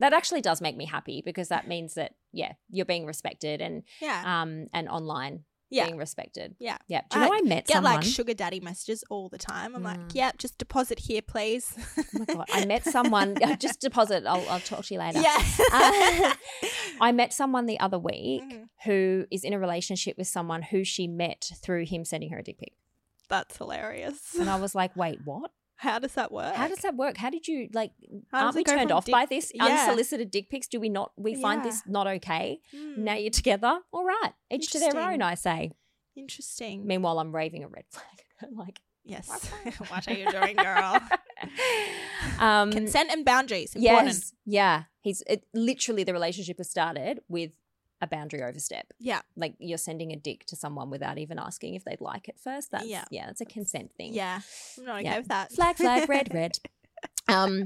that 0.00 0.12
actually 0.12 0.40
does 0.40 0.60
make 0.60 0.76
me 0.76 0.84
happy 0.86 1.22
because 1.24 1.48
that 1.48 1.66
means 1.66 1.94
that 1.94 2.14
yeah, 2.32 2.52
you're 2.70 2.86
being 2.86 3.04
respected 3.06 3.60
and 3.60 3.82
yeah, 4.00 4.42
um 4.42 4.68
and 4.72 4.88
online 4.88 5.44
Yeah. 5.70 5.84
being 5.86 5.98
respected. 5.98 6.54
Yeah. 6.58 6.78
yeah. 6.86 7.02
Do 7.10 7.18
you 7.18 7.26
know 7.26 7.32
I, 7.34 7.40
met 7.42 7.42
someone? 7.42 7.58
get 7.66 7.72
someone? 7.74 7.94
like 7.96 8.04
sugar 8.04 8.34
daddy 8.34 8.60
messages 8.60 9.04
all 9.10 9.28
the 9.28 9.38
time. 9.38 9.74
I'm 9.76 9.82
like, 9.82 9.98
Mm. 9.98 10.14
yep, 10.14 10.38
just 10.38 10.56
deposit 10.58 10.98
here, 10.98 11.20
please. 11.22 11.72
oh 11.98 12.02
my 12.14 12.24
god, 12.24 12.46
I 12.52 12.64
met 12.66 12.84
someone. 12.84 13.36
just 13.58 13.80
deposit. 13.80 14.24
I'll 14.26 14.46
I'll 14.48 14.60
talk 14.60 14.84
to 14.86 14.94
you 14.94 15.00
later. 15.00 15.20
yeah. 15.20 15.36
Uh, 15.72 16.34
I 17.00 17.12
met 17.12 17.32
someone 17.32 17.66
the 17.66 17.78
other 17.80 17.98
week 17.98 18.42
Mhm. 18.42 18.68
who 18.84 19.26
is 19.30 19.44
in 19.44 19.52
a 19.52 19.58
relationship 19.58 20.16
with 20.18 20.26
someone 20.26 20.62
who 20.62 20.84
she 20.84 21.06
met 21.06 21.50
through 21.62 21.84
him 21.86 22.04
sending 22.04 22.30
her 22.30 22.38
a 22.38 22.42
dick 22.42 22.58
pic. 22.58 22.72
That's 23.28 23.56
hilarious. 23.58 24.34
And 24.40 24.48
I 24.48 24.56
was 24.56 24.74
like, 24.74 24.96
wait, 24.96 25.18
what? 25.24 25.50
How 25.78 25.98
does 26.00 26.14
that 26.14 26.30
work? 26.32 26.54
How 26.54 26.68
does 26.68 26.78
that 26.80 26.96
work? 26.96 27.16
How 27.16 27.30
did 27.30 27.46
you 27.48 27.68
like? 27.72 27.92
How 28.32 28.44
aren't 28.46 28.56
we 28.56 28.64
turned 28.64 28.90
off 28.92 29.04
dick- 29.06 29.12
by 29.12 29.26
this 29.26 29.52
Yeah. 29.54 29.64
unsolicited 29.66 30.30
dick 30.30 30.50
pics? 30.50 30.66
Do 30.68 30.80
we 30.80 30.88
not? 30.88 31.12
We 31.16 31.34
find 31.40 31.60
Yeah. 31.64 31.70
this 31.70 31.82
not 31.86 32.06
okay. 32.06 32.60
Hmm, 32.72 33.04
Now 33.04 33.14
you're 33.14 33.30
together. 33.30 33.80
All 33.92 34.04
right, 34.04 34.32
each 34.50 34.70
to 34.72 34.78
their 34.80 34.96
own. 34.98 35.22
I 35.22 35.34
say. 35.34 35.72
Interesting. 36.16 36.84
Meanwhile, 36.86 37.18
I'm 37.20 37.34
raving 37.34 37.62
a 37.64 37.68
red 37.68 37.84
flag. 37.90 38.06
I'm 38.42 38.56
like, 38.56 38.80
yes. 39.04 39.28
what 39.88 40.08
are 40.08 40.14
you 40.14 40.28
doing, 40.30 40.56
girl? 40.56 41.00
um, 42.40 42.70
Consent 42.72 43.10
and 43.10 43.24
boundaries. 43.24 43.74
Important. 43.74 44.08
yes, 44.08 44.32
yeah. 44.44 44.82
He's 45.00 45.22
it, 45.28 45.44
literally 45.54 46.04
the 46.04 46.12
relationship 46.12 46.58
has 46.58 46.68
started 46.68 47.20
with 47.28 47.52
a 48.00 48.06
boundary 48.06 48.42
overstep. 48.42 48.92
Yeah. 49.00 49.20
Like 49.36 49.54
you're 49.58 49.78
sending 49.78 50.12
a 50.12 50.16
dick 50.16 50.44
to 50.46 50.56
someone 50.56 50.90
without 50.90 51.18
even 51.18 51.38
asking 51.38 51.74
if 51.74 51.84
they'd 51.84 52.00
like 52.00 52.28
it 52.28 52.38
first. 52.38 52.70
That's 52.70 52.86
yeah, 52.86 53.04
Yeah. 53.10 53.26
that's 53.26 53.40
a 53.40 53.44
consent 53.46 53.90
thing. 53.96 54.14
Yeah. 54.14 54.40
I'm 54.78 54.84
not 54.84 54.94
okay 54.96 55.04
Yeah. 55.04 55.18
with 55.18 55.28
that. 55.28 55.52
Flag, 55.52 55.76
flag, 55.76 56.08
red, 56.08 56.28
red. 56.34 56.58
Um, 57.28 57.64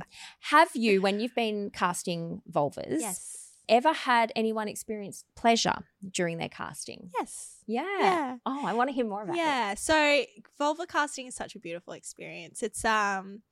have 0.51 0.70
you, 0.74 1.01
when 1.03 1.20
you've 1.20 1.35
been 1.35 1.70
casting 1.70 2.43
vulvas, 2.51 3.01
Yes. 3.01 3.51
ever 3.68 3.93
had 3.93 4.33
anyone 4.35 4.68
experience 4.68 5.24
pleasure 5.37 5.76
during 6.11 6.39
their 6.39 6.49
casting? 6.49 7.11
Yes. 7.18 7.59
Yeah. 7.66 7.87
Yeah. 8.01 8.37
Oh, 8.45 8.66
I 8.66 8.72
want 8.74 8.91
to 8.91 8.95
hear 8.95 9.07
more 9.07 9.22
about 9.22 9.35
it. 9.37 9.39
Yeah. 9.39 9.74
So 9.74 10.24
vulva 10.59 10.87
casting 10.87 11.26
is 11.26 11.35
such 11.37 11.55
a 11.55 11.59
beautiful 11.61 11.93
experience. 11.93 12.62
It's 12.62 12.85
um 12.85 13.43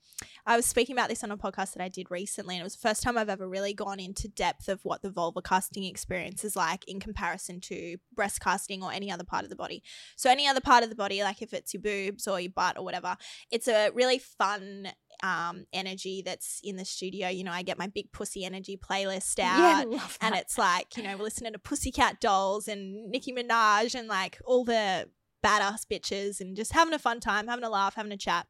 I 0.46 0.56
was 0.56 0.66
speaking 0.66 0.94
about 0.94 1.08
this 1.08 1.22
on 1.22 1.30
a 1.30 1.36
podcast 1.36 1.74
that 1.74 1.82
I 1.82 1.88
did 1.88 2.10
recently, 2.10 2.56
and 2.56 2.60
it 2.60 2.64
was 2.64 2.74
the 2.74 2.88
first 2.88 3.02
time 3.02 3.16
I've 3.16 3.28
ever 3.28 3.48
really 3.48 3.74
gone 3.74 4.00
into 4.00 4.28
depth 4.28 4.68
of 4.68 4.84
what 4.84 5.02
the 5.02 5.10
vulva 5.10 5.42
casting 5.42 5.84
experience 5.84 6.44
is 6.44 6.56
like 6.56 6.86
in 6.88 7.00
comparison 7.00 7.60
to 7.62 7.96
breast 8.14 8.40
casting 8.40 8.82
or 8.82 8.92
any 8.92 9.10
other 9.10 9.24
part 9.24 9.44
of 9.44 9.50
the 9.50 9.56
body. 9.56 9.82
So, 10.16 10.30
any 10.30 10.46
other 10.46 10.60
part 10.60 10.82
of 10.82 10.90
the 10.90 10.96
body, 10.96 11.22
like 11.22 11.42
if 11.42 11.52
it's 11.52 11.74
your 11.74 11.82
boobs 11.82 12.26
or 12.26 12.40
your 12.40 12.52
butt 12.52 12.78
or 12.78 12.84
whatever, 12.84 13.16
it's 13.50 13.68
a 13.68 13.90
really 13.90 14.18
fun 14.18 14.88
um, 15.22 15.66
energy 15.72 16.22
that's 16.24 16.60
in 16.62 16.76
the 16.76 16.84
studio. 16.84 17.28
You 17.28 17.44
know, 17.44 17.52
I 17.52 17.62
get 17.62 17.78
my 17.78 17.86
big 17.86 18.12
pussy 18.12 18.44
energy 18.44 18.76
playlist 18.76 19.38
out 19.38 19.86
Yeah, 19.90 20.00
and 20.20 20.34
it's 20.34 20.58
like 20.58 20.96
you 20.96 21.02
know 21.02 21.16
we're 21.16 21.24
listening 21.24 21.52
to 21.52 21.58
Pussycat 21.58 22.20
Dolls 22.20 22.68
and 22.68 23.10
Nicki 23.10 23.32
Minaj 23.32 23.94
and 23.94 24.08
like 24.08 24.38
all 24.44 24.64
the 24.64 25.08
badass 25.44 25.86
bitches 25.90 26.40
and 26.40 26.56
just 26.56 26.72
having 26.72 26.94
a 26.94 26.98
fun 26.98 27.20
time, 27.20 27.48
having 27.48 27.64
a 27.64 27.70
laugh, 27.70 27.94
having 27.94 28.12
a 28.12 28.16
chat. 28.16 28.46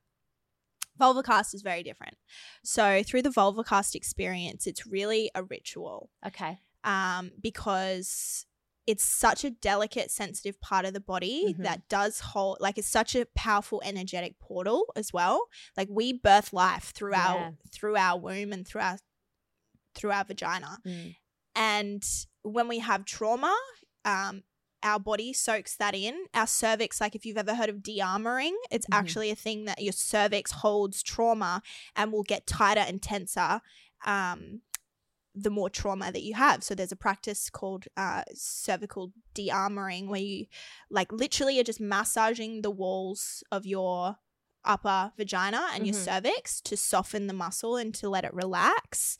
Vulvacast 1.01 1.55
is 1.55 1.62
very 1.62 1.82
different. 1.82 2.16
So 2.64 3.03
through 3.03 3.22
the 3.22 3.30
Vulvacast 3.30 3.94
experience, 3.94 4.66
it's 4.66 4.86
really 4.86 5.30
a 5.34 5.42
ritual 5.42 6.11
okay. 6.26 6.59
um, 6.84 7.30
because 7.40 8.46
it's 8.86 9.05
such 9.05 9.44
a 9.44 9.51
delicate, 9.51 10.11
sensitive 10.11 10.61
part 10.61 10.84
of 10.84 10.92
the 10.94 11.01
body 11.01 11.55
Mhm. 11.55 11.62
that 11.64 11.88
does 11.88 12.20
hold 12.20 12.59
like 12.61 12.76
it's 12.78 12.88
such 12.88 13.14
a 13.14 13.26
powerful 13.36 13.80
energetic 13.84 14.38
portal 14.40 14.86
as 14.96 15.12
well. 15.12 15.46
Like 15.76 15.88
we 15.90 16.12
birth 16.12 16.53
life 16.53 16.92
through 16.94 17.12
Yeah. 17.12 17.26
our 17.34 17.53
through 17.70 17.96
our 17.96 18.18
womb 18.18 18.53
and 18.53 18.66
through 18.66 18.80
our 18.82 18.98
through 19.94 20.12
our 20.12 20.24
vagina. 20.24 20.78
Mm. 20.86 21.16
And 21.55 22.03
when 22.42 22.68
we 22.68 22.78
have 22.78 23.05
trauma, 23.05 23.57
um, 24.05 24.42
our 24.83 24.99
body 24.99 25.33
soaks 25.33 25.76
that 25.76 25.95
in. 25.95 26.26
Our 26.35 26.47
cervix, 26.47 27.01
like 27.01 27.14
if 27.14 27.26
you've 27.26 27.37
ever 27.37 27.55
heard 27.55 27.68
of 27.68 27.83
de-armoring, 27.83 28.55
it's 28.70 28.87
Mhm. 28.87 28.93
actually 28.93 29.31
a 29.31 29.35
thing 29.37 29.64
that 29.66 29.83
your 29.83 29.93
cervix 29.93 30.51
holds 30.53 31.03
trauma 31.03 31.62
and 31.97 32.12
will 32.12 32.22
get 32.22 32.47
tighter 32.47 32.81
and 32.81 33.03
tenser 33.03 33.61
um, 34.05 34.62
the 35.35 35.51
more 35.51 35.70
trauma 35.70 36.11
that 36.11 36.22
you 36.22 36.35
have. 36.35 36.64
So 36.64 36.74
there's 36.74 36.91
a 36.93 36.97
practice 36.97 37.51
called 37.51 37.85
uh, 37.97 38.24
cervical 38.35 39.12
de-armoring 39.35 40.09
where 40.09 40.20
you 40.20 40.47
like 40.91 41.12
literally 41.12 41.61
are 41.61 41.64
just 41.64 41.81
massaging 41.81 42.62
the 42.62 42.70
walls 42.70 43.45
of 43.53 43.64
your 43.66 44.16
upper 44.64 45.12
vagina 45.16 45.68
and 45.72 45.87
your 45.87 45.95
Mhm. 45.95 46.05
cervix 46.05 46.61
to 46.62 46.76
soften 46.76 47.26
the 47.26 47.33
muscle 47.33 47.76
and 47.76 47.95
to 47.95 48.09
let 48.09 48.24
it 48.24 48.35
relax 48.35 49.18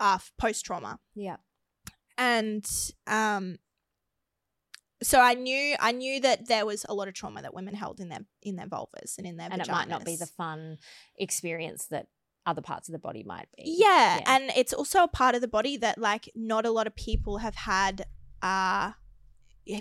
uh, 0.00 0.18
post 0.38 0.64
trauma. 0.64 0.98
Yeah. 1.14 1.36
And 2.18 2.64
um, 3.06 3.58
so 5.04 5.20
I 5.20 5.34
knew 5.34 5.76
I 5.78 5.92
knew 5.92 6.20
that 6.20 6.48
there 6.48 6.66
was 6.66 6.84
a 6.88 6.94
lot 6.94 7.06
of 7.08 7.14
trauma 7.14 7.42
that 7.42 7.54
women 7.54 7.74
held 7.74 8.00
in 8.00 8.08
their 8.08 8.24
in 8.42 8.56
their 8.56 8.66
vulvas 8.66 9.16
and 9.18 9.26
in 9.26 9.36
their 9.36 9.48
And 9.50 9.60
it 9.62 9.68
might 9.68 9.88
not 9.88 10.04
be 10.04 10.16
the 10.16 10.26
fun 10.26 10.78
experience 11.16 11.86
that 11.86 12.06
other 12.46 12.60
parts 12.62 12.88
of 12.88 12.92
the 12.92 12.98
body 12.98 13.22
might 13.22 13.48
be. 13.56 13.62
Yeah, 13.66 14.18
Yeah. 14.18 14.24
and 14.26 14.50
it's 14.56 14.72
also 14.72 15.02
a 15.02 15.08
part 15.08 15.34
of 15.34 15.40
the 15.40 15.48
body 15.48 15.76
that 15.78 15.96
like 15.98 16.30
not 16.34 16.66
a 16.66 16.70
lot 16.70 16.86
of 16.86 16.94
people 16.96 17.38
have 17.38 17.54
had 17.54 18.06
uh 18.42 18.92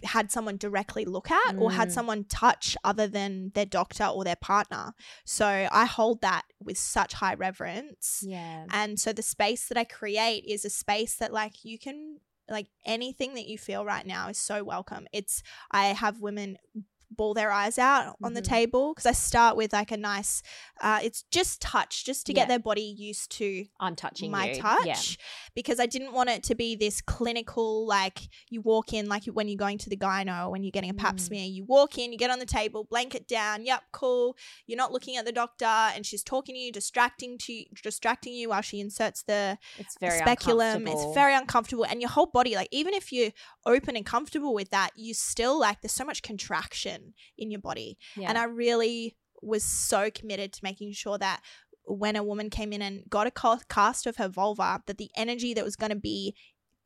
had 0.06 0.32
someone 0.32 0.56
directly 0.56 1.04
look 1.04 1.30
at 1.30 1.56
or 1.58 1.70
had 1.74 1.90
Mm. 1.90 1.92
someone 1.92 2.24
touch 2.24 2.78
other 2.86 3.06
than 3.06 3.52
their 3.54 3.66
doctor 3.66 4.06
or 4.06 4.24
their 4.24 4.38
partner. 4.38 4.94
So 5.26 5.68
I 5.72 5.86
hold 5.86 6.22
that 6.22 6.44
with 6.62 6.78
such 6.78 7.12
high 7.16 7.34
reverence. 7.34 8.24
Yeah. 8.26 8.66
And 8.72 8.98
so 8.98 9.12
the 9.12 9.22
space 9.22 9.68
that 9.68 9.78
I 9.78 9.84
create 9.84 10.46
is 10.46 10.64
a 10.64 10.70
space 10.70 11.16
that 11.18 11.34
like 11.34 11.66
you 11.66 11.78
can 11.78 12.22
like 12.50 12.68
anything 12.86 13.36
that 13.36 13.48
you 13.48 13.58
feel 13.58 13.86
right 13.86 14.06
now 14.06 14.30
is 14.30 14.38
so 14.38 14.64
welcome. 14.64 15.08
It's 15.14 15.44
I 15.72 15.88
have 15.88 16.20
women 16.20 16.58
bawl 17.16 17.34
their 17.34 17.52
eyes 17.52 17.78
out 17.78 18.16
on 18.24 18.34
the 18.34 18.42
Mhm. 18.42 18.46
table 18.46 18.94
because 18.94 19.06
I 19.06 19.12
start 19.14 19.56
with 19.56 19.74
like 19.74 19.92
a 19.92 19.98
nice 19.98 20.42
uh 20.82 21.00
it's 21.04 21.24
just 21.32 21.62
touch 21.62 22.04
just 22.06 22.26
to 22.26 22.32
Yeah. 22.34 22.42
get 22.42 22.48
their 22.50 22.60
body 22.60 22.82
used 22.84 23.32
to 23.34 23.66
I'm 23.80 23.96
touching 23.96 24.32
my 24.32 24.52
you. 24.52 24.62
touch 24.62 24.86
Yeah. 24.86 24.96
because 25.56 25.80
I 25.80 25.86
didn't 25.86 26.14
want 26.14 26.30
it 26.30 26.44
to 26.44 26.56
be 26.56 26.76
this 26.76 27.02
clinical 27.02 27.86
like 27.88 28.20
you 28.50 28.62
walk 28.62 28.94
in 28.94 29.08
like 29.08 29.26
when 29.26 29.48
you're 29.48 29.58
going 29.58 29.78
to 29.80 29.90
the 29.90 29.98
gyno 29.98 30.46
or 30.48 30.52
when 30.52 30.64
you're 30.64 30.72
getting 30.72 30.90
a 30.90 30.94
pap 30.94 31.16
Mm. 31.16 31.20
smear 31.22 31.46
you 31.46 31.64
walk 31.66 31.98
in 31.98 32.12
you 32.12 32.18
get 32.18 32.30
on 32.32 32.40
the 32.40 32.46
table 32.46 32.84
blanket 32.84 33.28
down 33.28 33.66
yep 33.66 33.84
cool 33.92 34.36
you're 34.68 34.78
not 34.78 34.92
looking 34.92 35.16
at 35.18 35.26
the 35.26 35.32
doctor 35.32 35.66
and 35.66 36.06
she's 36.06 36.24
talking 36.24 36.56
to 36.56 36.60
you 36.60 36.72
distracting 36.72 37.38
to 37.38 37.64
distracting 37.84 38.34
you 38.34 38.50
while 38.50 38.62
she 38.62 38.80
inserts 38.80 39.24
the 39.24 39.58
It's 39.78 39.98
very 40.00 40.20
speculum 40.20 40.88
it's 40.88 41.14
very 41.14 41.34
uncomfortable 41.34 41.86
and 41.86 42.02
your 42.02 42.10
whole 42.10 42.26
body 42.28 42.56
like 42.56 42.70
even 42.72 42.94
if 42.94 43.12
you're 43.12 43.32
open 43.66 43.96
and 43.96 44.06
comfortable 44.06 44.54
with 44.54 44.70
that 44.72 44.92
you 44.96 45.14
still 45.14 45.60
like 45.60 45.82
there's 45.82 45.92
so 45.94 46.06
much 46.06 46.22
contraction 46.22 47.03
in 47.38 47.52
your 47.52 47.62
body 47.62 47.98
yeah. 48.16 48.30
and 48.30 48.38
I 48.38 48.46
really 48.46 49.16
was 49.42 49.64
so 49.64 50.10
committed 50.10 50.54
to 50.54 50.60
making 50.64 50.94
sure 50.94 51.18
that 51.18 51.42
when 51.86 52.16
a 52.16 52.24
woman 52.24 52.50
came 52.50 52.72
in 52.72 52.82
and 52.82 53.04
got 53.10 53.28
a 53.28 53.58
cast 53.68 54.06
of 54.08 54.16
her 54.16 54.30
vulva, 54.30 54.82
that 54.86 54.98
the 54.98 55.10
energy 55.18 55.54
that 55.54 55.66
was 55.66 55.76
going 55.76 55.90
to 55.90 55.98
be 55.98 56.34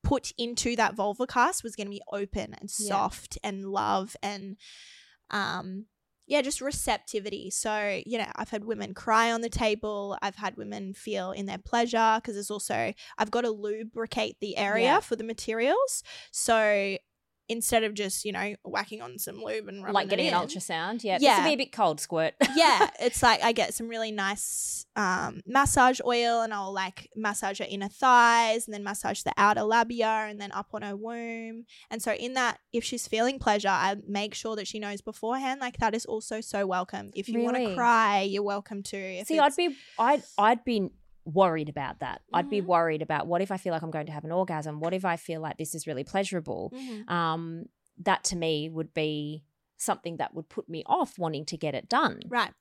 put 0.03 0.31
into 0.37 0.75
that 0.75 0.95
vulva 0.95 1.27
cast 1.27 1.63
was 1.63 1.75
going 1.75 1.85
to 1.87 1.91
be 1.91 2.01
open 2.11 2.55
and 2.59 2.69
Yeah. 2.79 2.87
soft 2.87 3.37
and 3.43 3.65
love 3.65 4.15
and 4.23 4.57
um 5.29 5.85
yeah 6.27 6.41
just 6.41 6.61
receptivity 6.61 7.49
so 7.49 8.01
you 8.05 8.17
know 8.17 8.27
i've 8.35 8.49
had 8.49 8.63
women 8.63 8.93
cry 8.93 9.31
on 9.31 9.41
the 9.41 9.49
table 9.49 10.17
i've 10.21 10.35
had 10.35 10.55
women 10.55 10.93
feel 10.93 11.31
in 11.31 11.45
their 11.45 11.57
pleasure 11.57 12.19
because 12.21 12.35
there's 12.35 12.51
also 12.51 12.93
i've 13.17 13.31
got 13.31 13.41
to 13.41 13.51
lubricate 13.51 14.37
the 14.39 14.55
area 14.57 14.85
Yeah. 14.85 14.99
for 15.01 15.15
the 15.15 15.23
materials 15.25 16.03
so 16.31 16.97
instead 17.49 17.83
of 17.83 17.93
just 17.93 18.25
you 18.25 18.31
know 18.31 18.55
whacking 18.63 19.01
on 19.01 19.17
some 19.19 19.41
lube 19.43 19.67
and 19.67 19.81
rubbing 19.81 19.93
like 19.93 20.09
getting 20.09 20.27
an 20.27 20.33
ultrasound. 20.33 21.03
Yeah. 21.03 21.17
This 21.17 21.23
Yeah. 21.23 21.39
would 21.39 21.47
be 21.47 21.53
a 21.53 21.57
bit 21.65 21.71
cold 21.71 21.99
squirt. 21.99 22.33
yeah, 22.55 22.89
it's 22.99 23.21
like 23.23 23.43
I 23.43 23.51
get 23.51 23.73
some 23.73 23.87
really 23.87 24.11
nice 24.11 24.85
um, 24.95 25.41
massage 25.45 25.99
oil 26.05 26.41
and 26.41 26.53
I'll 26.53 26.73
like 26.73 27.09
massage 27.15 27.59
her 27.59 27.65
inner 27.69 27.87
thighs 27.89 28.65
and 28.67 28.73
then 28.73 28.83
massage 28.83 29.21
the 29.23 29.33
outer 29.37 29.63
labia 29.63 30.25
and 30.29 30.41
then 30.41 30.51
up 30.51 30.67
on 30.73 30.81
her 30.81 30.95
womb. 30.95 31.65
And 31.91 32.01
so, 32.01 32.13
in 32.13 32.33
that, 32.33 32.59
if 32.73 32.83
she's 32.83 33.07
feeling 33.07 33.37
pleasure, 33.39 33.67
I 33.69 33.95
make 34.07 34.33
sure 34.33 34.55
that 34.55 34.67
she 34.67 34.79
knows 34.79 35.01
beforehand, 35.01 35.61
like 35.61 35.77
that 35.77 35.93
is 35.93 36.05
also 36.05 36.41
so 36.41 36.65
welcome. 36.65 37.11
If 37.15 37.29
you 37.29 37.39
want 37.41 37.57
to 37.57 37.75
cry, 37.75 38.21
you're 38.21 38.43
welcome 38.43 38.81
to. 38.83 38.97
If 38.97 39.27
See, 39.27 39.39
I'd 39.39 39.55
be, 39.55 39.75
I'd, 39.99 40.23
I'd 40.37 40.63
be 40.65 40.89
worried 41.33 41.69
about 41.69 41.99
that. 41.99 42.21
I'd 42.33 42.49
be 42.49 42.61
Mhm. 42.61 42.65
worried 42.67 43.01
about 43.01 43.27
what 43.27 43.41
if 43.41 43.51
I 43.51 43.57
feel 43.57 43.73
like 43.73 43.81
I'm 43.81 43.91
going 43.91 44.05
to 44.07 44.11
have 44.13 44.23
an 44.23 44.31
orgasm? 44.31 44.79
What 44.79 44.93
if 44.93 45.03
I 45.05 45.17
feel 45.17 45.41
like 45.41 45.57
this 45.57 45.75
is 45.75 45.85
really 45.85 46.03
pleasurable? 46.03 46.71
Mhm. 46.73 47.09
Um, 47.09 47.65
that 47.99 48.23
to 48.25 48.35
me 48.35 48.69
would 48.69 48.93
be 48.93 49.43
something 49.75 50.17
that 50.17 50.33
would 50.33 50.47
put 50.49 50.67
me 50.69 50.83
off 50.85 51.19
wanting 51.19 51.45
to 51.45 51.57
get 51.57 51.75
it 51.75 51.89
done. 51.89 52.21
Right. 52.27 52.53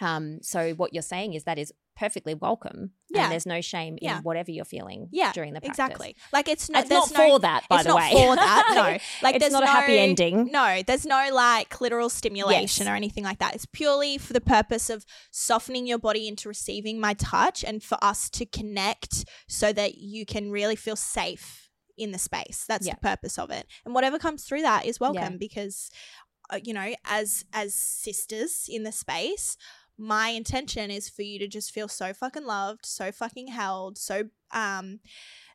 Um, 0.00 0.42
so 0.42 0.74
what 0.74 0.92
you're 0.92 1.02
saying 1.02 1.34
is 1.34 1.44
that 1.44 1.58
is 1.58 1.72
perfectly 1.98 2.34
welcome. 2.34 2.92
Yeah. 3.10 3.24
And 3.24 3.32
there's 3.32 3.46
no 3.46 3.60
shame 3.60 3.98
Yeah. 4.00 4.18
in 4.18 4.22
whatever 4.22 4.50
you're 4.50 4.64
feeling 4.64 5.08
Yeah. 5.10 5.32
during 5.32 5.52
the 5.54 5.60
practice. 5.60 5.78
Exactly. 5.84 6.16
Like 6.32 6.48
it's 6.48 6.70
not. 6.70 6.82
It's 6.82 6.90
not 6.90 7.10
no, 7.10 7.16
for 7.30 7.38
that, 7.40 7.64
by 7.68 7.76
it's 7.76 7.84
the 7.84 7.88
not 7.90 7.96
way. 7.98 8.10
for 8.12 8.36
that. 8.36 8.72
No. 8.74 8.98
Like 9.22 9.34
it's 9.34 9.42
there's 9.42 9.52
not 9.52 9.64
no, 9.64 9.70
a 9.70 9.74
happy 9.74 9.98
ending. 9.98 10.50
No, 10.52 10.82
there's 10.86 11.04
no 11.06 11.28
like 11.32 11.70
clitoral 11.70 12.10
stimulation 12.10 12.84
Yes. 12.86 12.92
or 12.92 12.94
anything 12.94 13.24
like 13.24 13.38
that. 13.38 13.54
It's 13.54 13.66
purely 13.66 14.16
for 14.18 14.32
the 14.32 14.40
purpose 14.40 14.90
of 14.90 15.04
softening 15.30 15.86
your 15.86 15.98
body 15.98 16.28
into 16.28 16.48
receiving 16.48 17.00
my 17.00 17.14
touch 17.14 17.64
and 17.64 17.82
for 17.82 17.98
us 18.02 18.30
to 18.30 18.46
connect 18.46 19.24
so 19.48 19.72
that 19.72 19.96
you 19.96 20.24
can 20.24 20.50
really 20.50 20.76
feel 20.76 20.96
safe 20.96 21.68
in 21.96 22.12
the 22.12 22.18
space. 22.18 22.64
That's 22.68 22.86
Yeah. 22.86 22.94
the 22.94 23.00
purpose 23.00 23.38
of 23.38 23.50
it. 23.50 23.66
And 23.84 23.94
whatever 23.94 24.18
comes 24.18 24.44
through 24.44 24.62
that 24.62 24.86
is 24.86 25.00
welcome 25.00 25.36
because 25.38 25.90
uh, 26.50 26.58
you 26.62 26.72
know, 26.72 26.94
as 27.04 27.44
as 27.52 27.74
sisters 27.74 28.66
in 28.68 28.82
the 28.84 28.92
space, 28.92 29.56
my 29.98 30.28
intention 30.28 30.90
is 30.90 31.08
for 31.08 31.22
you 31.22 31.38
to 31.40 31.48
just 31.48 31.72
feel 31.72 31.88
so 31.88 32.12
fucking 32.12 32.44
loved, 32.46 32.86
so 32.86 33.10
fucking 33.12 33.48
held, 33.48 33.98
so 33.98 34.24
um 34.52 35.00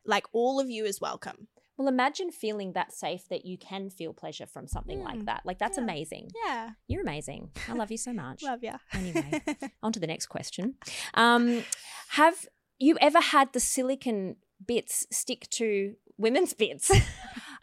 like 0.06 0.26
all 0.34 0.60
of 0.60 0.70
you 0.70 0.84
is 0.86 1.00
welcome. 1.00 1.48
Well, 1.78 1.88
imagine 1.88 2.30
feeling 2.32 2.74
that 2.74 2.94
safe 2.94 3.28
that 3.30 3.46
you 3.46 3.58
can 3.58 3.90
feel 3.90 4.14
pleasure 4.14 4.46
from 4.46 4.68
something 4.68 5.02
like 5.04 5.20
Mm. 5.20 5.26
that. 5.26 5.42
Like 5.46 5.58
that's 5.58 5.78
Yeah. 5.78 5.84
amazing. 5.84 6.30
Yeah. 6.46 6.70
You're 6.88 7.02
amazing. 7.02 7.50
I 7.68 7.74
love 7.74 7.90
you 7.90 7.98
so 7.98 8.14
much. 8.24 8.44
Love 8.44 8.64
ya. 8.64 8.78
Anyway. 8.92 9.42
On 9.84 9.92
to 9.94 10.00
the 10.00 10.06
next 10.08 10.28
question. 10.28 10.76
Um, 11.16 11.64
have 12.10 12.48
you 12.78 12.98
ever 13.02 13.20
had 13.22 13.54
the 13.54 13.60
silicon 13.60 14.36
bits 14.68 15.08
stick 15.12 15.50
to 15.52 15.96
women's 16.18 16.54
bits? 16.54 16.92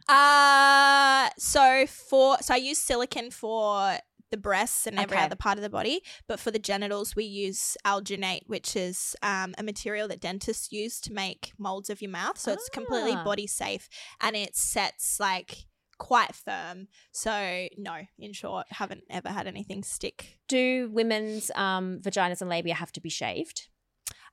Uh 0.08 1.28
so 1.38 1.86
for 1.86 2.38
so 2.40 2.54
I 2.54 2.56
use 2.56 2.78
silicon 2.78 3.30
for 3.30 3.96
the 4.30 4.36
breasts 4.36 4.86
and 4.86 4.98
every 4.98 5.16
Okay. 5.16 5.24
other 5.24 5.36
part 5.36 5.58
of 5.58 5.62
the 5.62 5.70
body, 5.70 6.02
but 6.28 6.38
for 6.40 6.50
the 6.50 6.58
genitals 6.58 7.16
we 7.16 7.24
use 7.24 7.76
alginate, 7.84 8.42
which 8.46 8.76
is 8.76 9.16
um, 9.22 9.54
a 9.58 9.62
material 9.62 10.06
that 10.08 10.20
dentists 10.20 10.70
use 10.72 11.00
to 11.00 11.12
make 11.12 11.52
molds 11.58 11.90
of 11.90 12.00
your 12.00 12.10
mouth. 12.10 12.38
So 12.38 12.52
it's 12.52 12.68
completely 12.68 13.12
Ah. 13.14 13.24
body 13.24 13.46
safe 13.46 13.88
and 14.20 14.36
it 14.36 14.56
sets 14.56 15.18
like 15.20 15.66
quite 15.98 16.34
firm. 16.34 16.88
So 17.12 17.68
no, 17.76 18.02
in 18.18 18.32
short, 18.32 18.66
haven't 18.70 19.04
ever 19.10 19.28
had 19.28 19.46
anything 19.46 19.82
stick. 19.82 20.38
Do 20.48 20.88
women's 20.90 21.50
um, 21.54 21.98
vaginas 22.00 22.40
and 22.40 22.48
labia 22.48 22.74
have 22.74 22.92
to 22.92 23.00
be 23.00 23.10
shaved? 23.10 23.68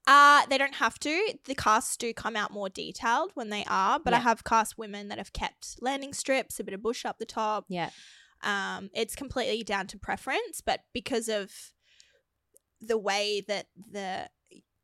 Uh, 0.06 0.46
they 0.46 0.58
don't 0.58 0.76
have 0.76 0.98
to. 1.00 1.34
The 1.44 1.56
casts 1.56 1.98
do 1.98 2.14
come 2.14 2.38
out 2.38 2.52
more 2.52 2.70
detailed 2.70 3.32
when 3.34 3.50
they 3.50 3.66
are, 3.68 4.00
but 4.00 4.14
I 4.14 4.20
have 4.20 4.46
cast 4.46 4.78
women 4.78 5.10
that 5.10 5.18
have 5.18 5.34
kept 5.34 5.76
landing 5.82 6.14
strips, 6.14 6.60
a 6.62 6.64
bit 6.64 6.74
of 6.74 6.82
bush 6.82 7.04
up 7.04 7.18
the 7.18 7.26
top, 7.26 7.66
Yeah. 7.68 7.90
Um, 8.44 8.90
it's 8.94 9.16
completely 9.16 9.64
down 9.64 9.88
to 9.88 9.98
preference 9.98 10.62
but 10.62 10.82
because 10.94 11.28
of 11.30 11.52
the 12.82 12.98
way 12.98 13.44
that 13.48 13.68
the 13.92 14.30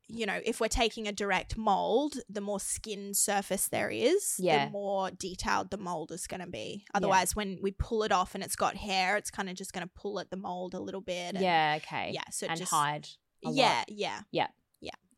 you 0.08 0.26
know 0.26 0.38
if 0.44 0.60
we're 0.60 0.68
taking 0.68 1.06
a 1.08 1.12
direct 1.12 1.56
mold 1.56 2.16
the 2.28 2.40
more 2.40 2.60
skin 2.60 3.14
surface 3.14 3.68
there 3.68 3.88
is 3.88 4.34
Yeah. 4.38 4.66
the 4.66 4.70
more 4.72 5.10
detailed 5.10 5.70
the 5.70 5.78
mold 5.78 6.10
is 6.12 6.26
going 6.26 6.40
to 6.42 6.46
be 6.46 6.84
otherwise 6.94 7.34
when 7.34 7.58
we 7.62 7.70
pull 7.70 8.02
it 8.02 8.12
off 8.12 8.34
and 8.34 8.44
it's 8.44 8.56
got 8.56 8.76
hair 8.76 9.16
it's 9.16 9.30
kind 9.30 9.48
of 9.48 9.54
just 9.56 9.72
going 9.72 9.86
to 9.86 9.92
pull 9.94 10.18
at 10.20 10.30
the 10.30 10.36
mold 10.36 10.74
a 10.74 10.80
little 10.80 11.00
bit 11.00 11.34
and- 11.34 11.42
Yeah. 11.42 11.78
Okay. 11.82 12.10
yeah 12.12 12.24
so 12.30 12.46
and 12.48 12.58
just 12.58 12.70
hide. 12.72 13.08
a 13.44 13.48
lot. 13.50 13.84
yeah 13.88 14.20
yeah 14.32 14.50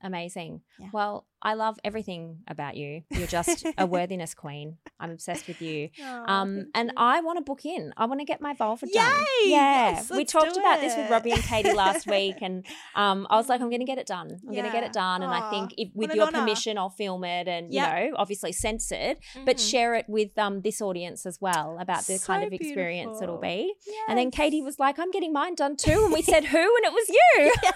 Amazing. 0.02 0.60
Yeah. 0.78 0.90
Well, 0.92 1.26
I 1.42 1.54
love 1.54 1.78
everything 1.84 2.38
about 2.48 2.76
you. 2.76 3.02
You're 3.10 3.26
just 3.26 3.64
a 3.78 3.86
worthiness 3.86 4.34
queen. 4.34 4.78
I'm 4.98 5.10
obsessed 5.10 5.46
with 5.46 5.60
you. 5.60 5.90
Um, 6.26 6.66
and 6.74 6.92
I 6.96 7.20
want 7.20 7.38
to 7.38 7.42
book 7.44 7.64
in. 7.64 7.92
I 7.96 8.06
want 8.06 8.20
to 8.20 8.24
get 8.24 8.40
my 8.40 8.54
vulva 8.54 8.86
done. 8.92 9.12
Yay! 9.44 9.50
Yeah, 9.50 9.90
Yes, 9.90 10.10
we 10.10 10.24
talked 10.24 10.56
about 10.56 10.80
this 10.80 10.96
with. 10.96 11.10
Robbie 11.10 11.30
and 11.32 11.42
Katie 11.42 11.72
last 11.72 12.06
week, 12.10 12.36
and 12.40 12.64
um, 12.94 13.26
I 13.30 13.36
was 13.36 13.48
like, 13.48 13.60
I'm 13.60 13.68
going 13.68 13.80
to 13.80 13.86
get 13.86 13.98
it 13.98 14.06
done. 14.06 14.38
I'm 14.46 14.52
going 14.52 14.64
to 14.64 14.72
get 14.72 14.82
it 14.82 14.92
done, 14.92 15.22
and 15.22 15.32
I 15.32 15.50
think 15.50 15.74
if, 15.78 15.90
with 15.94 16.14
your 16.14 16.26
honour. 16.26 16.40
permission, 16.40 16.78
I'll 16.78 16.90
film 16.90 17.22
it 17.24 17.46
and 17.48 17.72
Yep. 17.72 18.04
you 18.04 18.10
know, 18.10 18.16
obviously 18.16 18.52
censor 18.52 18.94
it, 18.96 19.18
but 19.44 19.60
share 19.60 19.94
it 19.94 20.06
with 20.08 20.36
um 20.38 20.62
this 20.62 20.80
audience 20.80 21.26
as 21.26 21.38
well 21.40 21.76
about 21.80 22.04
the 22.06 22.18
kind 22.18 22.44
of 22.44 22.52
experience 22.52 23.20
it'll 23.22 23.38
beautiful. 23.38 23.68
be. 23.68 23.74
And 24.08 24.18
then 24.18 24.30
Katie 24.30 24.62
was 24.62 24.78
like, 24.78 24.98
I'm 24.98 25.10
getting 25.10 25.32
mine 25.32 25.54
done 25.54 25.76
too, 25.76 26.02
and 26.04 26.12
we 26.12 26.22
said 26.22 26.44
who, 26.46 26.58
and 26.58 26.84
it 26.84 26.92
was 26.92 27.08
you. 27.18 27.52
yeah 27.62 27.70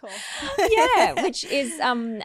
cool 0.00 0.10
yeah, 0.70 1.22
which 1.22 1.44
is 1.44 1.78
um, 1.80 2.20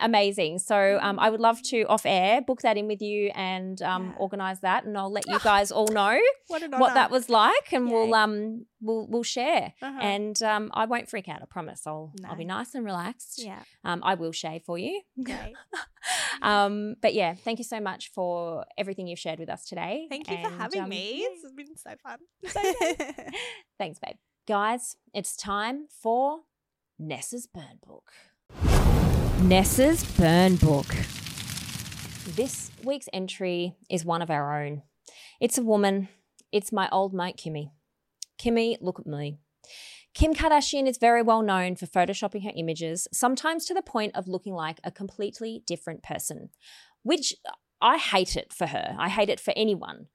amazing. 0.59 0.99
So 0.99 0.99
um, 1.01 1.19
I 1.19 1.29
would 1.29 1.39
love 1.39 1.61
to 1.63 1.83
off 1.83 2.05
air 2.05 2.41
book 2.41 2.61
that 2.61 2.77
in 2.77 2.87
with 2.87 3.01
you 3.01 3.31
and 3.35 3.81
um, 3.81 4.07
Yeah. 4.07 4.17
organize 4.17 4.59
that, 4.61 4.83
and 4.85 4.97
I'll 4.97 5.11
let 5.11 5.27
you 5.27 5.39
guys 5.43 5.71
all 5.71 5.87
know 5.87 6.19
what 6.47 6.61
what 6.79 6.93
that 6.93 7.11
was 7.11 7.29
like, 7.29 7.71
and 7.73 7.87
Yay. 7.87 7.93
we'll 7.93 8.13
um 8.15 8.65
we'll 8.81 9.07
we'll 9.09 9.23
share. 9.23 9.73
Uh-huh. 9.81 9.99
And 10.01 10.41
um, 10.43 10.69
I 10.73 10.85
won't 10.85 11.09
freak 11.09 11.27
out. 11.27 11.41
I 11.41 11.45
promise. 11.49 11.85
I'll 11.87 12.13
I'll 12.25 12.35
be 12.35 12.45
nice 12.45 12.75
and 12.75 12.85
relaxed. 12.85 13.43
yeah 13.43 13.63
Um, 13.83 14.01
I 14.03 14.15
will 14.15 14.31
shave 14.31 14.63
for 14.63 14.77
you. 14.77 15.01
great 15.23 15.53
um, 16.41 16.95
but 17.01 17.13
yeah, 17.13 17.33
thank 17.33 17.59
you 17.59 17.65
so 17.65 17.79
much 17.79 18.11
for 18.13 18.65
everything 18.77 19.07
you've 19.07 19.19
shared 19.19 19.39
with 19.39 19.49
us 19.49 19.65
today. 19.65 20.07
Thank 20.09 20.29
you 20.29 20.37
for 20.37 20.49
having 20.49 20.81
um, 20.83 20.89
me. 20.89 21.21
It's 21.29 21.51
been 21.53 21.75
so 21.77 21.91
fun. 22.03 22.19
Thanks, 23.77 23.99
babe. 23.99 24.15
Guys, 24.47 24.95
it's 25.13 25.35
time 25.35 25.87
for 26.01 26.39
Nessa's 26.97 27.47
Burn 27.47 27.79
Book. 27.85 28.11
Nessa's 29.43 30.03
Burn 30.17 30.57
Book. 30.57 30.85
This 32.35 32.71
week's 32.83 33.07
entry 33.13 33.73
is 33.89 34.03
one 34.03 34.21
of 34.21 34.29
our 34.29 34.61
own. 34.61 34.83
It's 35.39 35.57
a 35.57 35.63
woman. 35.63 36.09
It's 36.51 36.73
my 36.73 36.89
old 36.91 37.13
mate, 37.13 37.37
Kimmy. 37.37 37.71
Kimmy, 38.37 38.75
look 38.81 38.99
at 38.99 39.07
me. 39.07 39.37
Kim 40.13 40.33
Kardashian 40.33 40.89
is 40.89 40.97
very 40.97 41.21
well 41.21 41.41
known 41.41 41.77
for 41.77 41.85
photoshopping 41.85 42.43
her 42.43 42.51
images, 42.53 43.07
sometimes 43.13 43.65
to 43.65 43.73
the 43.73 43.81
point 43.81 44.13
of 44.13 44.27
looking 44.27 44.53
like 44.53 44.81
a 44.83 44.91
completely 44.91 45.63
different 45.65 46.03
person, 46.03 46.49
which 47.03 47.33
I 47.81 47.97
hate 47.97 48.35
it 48.35 48.51
for 48.51 48.67
her. 48.67 48.95
I 48.99 49.07
hate 49.07 49.29
it 49.29 49.39
for 49.39 49.53
anyone. 49.55 50.07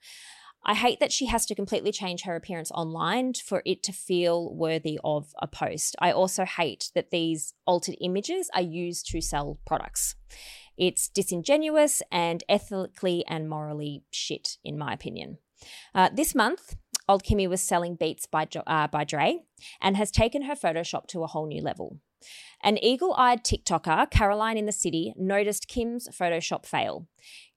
I 0.66 0.74
hate 0.74 1.00
that 1.00 1.12
she 1.12 1.26
has 1.26 1.44
to 1.46 1.54
completely 1.54 1.92
change 1.92 2.22
her 2.22 2.36
appearance 2.36 2.70
online 2.70 3.34
for 3.34 3.62
it 3.66 3.82
to 3.84 3.92
feel 3.92 4.54
worthy 4.54 4.98
of 5.04 5.34
a 5.40 5.46
post. 5.46 5.94
I 5.98 6.10
also 6.10 6.44
hate 6.44 6.90
that 6.94 7.10
these 7.10 7.54
altered 7.66 7.96
images 8.00 8.50
are 8.54 8.62
used 8.62 9.06
to 9.10 9.20
sell 9.20 9.58
products. 9.66 10.14
It's 10.76 11.08
disingenuous 11.08 12.02
and 12.10 12.42
ethically 12.48 13.24
and 13.28 13.48
morally 13.48 14.04
shit, 14.10 14.56
in 14.64 14.78
my 14.78 14.92
opinion. 14.92 15.38
Uh, 15.94 16.08
this 16.12 16.34
month, 16.34 16.76
Old 17.08 17.22
Kimmy 17.22 17.48
was 17.48 17.60
selling 17.60 17.96
Beats 17.96 18.26
by, 18.26 18.48
uh, 18.66 18.88
by 18.88 19.04
Dre 19.04 19.40
and 19.80 19.96
has 19.96 20.10
taken 20.10 20.42
her 20.42 20.54
Photoshop 20.54 21.06
to 21.08 21.22
a 21.22 21.26
whole 21.26 21.46
new 21.46 21.62
level. 21.62 21.98
An 22.62 22.78
eagle 22.82 23.14
eyed 23.18 23.44
TikToker, 23.44 24.10
Caroline 24.10 24.56
in 24.56 24.66
the 24.66 24.72
City, 24.72 25.12
noticed 25.16 25.68
Kim's 25.68 26.08
Photoshop 26.08 26.64
fail. 26.64 27.06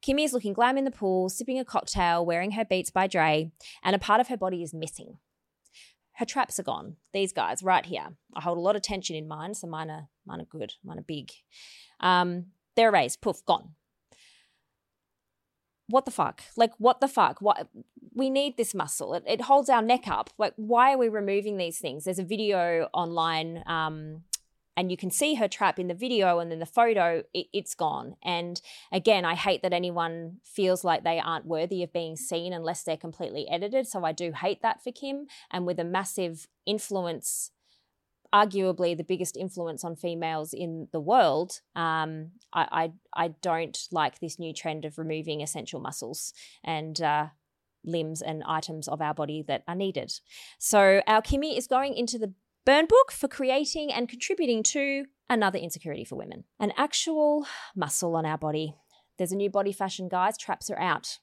Kimmy 0.06 0.24
is 0.24 0.34
looking 0.34 0.54
glam 0.54 0.78
in 0.78 0.86
the 0.86 0.92
pool, 0.92 1.30
sipping 1.30 1.60
a 1.60 1.66
cocktail, 1.66 2.26
wearing 2.26 2.52
her 2.52 2.66
Beats 2.66 2.92
by 2.92 3.08
Dre, 3.08 3.52
and 3.84 3.96
a 3.96 4.00
part 4.00 4.22
of 4.22 4.28
her 4.28 4.38
body 4.38 4.64
is 4.64 4.74
missing. 4.74 5.18
Her 6.14 6.26
traps 6.26 6.60
are 6.60 6.64
gone. 6.64 6.96
These 7.14 7.34
guys 7.34 7.62
right 7.62 7.86
here. 7.86 8.08
I 8.36 8.42
hold 8.42 8.58
a 8.58 8.62
lot 8.62 8.76
of 8.76 8.82
tension 8.82 9.16
in 9.16 9.28
mine, 9.28 9.54
so 9.54 9.68
mine 9.68 9.90
are 9.90 10.10
mine 10.26 10.42
are 10.42 10.46
good. 10.46 10.74
Mine 10.84 11.00
are 11.00 11.04
big. 11.04 11.32
Um, 12.00 12.48
they're 12.76 12.90
erased. 12.90 13.22
Poof, 13.22 13.46
gone. 13.46 13.76
What 15.88 16.06
the 16.06 16.12
fuck? 16.12 16.44
Like, 16.56 16.74
what 16.80 17.02
the 17.02 17.08
fuck? 17.08 17.40
What 17.42 17.70
we 18.14 18.32
need 18.32 18.58
this 18.58 18.74
muscle. 18.74 19.14
It, 19.14 19.24
it 19.28 19.42
holds 19.42 19.70
our 19.70 19.82
neck 19.82 20.08
up. 20.08 20.32
Like, 20.38 20.54
why 20.56 20.94
are 20.94 20.98
we 20.98 21.08
removing 21.08 21.58
these 21.58 21.78
things? 21.78 22.04
There's 22.04 22.20
a 22.20 22.24
video 22.24 22.90
online 22.94 23.64
um, 23.68 24.24
and 24.78 24.92
you 24.92 24.96
can 24.96 25.10
see 25.10 25.36
her 25.36 25.48
trap 25.48 25.80
in 25.80 25.88
the 25.88 25.94
video 25.94 26.40
and 26.40 26.52
then 26.52 26.60
the 26.60 26.66
photo 26.66 27.24
it, 27.34 27.48
it's 27.52 27.76
gone. 27.76 28.16
And 28.24 28.62
again 28.92 29.26
i 29.26 29.36
hate 29.36 29.62
that 29.64 29.74
anyone 29.74 30.38
feels 30.44 30.84
like 30.84 31.04
they 31.04 31.20
aren't 31.20 31.46
worthy 31.46 31.84
of 31.84 31.92
being 31.92 32.16
seen 32.16 32.54
unless 32.54 32.84
they're 32.84 32.96
completely 32.96 33.50
edited 33.50 33.88
so 33.88 34.06
i 34.06 34.12
do 34.12 34.32
hate 34.32 34.62
that 34.62 34.84
for 34.84 34.92
kim. 34.92 35.26
And 35.52 35.66
with 35.66 35.80
a 35.80 35.84
massive 35.84 36.48
influence 36.66 37.52
arguably 38.34 38.96
the 38.96 39.04
biggest 39.04 39.38
influence 39.38 39.84
on 39.84 39.96
females 39.96 40.54
in 40.54 40.90
the 40.92 41.00
world 41.00 41.62
um, 41.76 42.32
I, 42.54 42.92
I, 43.16 43.26
I 43.26 43.28
don't 43.42 43.78
like 43.92 44.20
this 44.20 44.38
new 44.38 44.54
trend 44.54 44.86
of 44.86 44.98
removing 44.98 45.42
essential 45.42 45.80
muscles 45.80 46.34
and 46.64 47.02
uh, 47.02 47.28
limbs 47.88 48.22
and 48.22 48.44
items 48.46 48.88
of 48.88 49.02
our 49.02 49.14
body 49.14 49.44
that 49.48 49.64
are 49.68 49.76
needed. 49.76 50.12
So 50.60 51.02
our 51.08 51.22
kimmy 51.22 51.58
is 51.58 51.68
going 51.68 51.96
into 51.96 52.18
the 52.18 52.34
burn 52.68 52.86
book 52.86 53.14
for 53.14 53.30
creating 53.30 53.94
and 53.94 54.10
contributing 54.10 54.62
to 54.62 55.06
another 55.30 55.58
insecurity 55.58 56.04
for 56.04 56.18
women. 56.18 56.44
An 56.60 56.74
actual 56.76 57.48
muscle 57.74 58.14
on 58.14 58.26
our 58.26 58.38
body. 58.38 58.76
There's 59.18 59.32
a 59.32 59.38
new 59.38 59.50
body 59.50 59.72
fashion, 59.72 60.10
guys. 60.10 60.38
Traps 60.38 60.70
are 60.70 60.78
out. 60.78 61.20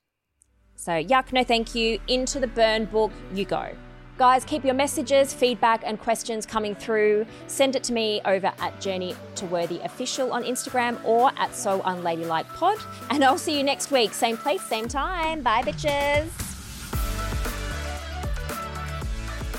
So, 0.75 0.93
yuck, 0.93 1.35
no 1.35 1.45
thank 1.45 1.75
you. 1.75 2.01
Into 2.09 2.41
the 2.41 2.47
burn 2.47 2.87
book 2.87 3.13
you 3.35 3.45
go. 3.45 3.69
Guys, 4.17 4.43
keep 4.47 4.65
your 4.65 4.73
messages, 4.73 5.35
feedback, 5.35 5.83
and 5.85 6.01
questions 6.01 6.47
coming 6.47 6.75
through. 6.75 7.27
Send 7.47 7.77
it 7.77 7.85
to 7.85 7.93
me 7.93 8.23
over 8.25 8.51
at 8.61 8.81
Journey 8.81 9.15
to 9.35 9.45
Worthy 9.45 9.81
Official 9.81 10.33
on 10.33 10.45
Instagram 10.45 10.99
or 11.05 11.31
at 11.37 11.55
So 11.55 11.81
Unladylike 11.83 12.47
Pod. 12.55 12.79
And 13.11 13.23
I'll 13.23 13.37
see 13.37 13.55
you 13.55 13.65
next 13.65 13.91
week. 13.91 14.15
Same 14.15 14.39
place, 14.39 14.63
same 14.63 14.89
time. 14.89 15.43
Bye, 15.43 15.61
bitches. 15.61 16.54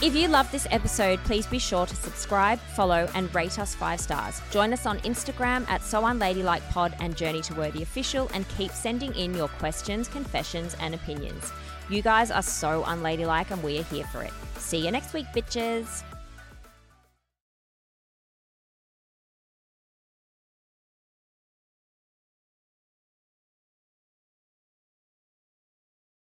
If 0.01 0.13
you 0.13 0.27
love 0.27 0.51
this 0.51 0.67
episode, 0.71 1.19
please 1.23 1.47
be 1.47 1.57
sure 1.57 1.85
to 1.85 1.95
subscribe, 1.95 2.59
follow, 2.59 3.07
and 3.15 3.33
rate 3.33 3.57
us 3.57 3.73
five 3.73 4.01
stars. 4.01 4.41
Join 4.51 4.73
us 4.73 4.85
on 4.85 4.99
Instagram 4.99 5.67
at 5.69 5.81
So 5.81 6.01
Unladylike 6.01 6.69
Pod 6.69 6.93
and 6.99 7.15
Journey 7.15 7.41
to 7.43 7.55
Worthy 7.55 7.81
Official, 7.81 8.29
and 8.33 8.45
keep 8.49 8.71
sending 8.71 9.15
in 9.15 9.33
your 9.33 9.47
questions, 9.47 10.09
confessions, 10.09 10.75
and 10.81 10.93
opinions. 10.93 11.49
You 11.89 12.01
guys 12.01 12.29
are 12.29 12.41
so 12.41 12.83
unladylike, 12.83 13.51
and 13.51 13.63
we 13.63 13.79
are 13.79 13.83
here 13.83 14.05
for 14.05 14.21
it. 14.21 14.33
See 14.57 14.83
you 14.83 14.91
next 14.91 15.13
week, 15.13 15.27
bitches. 15.33 16.03